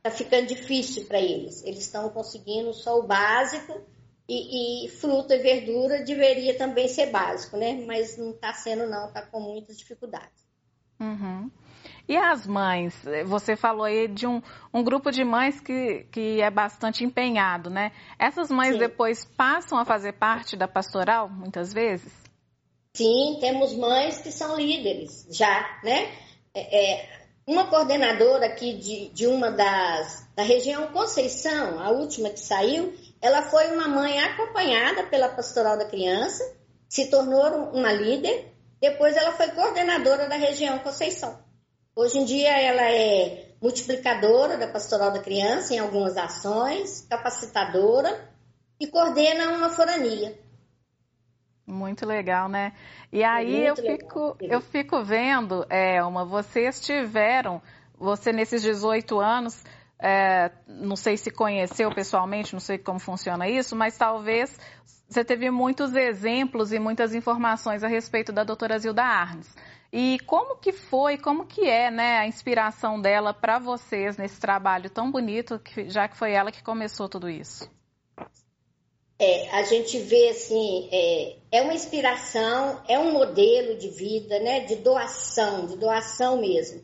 está 0.00 0.10
ficando 0.10 0.46
difícil 0.46 1.04
para 1.04 1.20
eles. 1.20 1.62
Eles 1.62 1.80
estão 1.80 2.08
conseguindo 2.08 2.72
só 2.72 2.98
o 2.98 3.06
básico 3.06 3.80
e, 4.28 4.86
e, 4.86 4.88
fruta 4.88 5.34
e 5.34 5.38
verdura 5.38 6.02
deveria 6.02 6.56
também 6.56 6.88
ser 6.88 7.10
básico, 7.10 7.56
né? 7.56 7.84
Mas 7.86 8.16
não 8.16 8.30
está 8.30 8.52
sendo 8.54 8.88
não, 8.88 9.08
está 9.08 9.22
com 9.22 9.40
muitas 9.40 9.76
dificuldades. 9.76 10.48
Uhum. 10.98 11.50
E 12.08 12.16
as 12.16 12.46
mães? 12.46 12.94
Você 13.26 13.56
falou 13.56 13.84
aí 13.84 14.08
de 14.08 14.26
um, 14.26 14.42
um 14.72 14.82
grupo 14.82 15.10
de 15.10 15.22
mães 15.24 15.60
que, 15.60 16.06
que 16.10 16.40
é 16.40 16.50
bastante 16.50 17.04
empenhado, 17.04 17.70
né? 17.70 17.92
Essas 18.18 18.50
mães 18.50 18.72
Sim. 18.72 18.78
depois 18.78 19.24
passam 19.24 19.78
a 19.78 19.84
fazer 19.84 20.14
parte 20.14 20.56
da 20.56 20.66
pastoral, 20.66 21.28
muitas 21.28 21.72
vezes? 21.72 22.12
Sim, 22.94 23.38
temos 23.40 23.74
mães 23.74 24.18
que 24.18 24.32
são 24.32 24.56
líderes 24.56 25.26
já, 25.30 25.80
né? 25.84 26.12
É, 26.52 27.00
é, 27.00 27.19
uma 27.46 27.66
coordenadora 27.66 28.46
aqui 28.46 28.74
de, 28.74 29.08
de 29.08 29.26
uma 29.26 29.50
das 29.50 30.28
da 30.34 30.42
região 30.42 30.86
Conceição, 30.88 31.80
a 31.80 31.90
última 31.90 32.30
que 32.30 32.40
saiu, 32.40 32.94
ela 33.20 33.42
foi 33.42 33.66
uma 33.72 33.88
mãe 33.88 34.18
acompanhada 34.18 35.04
pela 35.04 35.28
pastoral 35.28 35.76
da 35.76 35.84
criança, 35.84 36.42
se 36.88 37.10
tornou 37.10 37.70
uma 37.72 37.92
líder, 37.92 38.52
depois 38.80 39.16
ela 39.16 39.32
foi 39.32 39.48
coordenadora 39.48 40.28
da 40.28 40.36
região 40.36 40.78
Conceição. 40.78 41.38
Hoje 41.94 42.18
em 42.18 42.24
dia 42.24 42.58
ela 42.58 42.82
é 42.82 43.50
multiplicadora 43.60 44.56
da 44.56 44.66
pastoral 44.66 45.12
da 45.12 45.18
criança 45.18 45.74
em 45.74 45.78
algumas 45.78 46.16
ações, 46.16 47.06
capacitadora 47.10 48.28
e 48.80 48.86
coordena 48.86 49.50
uma 49.50 49.68
forania. 49.68 50.38
Muito 51.70 52.04
legal, 52.04 52.48
né? 52.48 52.72
E 53.12 53.22
aí 53.22 53.66
eu 53.66 53.76
fico, 53.76 54.36
eu 54.40 54.60
fico 54.60 55.02
vendo, 55.02 55.64
Elma, 55.70 56.24
vocês 56.24 56.80
tiveram, 56.80 57.62
você 57.98 58.32
nesses 58.32 58.62
18 58.62 59.18
anos, 59.20 59.64
é, 59.98 60.50
não 60.66 60.96
sei 60.96 61.16
se 61.16 61.30
conheceu 61.30 61.94
pessoalmente, 61.94 62.52
não 62.52 62.60
sei 62.60 62.78
como 62.78 62.98
funciona 62.98 63.48
isso, 63.48 63.76
mas 63.76 63.96
talvez 63.96 64.58
você 65.08 65.24
teve 65.24 65.50
muitos 65.50 65.94
exemplos 65.94 66.72
e 66.72 66.78
muitas 66.78 67.14
informações 67.14 67.82
a 67.82 67.88
respeito 67.88 68.32
da 68.32 68.44
doutora 68.44 68.78
Zilda 68.78 69.02
Arnes. 69.02 69.54
E 69.92 70.18
como 70.24 70.56
que 70.56 70.72
foi, 70.72 71.18
como 71.18 71.46
que 71.46 71.68
é 71.68 71.90
né, 71.90 72.18
a 72.18 72.26
inspiração 72.26 73.00
dela 73.00 73.34
para 73.34 73.58
vocês 73.58 74.16
nesse 74.16 74.38
trabalho 74.38 74.88
tão 74.88 75.10
bonito, 75.10 75.60
já 75.88 76.06
que 76.06 76.16
foi 76.16 76.32
ela 76.32 76.52
que 76.52 76.62
começou 76.62 77.08
tudo 77.08 77.28
isso? 77.28 77.68
É, 79.20 79.50
a 79.50 79.62
gente 79.64 79.98
vê 79.98 80.30
assim, 80.30 80.88
é, 80.90 81.36
é, 81.52 81.60
uma 81.60 81.74
inspiração, 81.74 82.82
é 82.88 82.98
um 82.98 83.12
modelo 83.12 83.76
de 83.76 83.88
vida, 83.88 84.40
né, 84.40 84.60
de 84.60 84.76
doação, 84.76 85.66
de 85.66 85.76
doação 85.76 86.40
mesmo. 86.40 86.82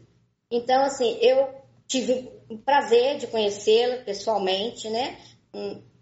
Então, 0.51 0.83
assim, 0.83 1.17
eu 1.23 1.49
tive 1.89 2.31
o 2.51 2.59
prazer 2.59 3.17
de 3.17 3.27
conhecê-la 3.27 4.05
pessoalmente, 4.05 4.91
né? 4.91 5.17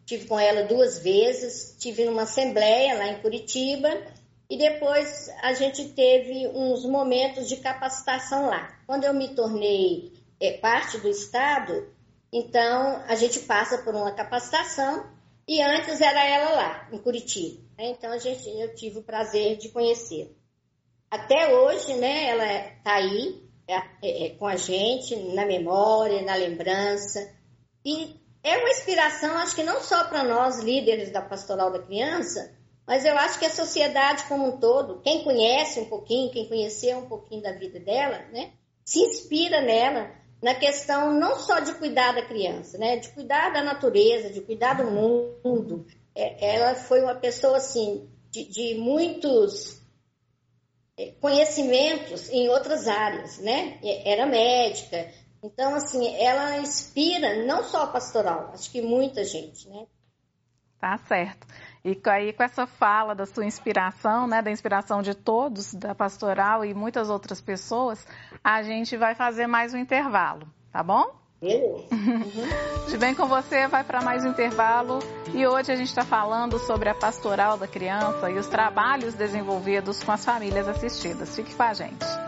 tive 0.05 0.27
com 0.27 0.39
ela 0.39 0.65
duas 0.65 0.99
vezes, 0.99 1.77
tive 1.79 2.05
numa 2.05 2.23
assembleia 2.23 2.99
lá 2.99 3.09
em 3.09 3.21
Curitiba 3.21 3.89
e 4.51 4.59
depois 4.59 5.31
a 5.43 5.53
gente 5.55 5.91
teve 5.91 6.49
uns 6.49 6.85
momentos 6.85 7.49
de 7.49 7.57
capacitação 7.57 8.47
lá. 8.47 8.77
Quando 8.87 9.05
eu 9.05 9.15
me 9.15 9.35
tornei 9.35 10.13
é, 10.41 10.53
parte 10.59 10.99
do 10.99 11.09
Estado, 11.09 11.89
então 12.33 13.03
a 13.07 13.15
gente 13.15 13.41
passa 13.41 13.79
por 13.79 13.95
uma 13.95 14.13
capacitação 14.13 15.14
e 15.47 15.61
antes 15.63 16.01
era 16.01 16.25
ela 16.27 16.51
lá, 16.51 16.89
em 16.93 16.99
Curitiba. 16.99 17.63
Então 17.79 18.13
a 18.13 18.19
gente, 18.19 18.49
eu 18.49 18.75
tive 18.75 18.99
o 18.99 19.03
prazer 19.03 19.57
de 19.57 19.69
conhecê-la. 19.69 20.31
Até 21.11 21.55
hoje, 21.55 21.95
né, 21.95 22.29
ela 22.29 22.45
está 22.77 22.95
aí 22.95 23.45
é, 23.69 23.77
é, 24.03 24.27
é, 24.27 24.31
com 24.31 24.47
a 24.47 24.57
gente, 24.57 25.15
na 25.35 25.47
memória, 25.47 26.23
na 26.23 26.35
lembrança. 26.35 27.33
E 27.85 28.17
é 28.43 28.59
uma 28.59 28.71
inspiração, 28.71 29.37
acho 29.39 29.55
que 29.55 29.63
não 29.63 29.81
só 29.81 30.05
para 30.05 30.25
nós, 30.25 30.61
líderes 30.61 31.11
da 31.11 31.23
Pastoral 31.23 31.71
da 31.71 31.83
Criança, 31.83 32.55
mas 32.87 33.05
eu 33.05 33.17
acho 33.17 33.39
que 33.39 33.47
a 33.47 33.51
sociedade 33.51 34.25
como 34.25 34.47
um 34.47 34.59
todo, 34.59 35.01
quem 35.01 35.25
conhece 35.25 35.81
um 35.81 35.87
pouquinho, 35.87 36.31
quem 36.31 36.49
conheceu 36.49 36.99
um 36.99 37.09
pouquinho 37.09 37.43
da 37.43 37.53
vida 37.53 37.81
dela, 37.81 38.19
né, 38.33 38.53
se 38.85 39.01
inspira 39.01 39.63
nela 39.63 40.11
na 40.45 40.55
questão 40.55 41.19
não 41.19 41.39
só 41.39 41.59
de 41.61 41.73
cuidar 41.75 42.13
da 42.13 42.27
criança, 42.27 42.77
né, 42.77 42.99
de 42.99 43.09
cuidar 43.09 43.51
da 43.51 43.63
natureza, 43.63 44.29
de 44.29 44.43
cuidar 44.43 44.75
do 44.75 44.91
mundo. 44.91 45.87
É, 46.15 46.57
ela 46.57 46.75
foi 46.75 47.01
uma 47.01 47.15
pessoa 47.15 47.57
assim 47.57 48.07
de, 48.31 48.45
de 48.45 48.75
muitos 48.75 49.81
é, 50.99 51.13
conhecimentos 51.21 52.29
em 52.29 52.49
outras 52.51 52.87
áreas, 52.87 53.39
né? 53.39 53.79
Era 54.05 54.27
médica, 54.27 55.11
então, 55.43 55.75
assim, 55.75 56.15
ela 56.17 56.59
inspira 56.59 57.45
não 57.45 57.65
só 57.65 57.83
a 57.83 57.87
pastoral, 57.87 58.51
acho 58.55 58.71
que 58.71 58.81
muita 58.81 59.25
gente, 59.25 59.69
né? 59.69 59.87
Tá 60.81 60.99
certo. 61.07 61.47
E 61.85 62.01
aí, 62.07 62.33
com 62.33 62.43
essa 62.43 62.67
fala 62.67 63.15
da 63.15 63.27
sua 63.27 63.45
inspiração, 63.45 64.27
né, 64.27 64.41
da 64.41 64.51
inspiração 64.51 65.03
de 65.03 65.15
todos, 65.15 65.75
da 65.75 65.95
pastoral 65.95 66.65
e 66.65 66.73
muitas 66.73 67.11
outras 67.11 67.43
pessoas, 67.43 68.07
a 68.43 68.63
gente 68.63 68.97
vai 68.97 69.15
fazer 69.15 69.47
mais 69.47 69.75
um 69.75 69.77
intervalo, 69.77 70.47
tá 70.73 70.83
bom? 70.83 71.15
Beleza. 71.43 71.85
Uhum. 71.93 72.89
De 72.89 72.97
bem 72.97 73.15
com 73.15 73.27
você, 73.27 73.69
vai 73.69 73.85
para 73.85 74.01
mais 74.01 74.25
um 74.25 74.29
intervalo. 74.29 74.99
E 75.35 75.47
hoje 75.47 75.73
a 75.73 75.77
gente 75.77 75.89
está 75.89 76.07
falando 76.07 76.59
sobre 76.59 76.89
a 76.89 76.95
pastoral 76.95 77.59
da 77.59 77.69
criança 77.69 78.31
e 78.31 78.39
os 78.39 78.47
trabalhos 78.47 79.13
desenvolvidos 79.13 80.03
com 80.03 80.11
as 80.11 80.25
famílias 80.25 80.67
assistidas. 80.67 81.37
Fique 81.37 81.55
com 81.55 81.63
a 81.65 81.75
gente. 81.75 82.24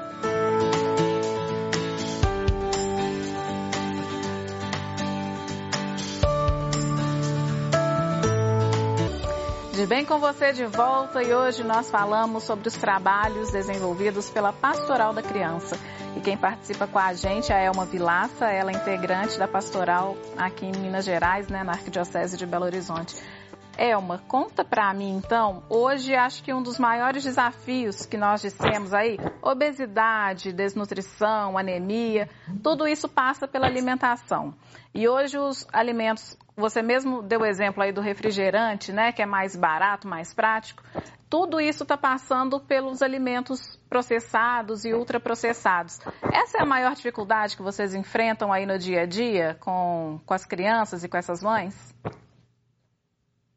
De 9.87 9.91
bem 9.91 10.05
com 10.05 10.19
você 10.19 10.53
de 10.53 10.67
volta 10.67 11.23
e 11.23 11.33
hoje 11.33 11.63
nós 11.63 11.89
falamos 11.89 12.43
sobre 12.43 12.67
os 12.67 12.75
trabalhos 12.75 13.53
desenvolvidos 13.53 14.29
pela 14.29 14.53
Pastoral 14.53 15.15
da 15.15 15.23
Criança. 15.23 15.79
E 16.17 16.21
quem 16.21 16.37
participa 16.37 16.89
com 16.89 16.99
a 16.99 17.15
gente 17.15 17.53
é 17.53 17.55
a 17.55 17.61
Elma 17.61 17.85
Vilaça, 17.85 18.47
ela 18.47 18.73
é 18.73 18.75
integrante 18.75 19.39
da 19.39 19.47
Pastoral 19.47 20.17
aqui 20.37 20.67
em 20.67 20.73
Minas 20.73 21.05
Gerais, 21.05 21.47
né, 21.47 21.63
na 21.63 21.71
Arquidiocese 21.71 22.37
de 22.37 22.45
Belo 22.45 22.65
Horizonte. 22.65 23.15
Elma, 23.79 24.21
conta 24.27 24.65
para 24.65 24.93
mim 24.93 25.19
então, 25.19 25.63
hoje 25.69 26.17
acho 26.17 26.43
que 26.43 26.53
um 26.53 26.65
dos 26.65 26.81
maiores 26.81 27.23
desafios 27.23 28.05
que 28.05 28.17
nós 28.17 28.43
dissemos 28.43 28.93
aí, 28.93 29.17
obesidade, 29.41 30.53
desnutrição, 30.53 31.57
anemia, 31.57 32.29
tudo 32.61 32.89
isso 32.89 33.09
passa 33.09 33.47
pela 33.47 33.69
alimentação. 33.69 34.53
E 34.93 35.07
hoje 35.07 35.39
os 35.39 35.65
alimentos, 35.73 36.37
você 36.57 36.81
mesmo 36.81 37.23
deu 37.23 37.41
o 37.41 37.47
exemplo 37.47 37.83
aí 37.83 37.93
do 37.93 38.01
refrigerante, 38.01 38.91
né, 38.91 39.13
que 39.13 39.21
é 39.21 39.27
mais 39.27 39.55
barato, 39.55 40.09
mais 40.09 40.33
prático. 40.33 40.83
Tudo 41.29 41.61
isso 41.61 41.83
está 41.83 41.99
passando 41.99 42.59
pelos 42.59 43.03
alimentos 43.03 43.79
processados 43.91 44.85
e 44.85 44.95
ultraprocessados. 44.95 46.01
Essa 46.33 46.59
é 46.59 46.63
a 46.63 46.67
maior 46.67 46.95
dificuldade 46.95 47.57
que 47.57 47.63
vocês 47.63 47.95
enfrentam 47.95 48.53
aí 48.53 48.65
no 48.65 48.79
dia 48.79 49.03
a 49.03 49.07
dia 49.07 49.57
com, 49.61 50.19
com 50.25 50.33
as 50.33 50.47
crianças 50.47 51.05
e 51.05 51.09
com 51.09 51.17
essas 51.19 51.43
mães? 51.43 51.75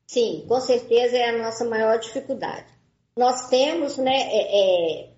Sim, 0.08 0.44
com 0.48 0.60
certeza 0.60 1.16
é 1.16 1.30
a 1.30 1.38
nossa 1.38 1.64
maior 1.70 2.00
dificuldade. 2.00 2.66
Nós 3.16 3.48
temos, 3.48 3.98
né, 3.98 4.12
é, 4.12 5.04
é, 5.04 5.10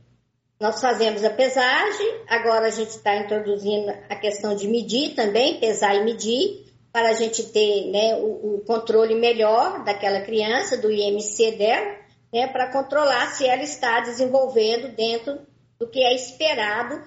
nós 0.60 0.80
fazemos 0.82 1.24
a 1.24 1.30
pesagem, 1.30 2.26
agora 2.28 2.68
a 2.68 2.70
gente 2.70 2.90
está 2.90 3.16
introduzindo 3.16 3.90
a 4.10 4.16
questão 4.18 4.56
de 4.56 4.68
medir 4.68 5.16
também, 5.16 5.60
pesar 5.60 5.96
e 5.96 6.04
medir, 6.04 6.71
para 6.92 7.10
a 7.10 7.14
gente 7.14 7.44
ter 7.52 7.90
né, 7.92 8.16
o, 8.16 8.56
o 8.56 8.64
controle 8.66 9.16
melhor 9.16 9.84
daquela 9.84 10.22
criança, 10.22 10.78
do 10.78 10.92
IMC 10.92 11.52
dela, 11.54 11.96
né, 12.34 12.48
para 12.48 12.72
controlar 12.72 13.28
se 13.32 13.46
ela 13.46 13.64
está 13.64 14.02
desenvolvendo 14.02 14.96
dentro 14.96 15.40
do 15.80 15.88
que 15.88 16.02
é 16.04 16.14
esperado 16.14 17.02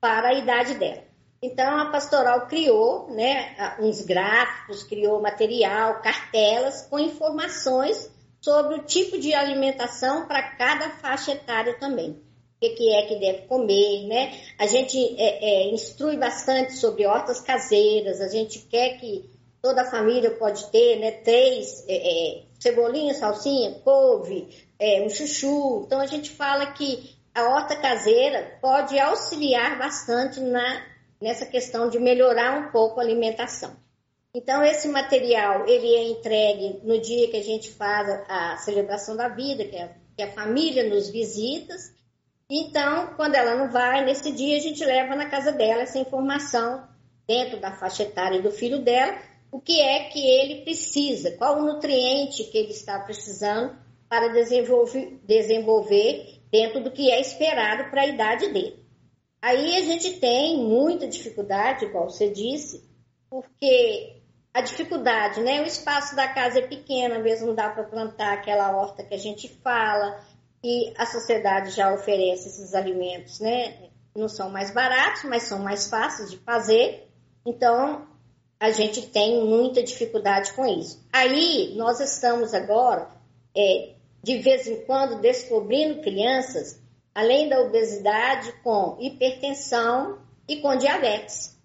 para 0.00 0.28
a 0.28 0.34
idade 0.34 0.74
dela. 0.74 1.08
Então, 1.40 1.78
a 1.78 1.86
pastoral 1.86 2.48
criou 2.48 3.08
né, 3.10 3.76
uns 3.78 4.04
gráficos, 4.04 4.82
criou 4.82 5.22
material, 5.22 6.02
cartelas 6.02 6.82
com 6.82 6.98
informações 6.98 8.10
sobre 8.40 8.74
o 8.74 8.82
tipo 8.82 9.18
de 9.18 9.32
alimentação 9.34 10.26
para 10.26 10.42
cada 10.56 10.90
faixa 10.90 11.32
etária 11.32 11.78
também. 11.78 12.20
O 12.60 12.74
que 12.74 12.92
é 12.92 13.06
que 13.06 13.16
deve 13.16 13.46
comer, 13.46 14.06
né? 14.08 14.36
A 14.58 14.66
gente 14.66 14.98
é, 15.16 15.44
é, 15.44 15.70
instrui 15.70 16.16
bastante 16.16 16.74
sobre 16.74 17.06
hortas 17.06 17.40
caseiras, 17.40 18.20
a 18.20 18.28
gente 18.28 18.58
quer 18.60 18.98
que 18.98 19.30
toda 19.62 19.82
a 19.82 19.90
família 19.90 20.32
pode 20.32 20.66
ter, 20.70 20.98
né? 20.98 21.12
Três, 21.12 21.84
é, 21.88 21.94
é 21.94 22.42
cebolinha, 22.58 23.14
salsinha, 23.14 23.80
couve, 23.84 24.48
é, 24.78 25.02
um 25.02 25.08
chuchu. 25.08 25.84
Então, 25.86 26.00
a 26.00 26.06
gente 26.06 26.30
fala 26.30 26.66
que 26.66 27.16
a 27.32 27.48
horta 27.48 27.76
caseira 27.76 28.58
pode 28.60 28.98
auxiliar 28.98 29.78
bastante 29.78 30.40
na 30.40 30.82
nessa 31.20 31.44
questão 31.44 31.88
de 31.88 31.98
melhorar 31.98 32.58
um 32.58 32.70
pouco 32.70 33.00
a 33.00 33.02
alimentação. 33.02 33.76
Então, 34.34 34.62
esse 34.62 34.88
material, 34.88 35.66
ele 35.66 35.94
é 35.94 36.08
entregue 36.10 36.80
no 36.84 37.00
dia 37.00 37.28
que 37.28 37.36
a 37.36 37.42
gente 37.42 37.70
faz 37.70 38.08
a 38.28 38.56
celebração 38.58 39.16
da 39.16 39.28
vida, 39.28 39.64
que, 39.64 39.76
que 40.16 40.22
a 40.22 40.32
família 40.32 40.88
nos 40.88 41.10
visita. 41.10 41.74
Então, 42.50 43.14
quando 43.14 43.34
ela 43.34 43.56
não 43.56 43.70
vai, 43.70 44.04
nesse 44.04 44.32
dia 44.32 44.56
a 44.56 44.60
gente 44.60 44.82
leva 44.84 45.14
na 45.14 45.28
casa 45.28 45.52
dela 45.52 45.82
essa 45.82 45.98
informação, 45.98 46.88
dentro 47.26 47.60
da 47.60 47.72
faixa 47.72 48.04
etária 48.04 48.40
do 48.40 48.50
filho 48.50 48.82
dela, 48.82 49.18
o 49.52 49.60
que 49.60 49.80
é 49.80 50.04
que 50.04 50.18
ele 50.18 50.62
precisa, 50.62 51.36
qual 51.36 51.58
o 51.58 51.64
nutriente 51.64 52.44
que 52.44 52.56
ele 52.56 52.70
está 52.70 52.98
precisando 53.00 53.76
para 54.08 54.28
desenvolver, 54.28 55.20
desenvolver 55.24 56.40
dentro 56.50 56.82
do 56.82 56.90
que 56.90 57.10
é 57.10 57.20
esperado 57.20 57.90
para 57.90 58.02
a 58.02 58.06
idade 58.06 58.48
dele. 58.48 58.82
Aí 59.42 59.76
a 59.76 59.82
gente 59.82 60.18
tem 60.18 60.56
muita 60.56 61.06
dificuldade, 61.06 61.84
igual 61.84 62.08
você 62.08 62.30
disse, 62.30 62.82
porque 63.28 64.22
a 64.52 64.62
dificuldade, 64.62 65.40
né? 65.40 65.60
O 65.60 65.66
espaço 65.66 66.16
da 66.16 66.26
casa 66.26 66.60
é 66.60 66.66
pequeno, 66.66 67.22
vezes 67.22 67.46
não 67.46 67.54
dá 67.54 67.68
para 67.68 67.84
plantar 67.84 68.32
aquela 68.32 68.74
horta 68.76 69.04
que 69.04 69.14
a 69.14 69.18
gente 69.18 69.48
fala, 69.62 70.18
e 70.62 70.92
a 70.96 71.06
sociedade 71.06 71.70
já 71.70 71.92
oferece 71.92 72.48
esses 72.48 72.74
alimentos, 72.74 73.40
né? 73.40 73.90
Não 74.16 74.28
são 74.28 74.50
mais 74.50 74.70
baratos, 74.72 75.24
mas 75.24 75.44
são 75.44 75.60
mais 75.60 75.88
fáceis 75.88 76.30
de 76.30 76.38
fazer. 76.38 77.08
Então, 77.46 78.06
a 78.58 78.70
gente 78.70 79.02
tem 79.08 79.44
muita 79.44 79.82
dificuldade 79.82 80.52
com 80.52 80.66
isso. 80.66 81.04
Aí, 81.12 81.74
nós 81.76 82.00
estamos 82.00 82.52
agora, 82.52 83.08
é, 83.56 83.94
de 84.22 84.38
vez 84.38 84.66
em 84.66 84.84
quando, 84.84 85.20
descobrindo 85.20 86.00
crianças 86.02 86.80
além 87.18 87.48
da 87.48 87.60
obesidade, 87.60 88.52
com 88.62 88.96
hipertensão 89.00 90.18
e 90.46 90.60
com 90.60 90.76
diabetes, 90.76 91.58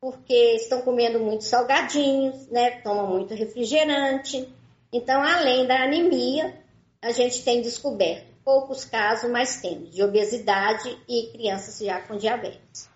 porque 0.00 0.54
estão 0.54 0.80
comendo 0.80 1.20
muitos 1.20 1.46
salgadinhos, 1.46 2.46
né? 2.48 2.80
Tomam 2.80 3.08
muito 3.08 3.34
refrigerante. 3.34 4.48
Então, 4.90 5.22
além 5.22 5.66
da 5.66 5.82
anemia, 5.82 6.58
a 7.02 7.12
gente 7.12 7.44
tem 7.44 7.60
descoberto. 7.60 8.33
Poucos 8.44 8.84
casos, 8.84 9.30
mas 9.30 9.60
temos, 9.60 9.90
de 9.90 10.02
obesidade 10.02 10.98
e 11.08 11.32
crianças 11.32 11.78
já 11.78 12.00
com 12.02 12.16
diabetes. 12.16 12.90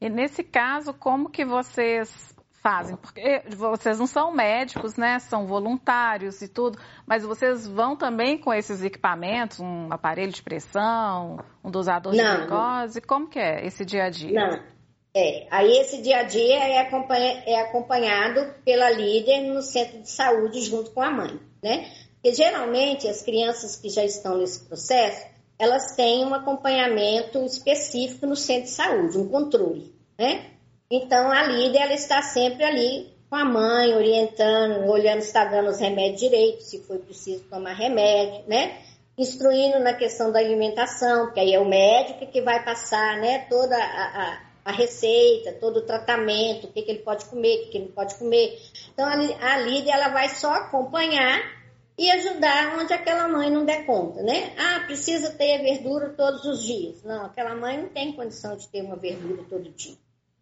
E 0.00 0.08
nesse 0.08 0.42
caso, 0.42 0.92
como 0.92 1.30
que 1.30 1.44
vocês 1.44 2.34
fazem? 2.62 2.96
Porque 2.96 3.42
vocês 3.56 3.98
não 3.98 4.06
são 4.06 4.32
médicos, 4.32 4.96
né? 4.96 5.18
São 5.18 5.46
voluntários 5.46 6.42
e 6.42 6.48
tudo, 6.48 6.78
mas 7.06 7.24
vocês 7.24 7.66
vão 7.66 7.96
também 7.96 8.38
com 8.38 8.52
esses 8.52 8.82
equipamentos, 8.82 9.60
um 9.60 9.92
aparelho 9.92 10.32
de 10.32 10.42
pressão, 10.42 11.38
um 11.64 11.70
dosador 11.70 12.14
não, 12.14 12.32
de 12.32 12.46
glicose? 12.46 13.00
Como 13.00 13.28
que 13.28 13.38
é 13.38 13.64
esse 13.66 13.84
dia 13.84 14.04
a 14.04 14.10
dia? 14.10 14.32
Não. 14.32 14.78
É, 15.14 15.48
aí 15.50 15.78
esse 15.78 16.02
dia 16.02 16.18
a 16.18 16.22
dia 16.22 16.58
é, 16.58 16.80
acompanha, 16.80 17.42
é 17.46 17.60
acompanhado 17.62 18.54
pela 18.64 18.90
líder 18.90 19.52
no 19.52 19.62
centro 19.62 20.00
de 20.00 20.10
saúde 20.10 20.60
junto 20.60 20.90
com 20.92 21.02
a 21.02 21.10
mãe, 21.10 21.40
né? 21.62 21.90
Porque 22.20 22.34
geralmente 22.34 23.06
as 23.06 23.22
crianças 23.22 23.76
que 23.76 23.88
já 23.88 24.04
estão 24.04 24.38
nesse 24.38 24.64
processo, 24.64 25.24
elas 25.58 25.94
têm 25.94 26.24
um 26.24 26.34
acompanhamento 26.34 27.38
específico 27.44 28.26
no 28.26 28.36
centro 28.36 28.64
de 28.64 28.70
saúde, 28.70 29.18
um 29.18 29.28
controle, 29.28 29.94
né? 30.18 30.50
Então, 30.90 31.30
a 31.30 31.42
líder 31.44 31.78
ela 31.82 31.94
está 31.94 32.22
sempre 32.22 32.64
ali 32.64 33.12
com 33.28 33.36
a 33.36 33.44
mãe, 33.44 33.94
orientando, 33.94 34.90
olhando 34.90 35.20
se 35.20 35.28
está 35.28 35.44
dando 35.44 35.68
os 35.68 35.78
remédios 35.78 36.20
direito, 36.20 36.62
se 36.62 36.82
for 36.82 36.98
preciso 36.98 37.44
tomar 37.44 37.74
remédio, 37.74 38.42
né? 38.48 38.78
Instruindo 39.16 39.78
na 39.80 39.92
questão 39.92 40.32
da 40.32 40.38
alimentação, 40.38 41.26
porque 41.26 41.40
aí 41.40 41.52
é 41.52 41.60
o 41.60 41.68
médico 41.68 42.26
que 42.26 42.40
vai 42.40 42.64
passar, 42.64 43.18
né, 43.18 43.46
toda 43.50 43.76
a, 43.76 43.80
a, 43.80 44.40
a 44.66 44.72
receita, 44.72 45.52
todo 45.52 45.78
o 45.78 45.86
tratamento, 45.86 46.68
o 46.68 46.72
que, 46.72 46.82
que 46.82 46.90
ele 46.90 47.00
pode 47.00 47.26
comer, 47.26 47.56
o 47.56 47.60
que, 47.64 47.70
que 47.70 47.78
ele 47.78 47.86
não 47.86 47.92
pode 47.92 48.14
comer. 48.14 48.56
Então, 48.94 49.06
a, 49.06 49.12
a 49.12 49.58
líder 49.58 49.90
ela 49.90 50.08
vai 50.08 50.28
só 50.30 50.52
acompanhar 50.52 51.57
e 51.98 52.08
ajudar 52.12 52.78
onde 52.78 52.92
aquela 52.92 53.26
mãe 53.26 53.50
não 53.50 53.64
der 53.64 53.84
conta, 53.84 54.22
né? 54.22 54.54
Ah, 54.56 54.84
precisa 54.86 55.30
ter 55.30 55.60
verdura 55.60 56.10
todos 56.10 56.44
os 56.44 56.62
dias. 56.62 57.02
Não, 57.02 57.26
aquela 57.26 57.56
mãe 57.56 57.76
não 57.76 57.88
tem 57.88 58.12
condição 58.12 58.56
de 58.56 58.68
ter 58.68 58.82
uma 58.82 58.94
verdura 58.94 59.42
todo 59.50 59.68
dia, 59.70 59.96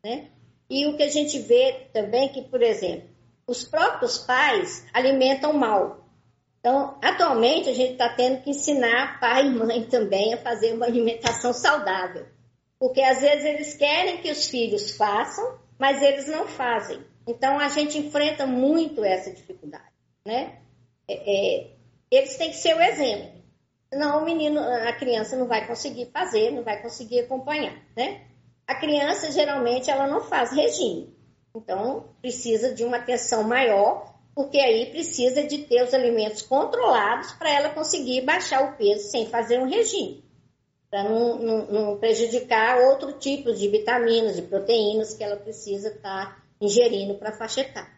né? 0.04 0.28
E 0.68 0.86
o 0.86 0.96
que 0.96 1.02
a 1.02 1.08
gente 1.08 1.38
vê 1.38 1.88
também 1.94 2.26
é 2.26 2.28
que, 2.28 2.42
por 2.42 2.62
exemplo, 2.62 3.08
os 3.46 3.64
próprios 3.64 4.18
pais 4.18 4.84
alimentam 4.92 5.54
mal. 5.54 6.04
Então, 6.60 6.98
atualmente, 7.00 7.70
a 7.70 7.74
gente 7.74 7.92
está 7.92 8.08
tendo 8.10 8.42
que 8.42 8.50
ensinar 8.50 9.18
pai 9.18 9.46
e 9.46 9.50
mãe 9.50 9.84
também 9.84 10.34
a 10.34 10.38
fazer 10.38 10.74
uma 10.74 10.84
alimentação 10.84 11.54
saudável. 11.54 12.26
Porque 12.78 13.00
às 13.00 13.20
vezes 13.20 13.44
eles 13.44 13.74
querem 13.74 14.18
que 14.18 14.30
os 14.30 14.48
filhos 14.48 14.96
façam, 14.96 15.58
mas 15.78 16.02
eles 16.02 16.26
não 16.26 16.46
fazem. 16.46 17.00
Então, 17.26 17.58
a 17.58 17.68
gente 17.68 17.96
enfrenta 17.96 18.46
muito 18.46 19.04
essa 19.04 19.30
dificuldade, 19.30 19.84
né? 20.24 20.58
É, 21.08 21.14
é, 21.14 21.70
eles 22.10 22.36
têm 22.36 22.50
que 22.50 22.56
ser 22.56 22.74
o 22.74 22.80
exemplo. 22.80 23.42
Senão 23.92 24.22
o 24.22 24.24
menino, 24.24 24.60
a 24.60 24.92
criança 24.92 25.36
não 25.36 25.46
vai 25.46 25.66
conseguir 25.66 26.06
fazer, 26.06 26.50
não 26.50 26.62
vai 26.62 26.82
conseguir 26.82 27.20
acompanhar, 27.20 27.76
né? 27.96 28.26
a 28.66 28.74
criança 28.74 29.30
geralmente 29.30 29.90
ela 29.90 30.06
não 30.06 30.20
faz 30.20 30.50
regime. 30.50 31.14
Então, 31.54 32.10
precisa 32.20 32.74
de 32.74 32.84
uma 32.84 32.98
atenção 32.98 33.44
maior, 33.44 34.14
porque 34.34 34.58
aí 34.58 34.90
precisa 34.90 35.44
de 35.44 35.58
ter 35.58 35.82
os 35.82 35.94
alimentos 35.94 36.42
controlados 36.42 37.32
para 37.32 37.50
ela 37.50 37.70
conseguir 37.70 38.22
baixar 38.22 38.62
o 38.62 38.76
peso 38.76 39.08
sem 39.08 39.26
fazer 39.26 39.60
um 39.60 39.68
regime. 39.68 40.24
Para 40.90 41.04
não, 41.04 41.38
não, 41.38 41.66
não, 41.66 41.96
prejudicar 41.98 42.78
outro 42.80 43.12
tipo 43.14 43.52
de 43.54 43.68
vitaminas, 43.68 44.36
de 44.36 44.42
proteínas 44.42 45.14
que 45.14 45.24
ela 45.24 45.36
precisa 45.36 45.88
estar 45.88 46.36
tá 46.36 46.42
ingerindo 46.60 47.14
para 47.14 47.32
faixa 47.32 47.62
etária. 47.62 47.96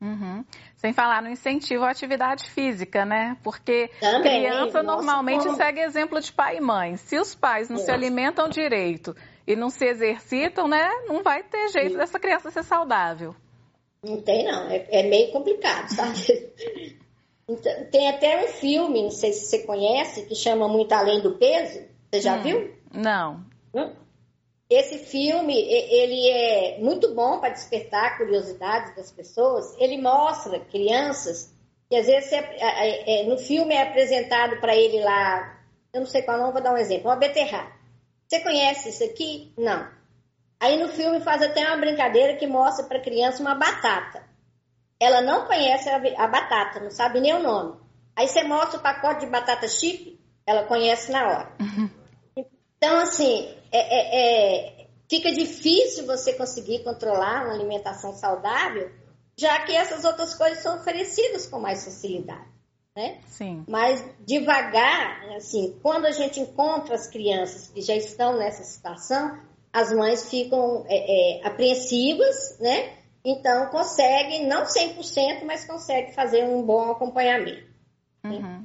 Uhum. 0.00 0.44
Sem 0.78 0.92
falar 0.92 1.20
no 1.20 1.28
incentivo 1.28 1.84
à 1.84 1.90
atividade 1.90 2.48
física, 2.50 3.04
né? 3.04 3.36
Porque 3.42 3.90
Também, 4.00 4.44
criança 4.44 4.80
normalmente 4.80 5.42
como... 5.42 5.56
segue 5.56 5.80
exemplo 5.80 6.20
de 6.20 6.32
pai 6.32 6.58
e 6.58 6.60
mãe. 6.60 6.96
Se 6.96 7.18
os 7.18 7.34
pais 7.34 7.68
não 7.68 7.74
Nossa. 7.74 7.86
se 7.86 7.92
alimentam 7.92 8.48
direito 8.48 9.14
e 9.44 9.56
não 9.56 9.70
se 9.70 9.84
exercitam, 9.84 10.68
né? 10.68 10.88
Não 11.08 11.20
vai 11.20 11.42
ter 11.42 11.68
jeito 11.70 11.92
Sim. 11.92 11.96
dessa 11.96 12.20
criança 12.20 12.52
ser 12.52 12.62
saudável. 12.62 13.34
Não 14.04 14.22
tem, 14.22 14.44
não. 14.44 14.70
É, 14.70 14.86
é 14.88 15.02
meio 15.02 15.32
complicado, 15.32 15.88
sabe? 15.88 16.14
então, 17.50 17.84
tem 17.90 18.08
até 18.08 18.44
um 18.44 18.46
filme, 18.46 19.02
não 19.02 19.10
sei 19.10 19.32
se 19.32 19.46
você 19.46 19.64
conhece, 19.64 20.26
que 20.26 20.36
chama 20.36 20.68
Muito 20.68 20.92
Além 20.92 21.20
do 21.20 21.32
Peso. 21.32 21.80
Você 22.08 22.20
já 22.20 22.36
hum, 22.36 22.42
viu? 22.42 22.74
Não. 22.94 23.44
Hum? 23.74 23.92
Esse 24.70 24.98
filme, 24.98 25.54
ele 25.54 26.28
é 26.28 26.78
muito 26.78 27.14
bom 27.14 27.40
para 27.40 27.48
despertar 27.50 28.04
a 28.04 28.16
curiosidade 28.18 28.94
das 28.94 29.10
pessoas. 29.10 29.74
Ele 29.78 29.96
mostra 29.96 30.60
crianças 30.60 31.56
que 31.88 31.96
às 31.96 32.06
vezes 32.06 32.30
é, 32.32 32.38
é, 32.38 33.22
é, 33.22 33.24
no 33.24 33.38
filme 33.38 33.74
é 33.74 33.82
apresentado 33.82 34.60
para 34.60 34.76
ele 34.76 35.00
lá, 35.00 35.58
eu 35.92 36.00
não 36.00 36.06
sei 36.06 36.22
qual 36.22 36.38
não, 36.38 36.52
vou 36.52 36.62
dar 36.62 36.74
um 36.74 36.76
exemplo, 36.76 37.08
uma 37.08 37.16
beterraba. 37.16 37.72
Você 38.26 38.40
conhece 38.40 38.90
isso 38.90 39.02
aqui? 39.04 39.52
Não. 39.56 39.88
Aí 40.60 40.76
no 40.76 40.88
filme 40.88 41.20
faz 41.20 41.40
até 41.40 41.66
uma 41.66 41.78
brincadeira 41.78 42.36
que 42.36 42.46
mostra 42.46 42.84
para 42.84 42.98
a 42.98 43.02
criança 43.02 43.40
uma 43.40 43.54
batata. 43.54 44.22
Ela 45.00 45.22
não 45.22 45.46
conhece 45.46 45.88
a, 45.88 46.26
batata, 46.26 46.80
não 46.80 46.90
sabe 46.90 47.20
nem 47.20 47.32
o 47.32 47.42
nome. 47.42 47.80
Aí 48.14 48.28
você 48.28 48.42
mostra 48.42 48.78
o 48.78 48.82
pacote 48.82 49.20
de 49.20 49.30
batata 49.30 49.66
chip, 49.66 50.20
ela 50.44 50.64
conhece 50.64 51.10
na 51.10 51.26
hora. 51.26 51.52
Uhum. 51.60 51.88
Então, 52.78 52.98
assim, 52.98 53.54
é, 53.70 53.78
é, 53.78 54.80
é, 54.80 54.86
fica 55.08 55.30
difícil 55.30 56.06
você 56.06 56.32
conseguir 56.32 56.82
controlar 56.82 57.44
uma 57.44 57.54
alimentação 57.54 58.14
saudável, 58.14 58.90
já 59.36 59.60
que 59.60 59.72
essas 59.74 60.04
outras 60.04 60.34
coisas 60.34 60.62
são 60.62 60.76
oferecidas 60.76 61.46
com 61.46 61.60
mais 61.60 61.84
facilidade 61.84 62.58
né? 62.98 63.20
Sim. 63.28 63.64
Mas 63.68 64.04
devagar, 64.26 65.22
assim, 65.36 65.78
quando 65.80 66.06
a 66.06 66.10
gente 66.10 66.40
encontra 66.40 66.96
as 66.96 67.06
crianças 67.06 67.68
que 67.68 67.80
já 67.80 67.94
estão 67.94 68.36
nessa 68.36 68.64
situação, 68.64 69.38
as 69.72 69.92
mães 69.92 70.28
ficam 70.28 70.84
é, 70.88 71.38
é, 71.38 71.46
apreensivas, 71.46 72.58
né? 72.58 72.94
Então 73.24 73.66
conseguem, 73.66 74.48
não 74.48 74.64
100%, 74.64 75.44
mas 75.44 75.64
conseguem 75.64 76.12
fazer 76.12 76.44
um 76.44 76.62
bom 76.62 76.90
acompanhamento. 76.90 77.68
Uhum. 78.24 78.40
Né? 78.40 78.62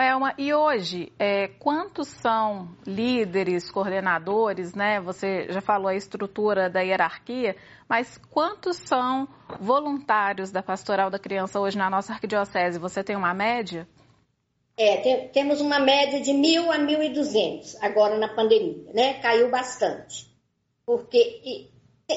Elma, 0.00 0.34
e 0.38 0.54
hoje, 0.54 1.12
é, 1.18 1.48
quantos 1.48 2.08
são 2.08 2.74
líderes, 2.86 3.70
coordenadores, 3.70 4.74
né? 4.74 4.98
Você 5.02 5.46
já 5.50 5.60
falou 5.60 5.88
a 5.88 5.94
estrutura 5.94 6.70
da 6.70 6.80
hierarquia, 6.80 7.54
mas 7.86 8.16
quantos 8.30 8.78
são 8.78 9.28
voluntários 9.60 10.50
da 10.50 10.62
Pastoral 10.62 11.10
da 11.10 11.18
Criança 11.18 11.60
hoje 11.60 11.76
na 11.76 11.90
nossa 11.90 12.14
arquidiocese? 12.14 12.78
Você 12.78 13.04
tem 13.04 13.16
uma 13.16 13.34
média? 13.34 13.86
É, 14.78 14.96
tem, 14.96 15.28
temos 15.28 15.60
uma 15.60 15.78
média 15.78 16.22
de 16.22 16.32
mil 16.32 16.72
a 16.72 16.78
mil 16.78 17.02
e 17.02 17.10
duzentos 17.10 17.76
agora 17.82 18.16
na 18.16 18.28
pandemia, 18.28 18.90
né? 18.94 19.20
Caiu 19.20 19.50
bastante. 19.50 20.26
Porque 20.86 21.18
e, 21.44 21.70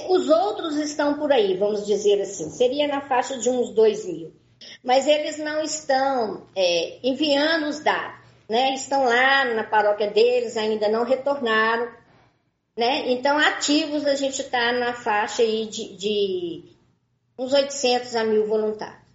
os 0.09 0.29
outros 0.29 0.77
estão 0.77 1.19
por 1.19 1.29
aí, 1.29 1.57
vamos 1.57 1.85
dizer 1.85 2.21
assim, 2.21 2.49
seria 2.51 2.87
na 2.87 3.01
faixa 3.01 3.37
de 3.37 3.49
uns 3.49 3.71
dois 3.71 4.05
mil 4.05 4.31
mas 4.83 5.07
eles 5.07 5.37
não 5.37 5.61
estão 5.61 6.45
é, 6.55 6.99
enviando 7.03 7.67
os 7.67 7.83
dados, 7.83 8.19
né? 8.49 8.73
Estão 8.73 9.03
lá 9.03 9.45
na 9.45 9.63
paróquia 9.63 10.09
deles, 10.09 10.57
ainda 10.57 10.87
não 10.87 11.03
retornaram, 11.03 11.91
né? 12.77 13.11
Então, 13.11 13.37
ativos 13.37 14.05
a 14.05 14.15
gente 14.15 14.41
está 14.41 14.71
na 14.73 14.93
faixa 14.93 15.41
aí 15.41 15.65
de, 15.65 15.95
de, 15.95 16.63
uns 17.37 17.53
800 17.53 18.15
a 18.15 18.23
mil 18.23 18.45
voluntários. 18.47 19.05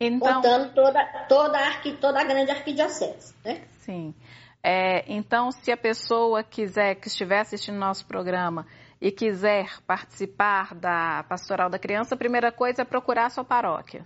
Então... 0.00 0.34
Contando 0.34 0.74
toda, 0.74 1.04
toda, 1.28 1.58
a, 1.58 1.96
toda 2.00 2.20
a 2.20 2.24
grande 2.24 2.50
arquidiocese, 2.50 3.34
né? 3.44 3.62
Sim. 3.78 4.14
É, 4.62 5.04
então, 5.06 5.52
se 5.52 5.70
a 5.70 5.76
pessoa 5.76 6.42
quiser, 6.42 6.96
que 6.96 7.06
estiver 7.06 7.38
assistindo 7.38 7.78
nosso 7.78 8.04
programa 8.04 8.66
e 9.00 9.12
quiser 9.12 9.80
participar 9.86 10.74
da 10.74 11.24
Pastoral 11.28 11.70
da 11.70 11.78
Criança, 11.78 12.14
a 12.14 12.18
primeira 12.18 12.50
coisa 12.50 12.82
é 12.82 12.84
procurar 12.84 13.26
a 13.26 13.30
sua 13.30 13.44
paróquia. 13.44 14.04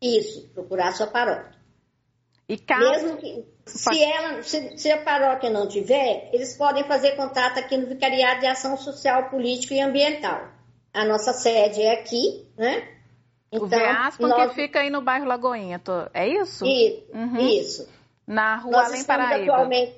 Isso, 0.00 0.48
procurar 0.54 0.92
sua 0.92 1.06
paróquia. 1.06 1.58
E 2.48 2.56
caso... 2.56 2.82
Mesmo 2.82 3.16
que, 3.18 3.44
se, 3.66 4.02
ela, 4.02 4.42
se, 4.42 4.78
se, 4.78 4.90
a 4.90 5.02
paróquia 5.02 5.50
não 5.50 5.68
tiver, 5.68 6.30
eles 6.32 6.56
podem 6.56 6.84
fazer 6.84 7.16
contato 7.16 7.58
aqui 7.58 7.76
no 7.76 7.86
Vicariado 7.86 8.40
de 8.40 8.46
Ação 8.46 8.76
Social, 8.76 9.28
Política 9.28 9.74
e 9.74 9.80
Ambiental. 9.80 10.48
A 10.92 11.04
nossa 11.04 11.32
sede 11.32 11.82
é 11.82 11.92
aqui, 11.92 12.46
né? 12.56 12.88
Então, 13.52 13.66
o 13.66 13.68
VEASPAN 13.68 14.28
nós... 14.28 14.48
que 14.48 14.54
fica 14.54 14.80
aí 14.80 14.90
no 14.90 15.02
bairro 15.02 15.26
Lagoinha, 15.26 15.80
é 16.14 16.28
isso? 16.28 16.64
Isso, 16.66 17.04
uhum. 17.12 17.36
isso. 17.36 17.88
Na 18.26 18.56
rua 18.56 18.72
nós 18.72 18.88
Além 18.88 19.04
Paraíba. 19.04 19.52
Atualmente... 19.52 19.94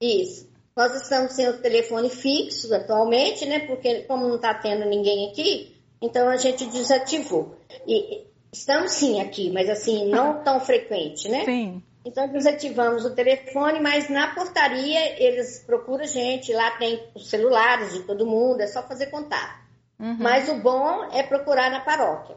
Isso. 0.00 0.50
Nós 0.76 0.94
estamos 0.94 1.32
sem 1.32 1.48
o 1.48 1.58
telefone 1.62 2.10
fixo 2.10 2.72
atualmente, 2.74 3.46
né? 3.46 3.60
Porque 3.60 4.02
como 4.02 4.28
não 4.28 4.36
está 4.36 4.52
tendo 4.52 4.84
ninguém 4.84 5.30
aqui, 5.30 5.74
então 6.02 6.28
a 6.28 6.36
gente 6.36 6.66
desativou. 6.66 7.56
E 7.86 8.26
Estamos 8.58 8.92
sim 8.92 9.20
aqui, 9.20 9.50
mas 9.50 9.68
assim, 9.68 10.08
não 10.08 10.42
tão 10.44 10.60
frequente, 10.60 11.28
né? 11.28 11.44
Sim. 11.44 11.82
Então, 12.04 12.28
desativamos 12.28 13.04
o 13.04 13.14
telefone, 13.14 13.80
mas 13.80 14.08
na 14.08 14.32
portaria 14.32 15.20
eles 15.20 15.58
procuram 15.66 16.04
a 16.04 16.06
gente, 16.06 16.52
lá 16.52 16.70
tem 16.72 17.04
os 17.16 17.28
celulares 17.28 17.92
de 17.92 18.04
todo 18.04 18.24
mundo, 18.24 18.60
é 18.60 18.66
só 18.68 18.82
fazer 18.82 19.06
contato. 19.06 19.66
Uhum. 19.98 20.16
Mas 20.20 20.48
o 20.48 20.56
bom 20.60 21.08
é 21.12 21.24
procurar 21.24 21.68
na 21.68 21.80
paróquia. 21.80 22.36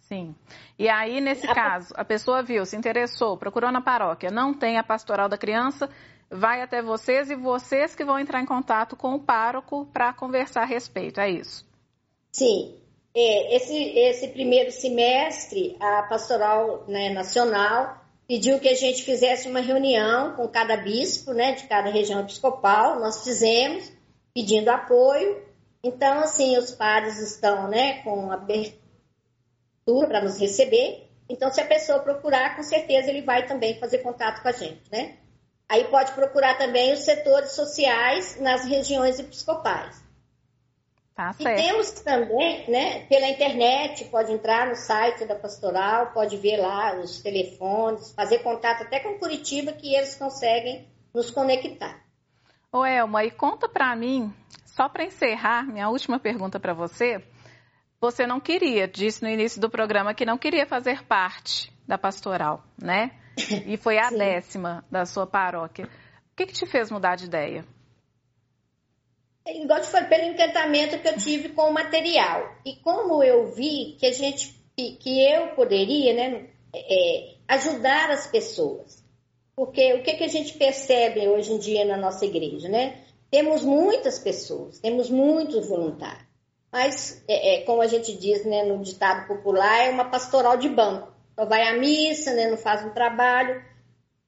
Sim. 0.00 0.34
E 0.76 0.88
aí, 0.88 1.20
nesse 1.20 1.46
a... 1.46 1.54
caso, 1.54 1.94
a 1.96 2.04
pessoa 2.04 2.42
viu, 2.42 2.66
se 2.66 2.76
interessou, 2.76 3.36
procurou 3.36 3.70
na 3.70 3.80
paróquia, 3.80 4.28
não 4.28 4.52
tem 4.52 4.76
a 4.76 4.82
pastoral 4.82 5.28
da 5.28 5.38
criança, 5.38 5.88
vai 6.28 6.60
até 6.60 6.82
vocês 6.82 7.30
e 7.30 7.36
vocês 7.36 7.94
que 7.94 8.04
vão 8.04 8.18
entrar 8.18 8.40
em 8.40 8.46
contato 8.46 8.96
com 8.96 9.14
o 9.14 9.20
pároco 9.20 9.86
para 9.92 10.12
conversar 10.12 10.62
a 10.62 10.66
respeito, 10.66 11.20
é 11.20 11.30
isso? 11.30 11.64
Sim. 12.32 12.74
É, 13.14 13.56
esse, 13.56 13.76
esse 13.76 14.28
primeiro 14.28 14.70
semestre, 14.70 15.76
a 15.80 16.02
pastoral 16.04 16.84
né, 16.86 17.10
nacional 17.10 17.98
pediu 18.28 18.60
que 18.60 18.68
a 18.68 18.74
gente 18.74 19.02
fizesse 19.02 19.48
uma 19.48 19.60
reunião 19.60 20.36
com 20.36 20.46
cada 20.46 20.76
bispo 20.76 21.32
né, 21.32 21.52
de 21.52 21.64
cada 21.64 21.90
região 21.90 22.20
episcopal. 22.20 23.00
Nós 23.00 23.24
fizemos, 23.24 23.90
pedindo 24.32 24.68
apoio. 24.68 25.44
Então, 25.82 26.20
assim, 26.20 26.56
os 26.56 26.70
padres 26.70 27.18
estão 27.18 27.68
né, 27.68 28.02
com 28.02 28.30
abertura 28.30 28.78
para 30.06 30.20
nos 30.22 30.38
receber. 30.38 31.10
Então, 31.28 31.50
se 31.52 31.60
a 31.60 31.66
pessoa 31.66 32.00
procurar, 32.00 32.56
com 32.56 32.62
certeza 32.62 33.08
ele 33.08 33.22
vai 33.22 33.46
também 33.46 33.78
fazer 33.78 33.98
contato 33.98 34.42
com 34.42 34.48
a 34.48 34.52
gente, 34.52 34.82
né? 34.90 35.16
Aí 35.68 35.84
pode 35.84 36.12
procurar 36.12 36.58
também 36.58 36.92
os 36.92 37.00
setores 37.00 37.52
sociais 37.52 38.40
nas 38.40 38.64
regiões 38.64 39.20
episcopais. 39.20 40.02
Certo. 41.34 41.42
E 41.42 41.62
temos 41.62 41.90
também, 41.90 42.70
né, 42.70 43.06
pela 43.06 43.28
internet, 43.28 44.04
pode 44.06 44.32
entrar 44.32 44.66
no 44.68 44.74
site 44.74 45.26
da 45.26 45.34
pastoral, 45.34 46.12
pode 46.12 46.36
ver 46.36 46.56
lá 46.56 46.94
os 46.98 47.20
telefones, 47.20 48.12
fazer 48.12 48.38
contato 48.38 48.82
até 48.82 49.00
com 49.00 49.18
Curitiba, 49.18 49.72
que 49.72 49.94
eles 49.94 50.16
conseguem 50.16 50.88
nos 51.14 51.30
conectar. 51.30 52.00
Ô 52.72 52.84
Elma, 52.84 53.24
e 53.24 53.30
conta 53.30 53.68
para 53.68 53.94
mim, 53.94 54.32
só 54.64 54.88
para 54.88 55.04
encerrar, 55.04 55.66
minha 55.66 55.88
última 55.88 56.18
pergunta 56.18 56.58
para 56.58 56.72
você. 56.72 57.22
Você 58.00 58.26
não 58.26 58.40
queria, 58.40 58.88
disse 58.88 59.22
no 59.22 59.28
início 59.28 59.60
do 59.60 59.68
programa 59.68 60.14
que 60.14 60.24
não 60.24 60.38
queria 60.38 60.64
fazer 60.64 61.04
parte 61.04 61.70
da 61.86 61.98
pastoral, 61.98 62.64
né? 62.80 63.10
E 63.66 63.76
foi 63.76 63.98
a 63.98 64.10
décima 64.10 64.84
da 64.90 65.04
sua 65.04 65.26
paróquia. 65.26 65.86
O 66.32 66.36
que, 66.36 66.46
que 66.46 66.52
te 66.52 66.66
fez 66.66 66.90
mudar 66.90 67.16
de 67.16 67.26
ideia? 67.26 67.64
Igual 69.46 69.82
foi 69.82 70.04
pelo 70.04 70.24
encantamento 70.24 70.98
que 70.98 71.08
eu 71.08 71.16
tive 71.16 71.50
com 71.50 71.62
o 71.62 71.72
material. 71.72 72.54
E 72.64 72.76
como 72.76 73.22
eu 73.22 73.52
vi 73.52 73.96
que 73.98 74.06
a 74.06 74.12
gente, 74.12 74.54
que 74.76 75.24
eu 75.24 75.48
poderia, 75.48 76.14
né, 76.14 76.46
é, 76.74 77.34
ajudar 77.48 78.10
as 78.10 78.26
pessoas. 78.26 79.02
Porque 79.56 79.94
o 79.94 80.02
que, 80.02 80.14
que 80.14 80.24
a 80.24 80.28
gente 80.28 80.54
percebe 80.54 81.28
hoje 81.28 81.52
em 81.52 81.58
dia 81.58 81.84
na 81.84 81.96
nossa 81.96 82.24
igreja, 82.24 82.68
né? 82.68 83.02
Temos 83.30 83.62
muitas 83.62 84.18
pessoas, 84.18 84.78
temos 84.78 85.10
muitos 85.10 85.68
voluntários. 85.68 86.28
Mas, 86.72 87.22
é, 87.28 87.56
é, 87.56 87.60
como 87.62 87.82
a 87.82 87.86
gente 87.86 88.16
diz 88.16 88.44
né, 88.44 88.62
no 88.64 88.82
ditado 88.82 89.26
popular, 89.26 89.86
é 89.86 89.90
uma 89.90 90.04
pastoral 90.04 90.56
de 90.56 90.68
banco. 90.68 91.12
Só 91.34 91.44
vai 91.44 91.68
à 91.68 91.78
missa, 91.78 92.32
né, 92.32 92.48
não 92.48 92.56
faz 92.56 92.84
um 92.84 92.90
trabalho. 92.90 93.62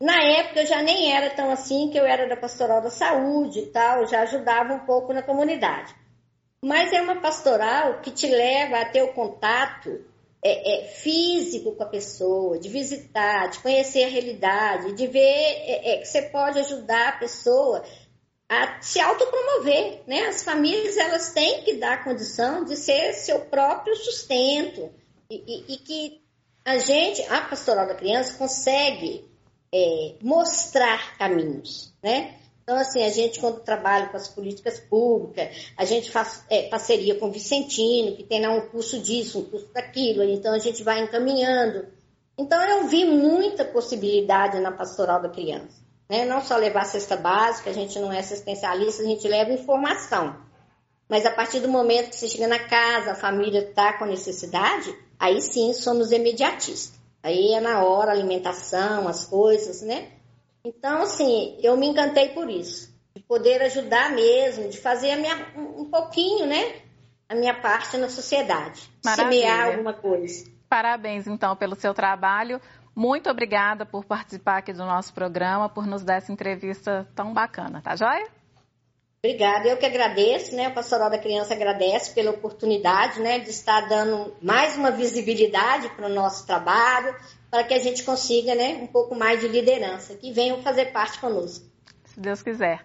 Na 0.03 0.21
época 0.21 0.67
já 0.67 0.83
nem 0.83 1.15
era 1.15 1.31
tão 1.31 1.53
assim, 1.53 1.89
que 1.89 1.97
eu 1.97 2.05
era 2.05 2.29
da 2.29 2.37
pastoral 2.37 2.83
da 2.83 2.91
saúde 2.91 3.61
e 3.61 3.67
tal, 3.67 4.05
já 4.09 4.23
ajudava 4.23 4.75
um 4.75 4.81
pouco 4.81 5.13
na 5.13 5.23
comunidade. 5.23 5.95
Mas 6.61 6.93
é 6.93 7.01
uma 7.01 7.21
pastoral 7.21 8.01
que 8.01 8.11
te 8.11 8.27
leva 8.27 8.79
a 8.79 8.85
ter 8.85 9.03
o 9.05 9.13
contato 9.13 10.05
é, 10.45 10.75
é, 10.75 10.89
físico 10.89 11.77
com 11.77 11.85
a 11.85 11.89
pessoa, 11.89 12.59
de 12.59 12.69
visitar, 12.69 13.49
de 13.51 13.61
conhecer 13.61 14.03
a 14.03 14.09
realidade, 14.09 14.93
de 14.95 15.07
ver 15.07 15.21
é, 15.21 15.93
é 15.93 15.97
que 15.99 16.07
você 16.07 16.23
pode 16.23 16.59
ajudar 16.59 17.11
a 17.11 17.19
pessoa 17.19 17.85
a 18.49 18.83
se 18.83 18.99
autopromover, 18.99 20.03
né? 20.09 20.27
As 20.27 20.43
famílias 20.43 20.97
elas 20.97 21.33
têm 21.33 21.63
que 21.63 21.75
dar 21.75 22.03
condição 22.03 22.65
de 22.65 22.75
ser 22.75 23.13
seu 23.13 23.43
próprio 23.43 23.95
sustento 23.95 24.93
e, 25.31 25.37
e, 25.47 25.75
e 25.75 25.77
que 25.79 26.23
a 26.65 26.79
gente, 26.79 27.23
a 27.31 27.43
pastoral 27.43 27.87
da 27.87 27.95
criança, 27.95 28.37
consegue 28.37 29.31
é, 29.73 30.15
mostrar 30.21 31.17
caminhos, 31.17 31.93
né? 32.03 32.37
Então, 32.63 32.77
assim, 32.77 33.03
a 33.05 33.11
gente, 33.11 33.41
quando 33.41 33.61
trabalha 33.61 34.07
com 34.07 34.17
as 34.17 34.29
políticas 34.29 34.79
públicas, 34.79 35.73
a 35.77 35.85
gente 35.85 36.11
faz 36.11 36.45
é, 36.49 36.69
parceria 36.69 37.17
com 37.17 37.27
o 37.27 37.33
Vicentino, 37.33 38.17
que 38.17 38.23
tem 38.23 38.41
lá 38.41 38.53
um 38.53 38.69
curso 38.69 39.01
disso, 39.01 39.41
um 39.41 39.45
curso 39.45 39.69
daquilo, 39.73 40.23
então 40.23 40.55
a 40.55 40.59
gente 40.59 40.83
vai 40.85 41.03
encaminhando. 41.03 41.87
Então, 42.39 42.63
eu 42.63 42.87
vi 42.87 43.05
muita 43.05 43.65
possibilidade 43.65 44.61
na 44.61 44.71
pastoral 44.71 45.21
da 45.21 45.29
criança. 45.29 45.83
Né? 46.09 46.25
Não 46.25 46.41
só 46.41 46.57
levar 46.57 46.85
cesta 46.85 47.17
básica, 47.17 47.71
a 47.71 47.73
gente 47.73 47.99
não 47.99 48.13
é 48.13 48.21
assistencialista, 48.21 49.03
a 49.03 49.07
gente 49.07 49.27
leva 49.27 49.53
informação. 49.53 50.37
Mas 51.09 51.27
a 51.27 51.31
partir 51.31 51.61
do 51.61 51.69
momento 51.69 52.11
que 52.11 52.17
você 52.17 52.29
chega 52.29 52.47
na 52.47 52.61
casa, 52.61 53.13
a 53.13 53.15
família 53.15 53.61
está 53.61 53.99
com 53.99 54.07
necessidade, 54.07 54.97
aí 55.19 55.41
sim 55.41 55.73
somos 55.73 56.11
imediatistas. 56.13 57.02
Aí 57.23 57.53
é 57.53 57.61
na 57.61 57.85
hora, 57.85 58.11
alimentação, 58.11 59.07
as 59.07 59.25
coisas, 59.25 59.83
né? 59.83 60.09
Então, 60.65 61.03
assim, 61.03 61.57
eu 61.63 61.77
me 61.77 61.87
encantei 61.87 62.31
por 62.31 62.51
isso. 62.51 62.93
De 63.15 63.23
poder 63.23 63.63
ajudar 63.63 64.11
mesmo, 64.13 64.69
de 64.69 64.79
fazer 64.79 65.13
a 65.13 65.17
minha, 65.17 65.53
um 65.57 65.85
pouquinho, 65.85 66.47
né? 66.47 66.81
A 67.29 67.35
minha 67.35 67.55
parte 67.55 67.97
na 67.97 68.09
sociedade. 68.09 68.91
Maravilha. 69.05 69.41
Semear 69.41 69.67
alguma 69.69 69.93
coisa. 69.93 70.51
Parabéns, 70.69 71.27
então, 71.27 71.55
pelo 71.55 71.75
seu 71.75 71.95
trabalho. 71.95 72.61
Muito 72.95 73.31
obrigada 73.31 73.87
por 73.87 74.05
participar 74.05 74.59
aqui 74.59 74.73
do 74.73 74.85
nosso 74.85 75.15
programa, 75.15 75.69
por 75.69 75.87
nos 75.87 76.03
dar 76.03 76.17
essa 76.17 76.33
entrevista 76.33 77.09
tão 77.15 77.33
bacana, 77.33 77.81
tá 77.81 77.97
joia? 77.97 78.29
Obrigada, 79.25 79.69
eu 79.69 79.77
que 79.77 79.87
agradeço, 79.87 80.53
né? 80.57 80.67
A 80.67 80.71
Pastoral 80.73 81.09
da 81.09 81.17
Criança 81.17 81.55
agradece 81.55 82.13
pela 82.13 82.33
oportunidade, 82.33 83.21
né, 83.21 83.39
de 83.39 83.51
estar 83.51 83.83
dando 83.83 84.35
mais 84.43 84.77
uma 84.77 84.91
visibilidade 84.91 85.89
para 85.91 86.07
o 86.07 86.13
nosso 86.13 86.45
trabalho, 86.45 87.15
para 87.49 87.63
que 87.63 87.73
a 87.73 87.79
gente 87.79 88.03
consiga, 88.03 88.53
né, 88.57 88.81
um 88.83 88.87
pouco 88.89 89.15
mais 89.15 89.41
de 89.41 89.47
liderança, 89.47 90.17
que 90.17 90.33
venham 90.33 90.61
fazer 90.61 90.87
parte 90.87 91.21
conosco. 91.21 91.65
Se 92.07 92.19
Deus 92.19 92.43
quiser. 92.43 92.81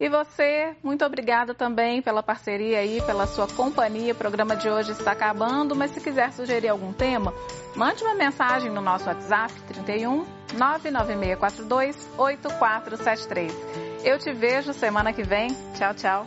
E 0.00 0.08
você, 0.08 0.74
muito 0.82 1.04
obrigada 1.04 1.52
também 1.52 2.00
pela 2.00 2.22
parceria 2.22 2.78
aí, 2.78 3.02
pela 3.02 3.26
sua 3.26 3.46
companhia. 3.46 4.14
O 4.14 4.16
programa 4.16 4.56
de 4.56 4.70
hoje 4.70 4.92
está 4.92 5.12
acabando, 5.12 5.76
mas 5.76 5.90
se 5.90 6.00
quiser 6.00 6.32
sugerir 6.32 6.70
algum 6.70 6.94
tema, 6.94 7.34
mande 7.76 8.02
uma 8.02 8.14
mensagem 8.14 8.70
no 8.70 8.80
nosso 8.80 9.04
WhatsApp 9.08 9.52
31 9.68 10.24
99642 10.54 12.08
8473. 12.16 13.91
Eu 14.04 14.18
te 14.18 14.32
vejo 14.32 14.72
semana 14.72 15.12
que 15.12 15.22
vem. 15.22 15.48
Tchau, 15.74 15.94
tchau. 15.94 16.26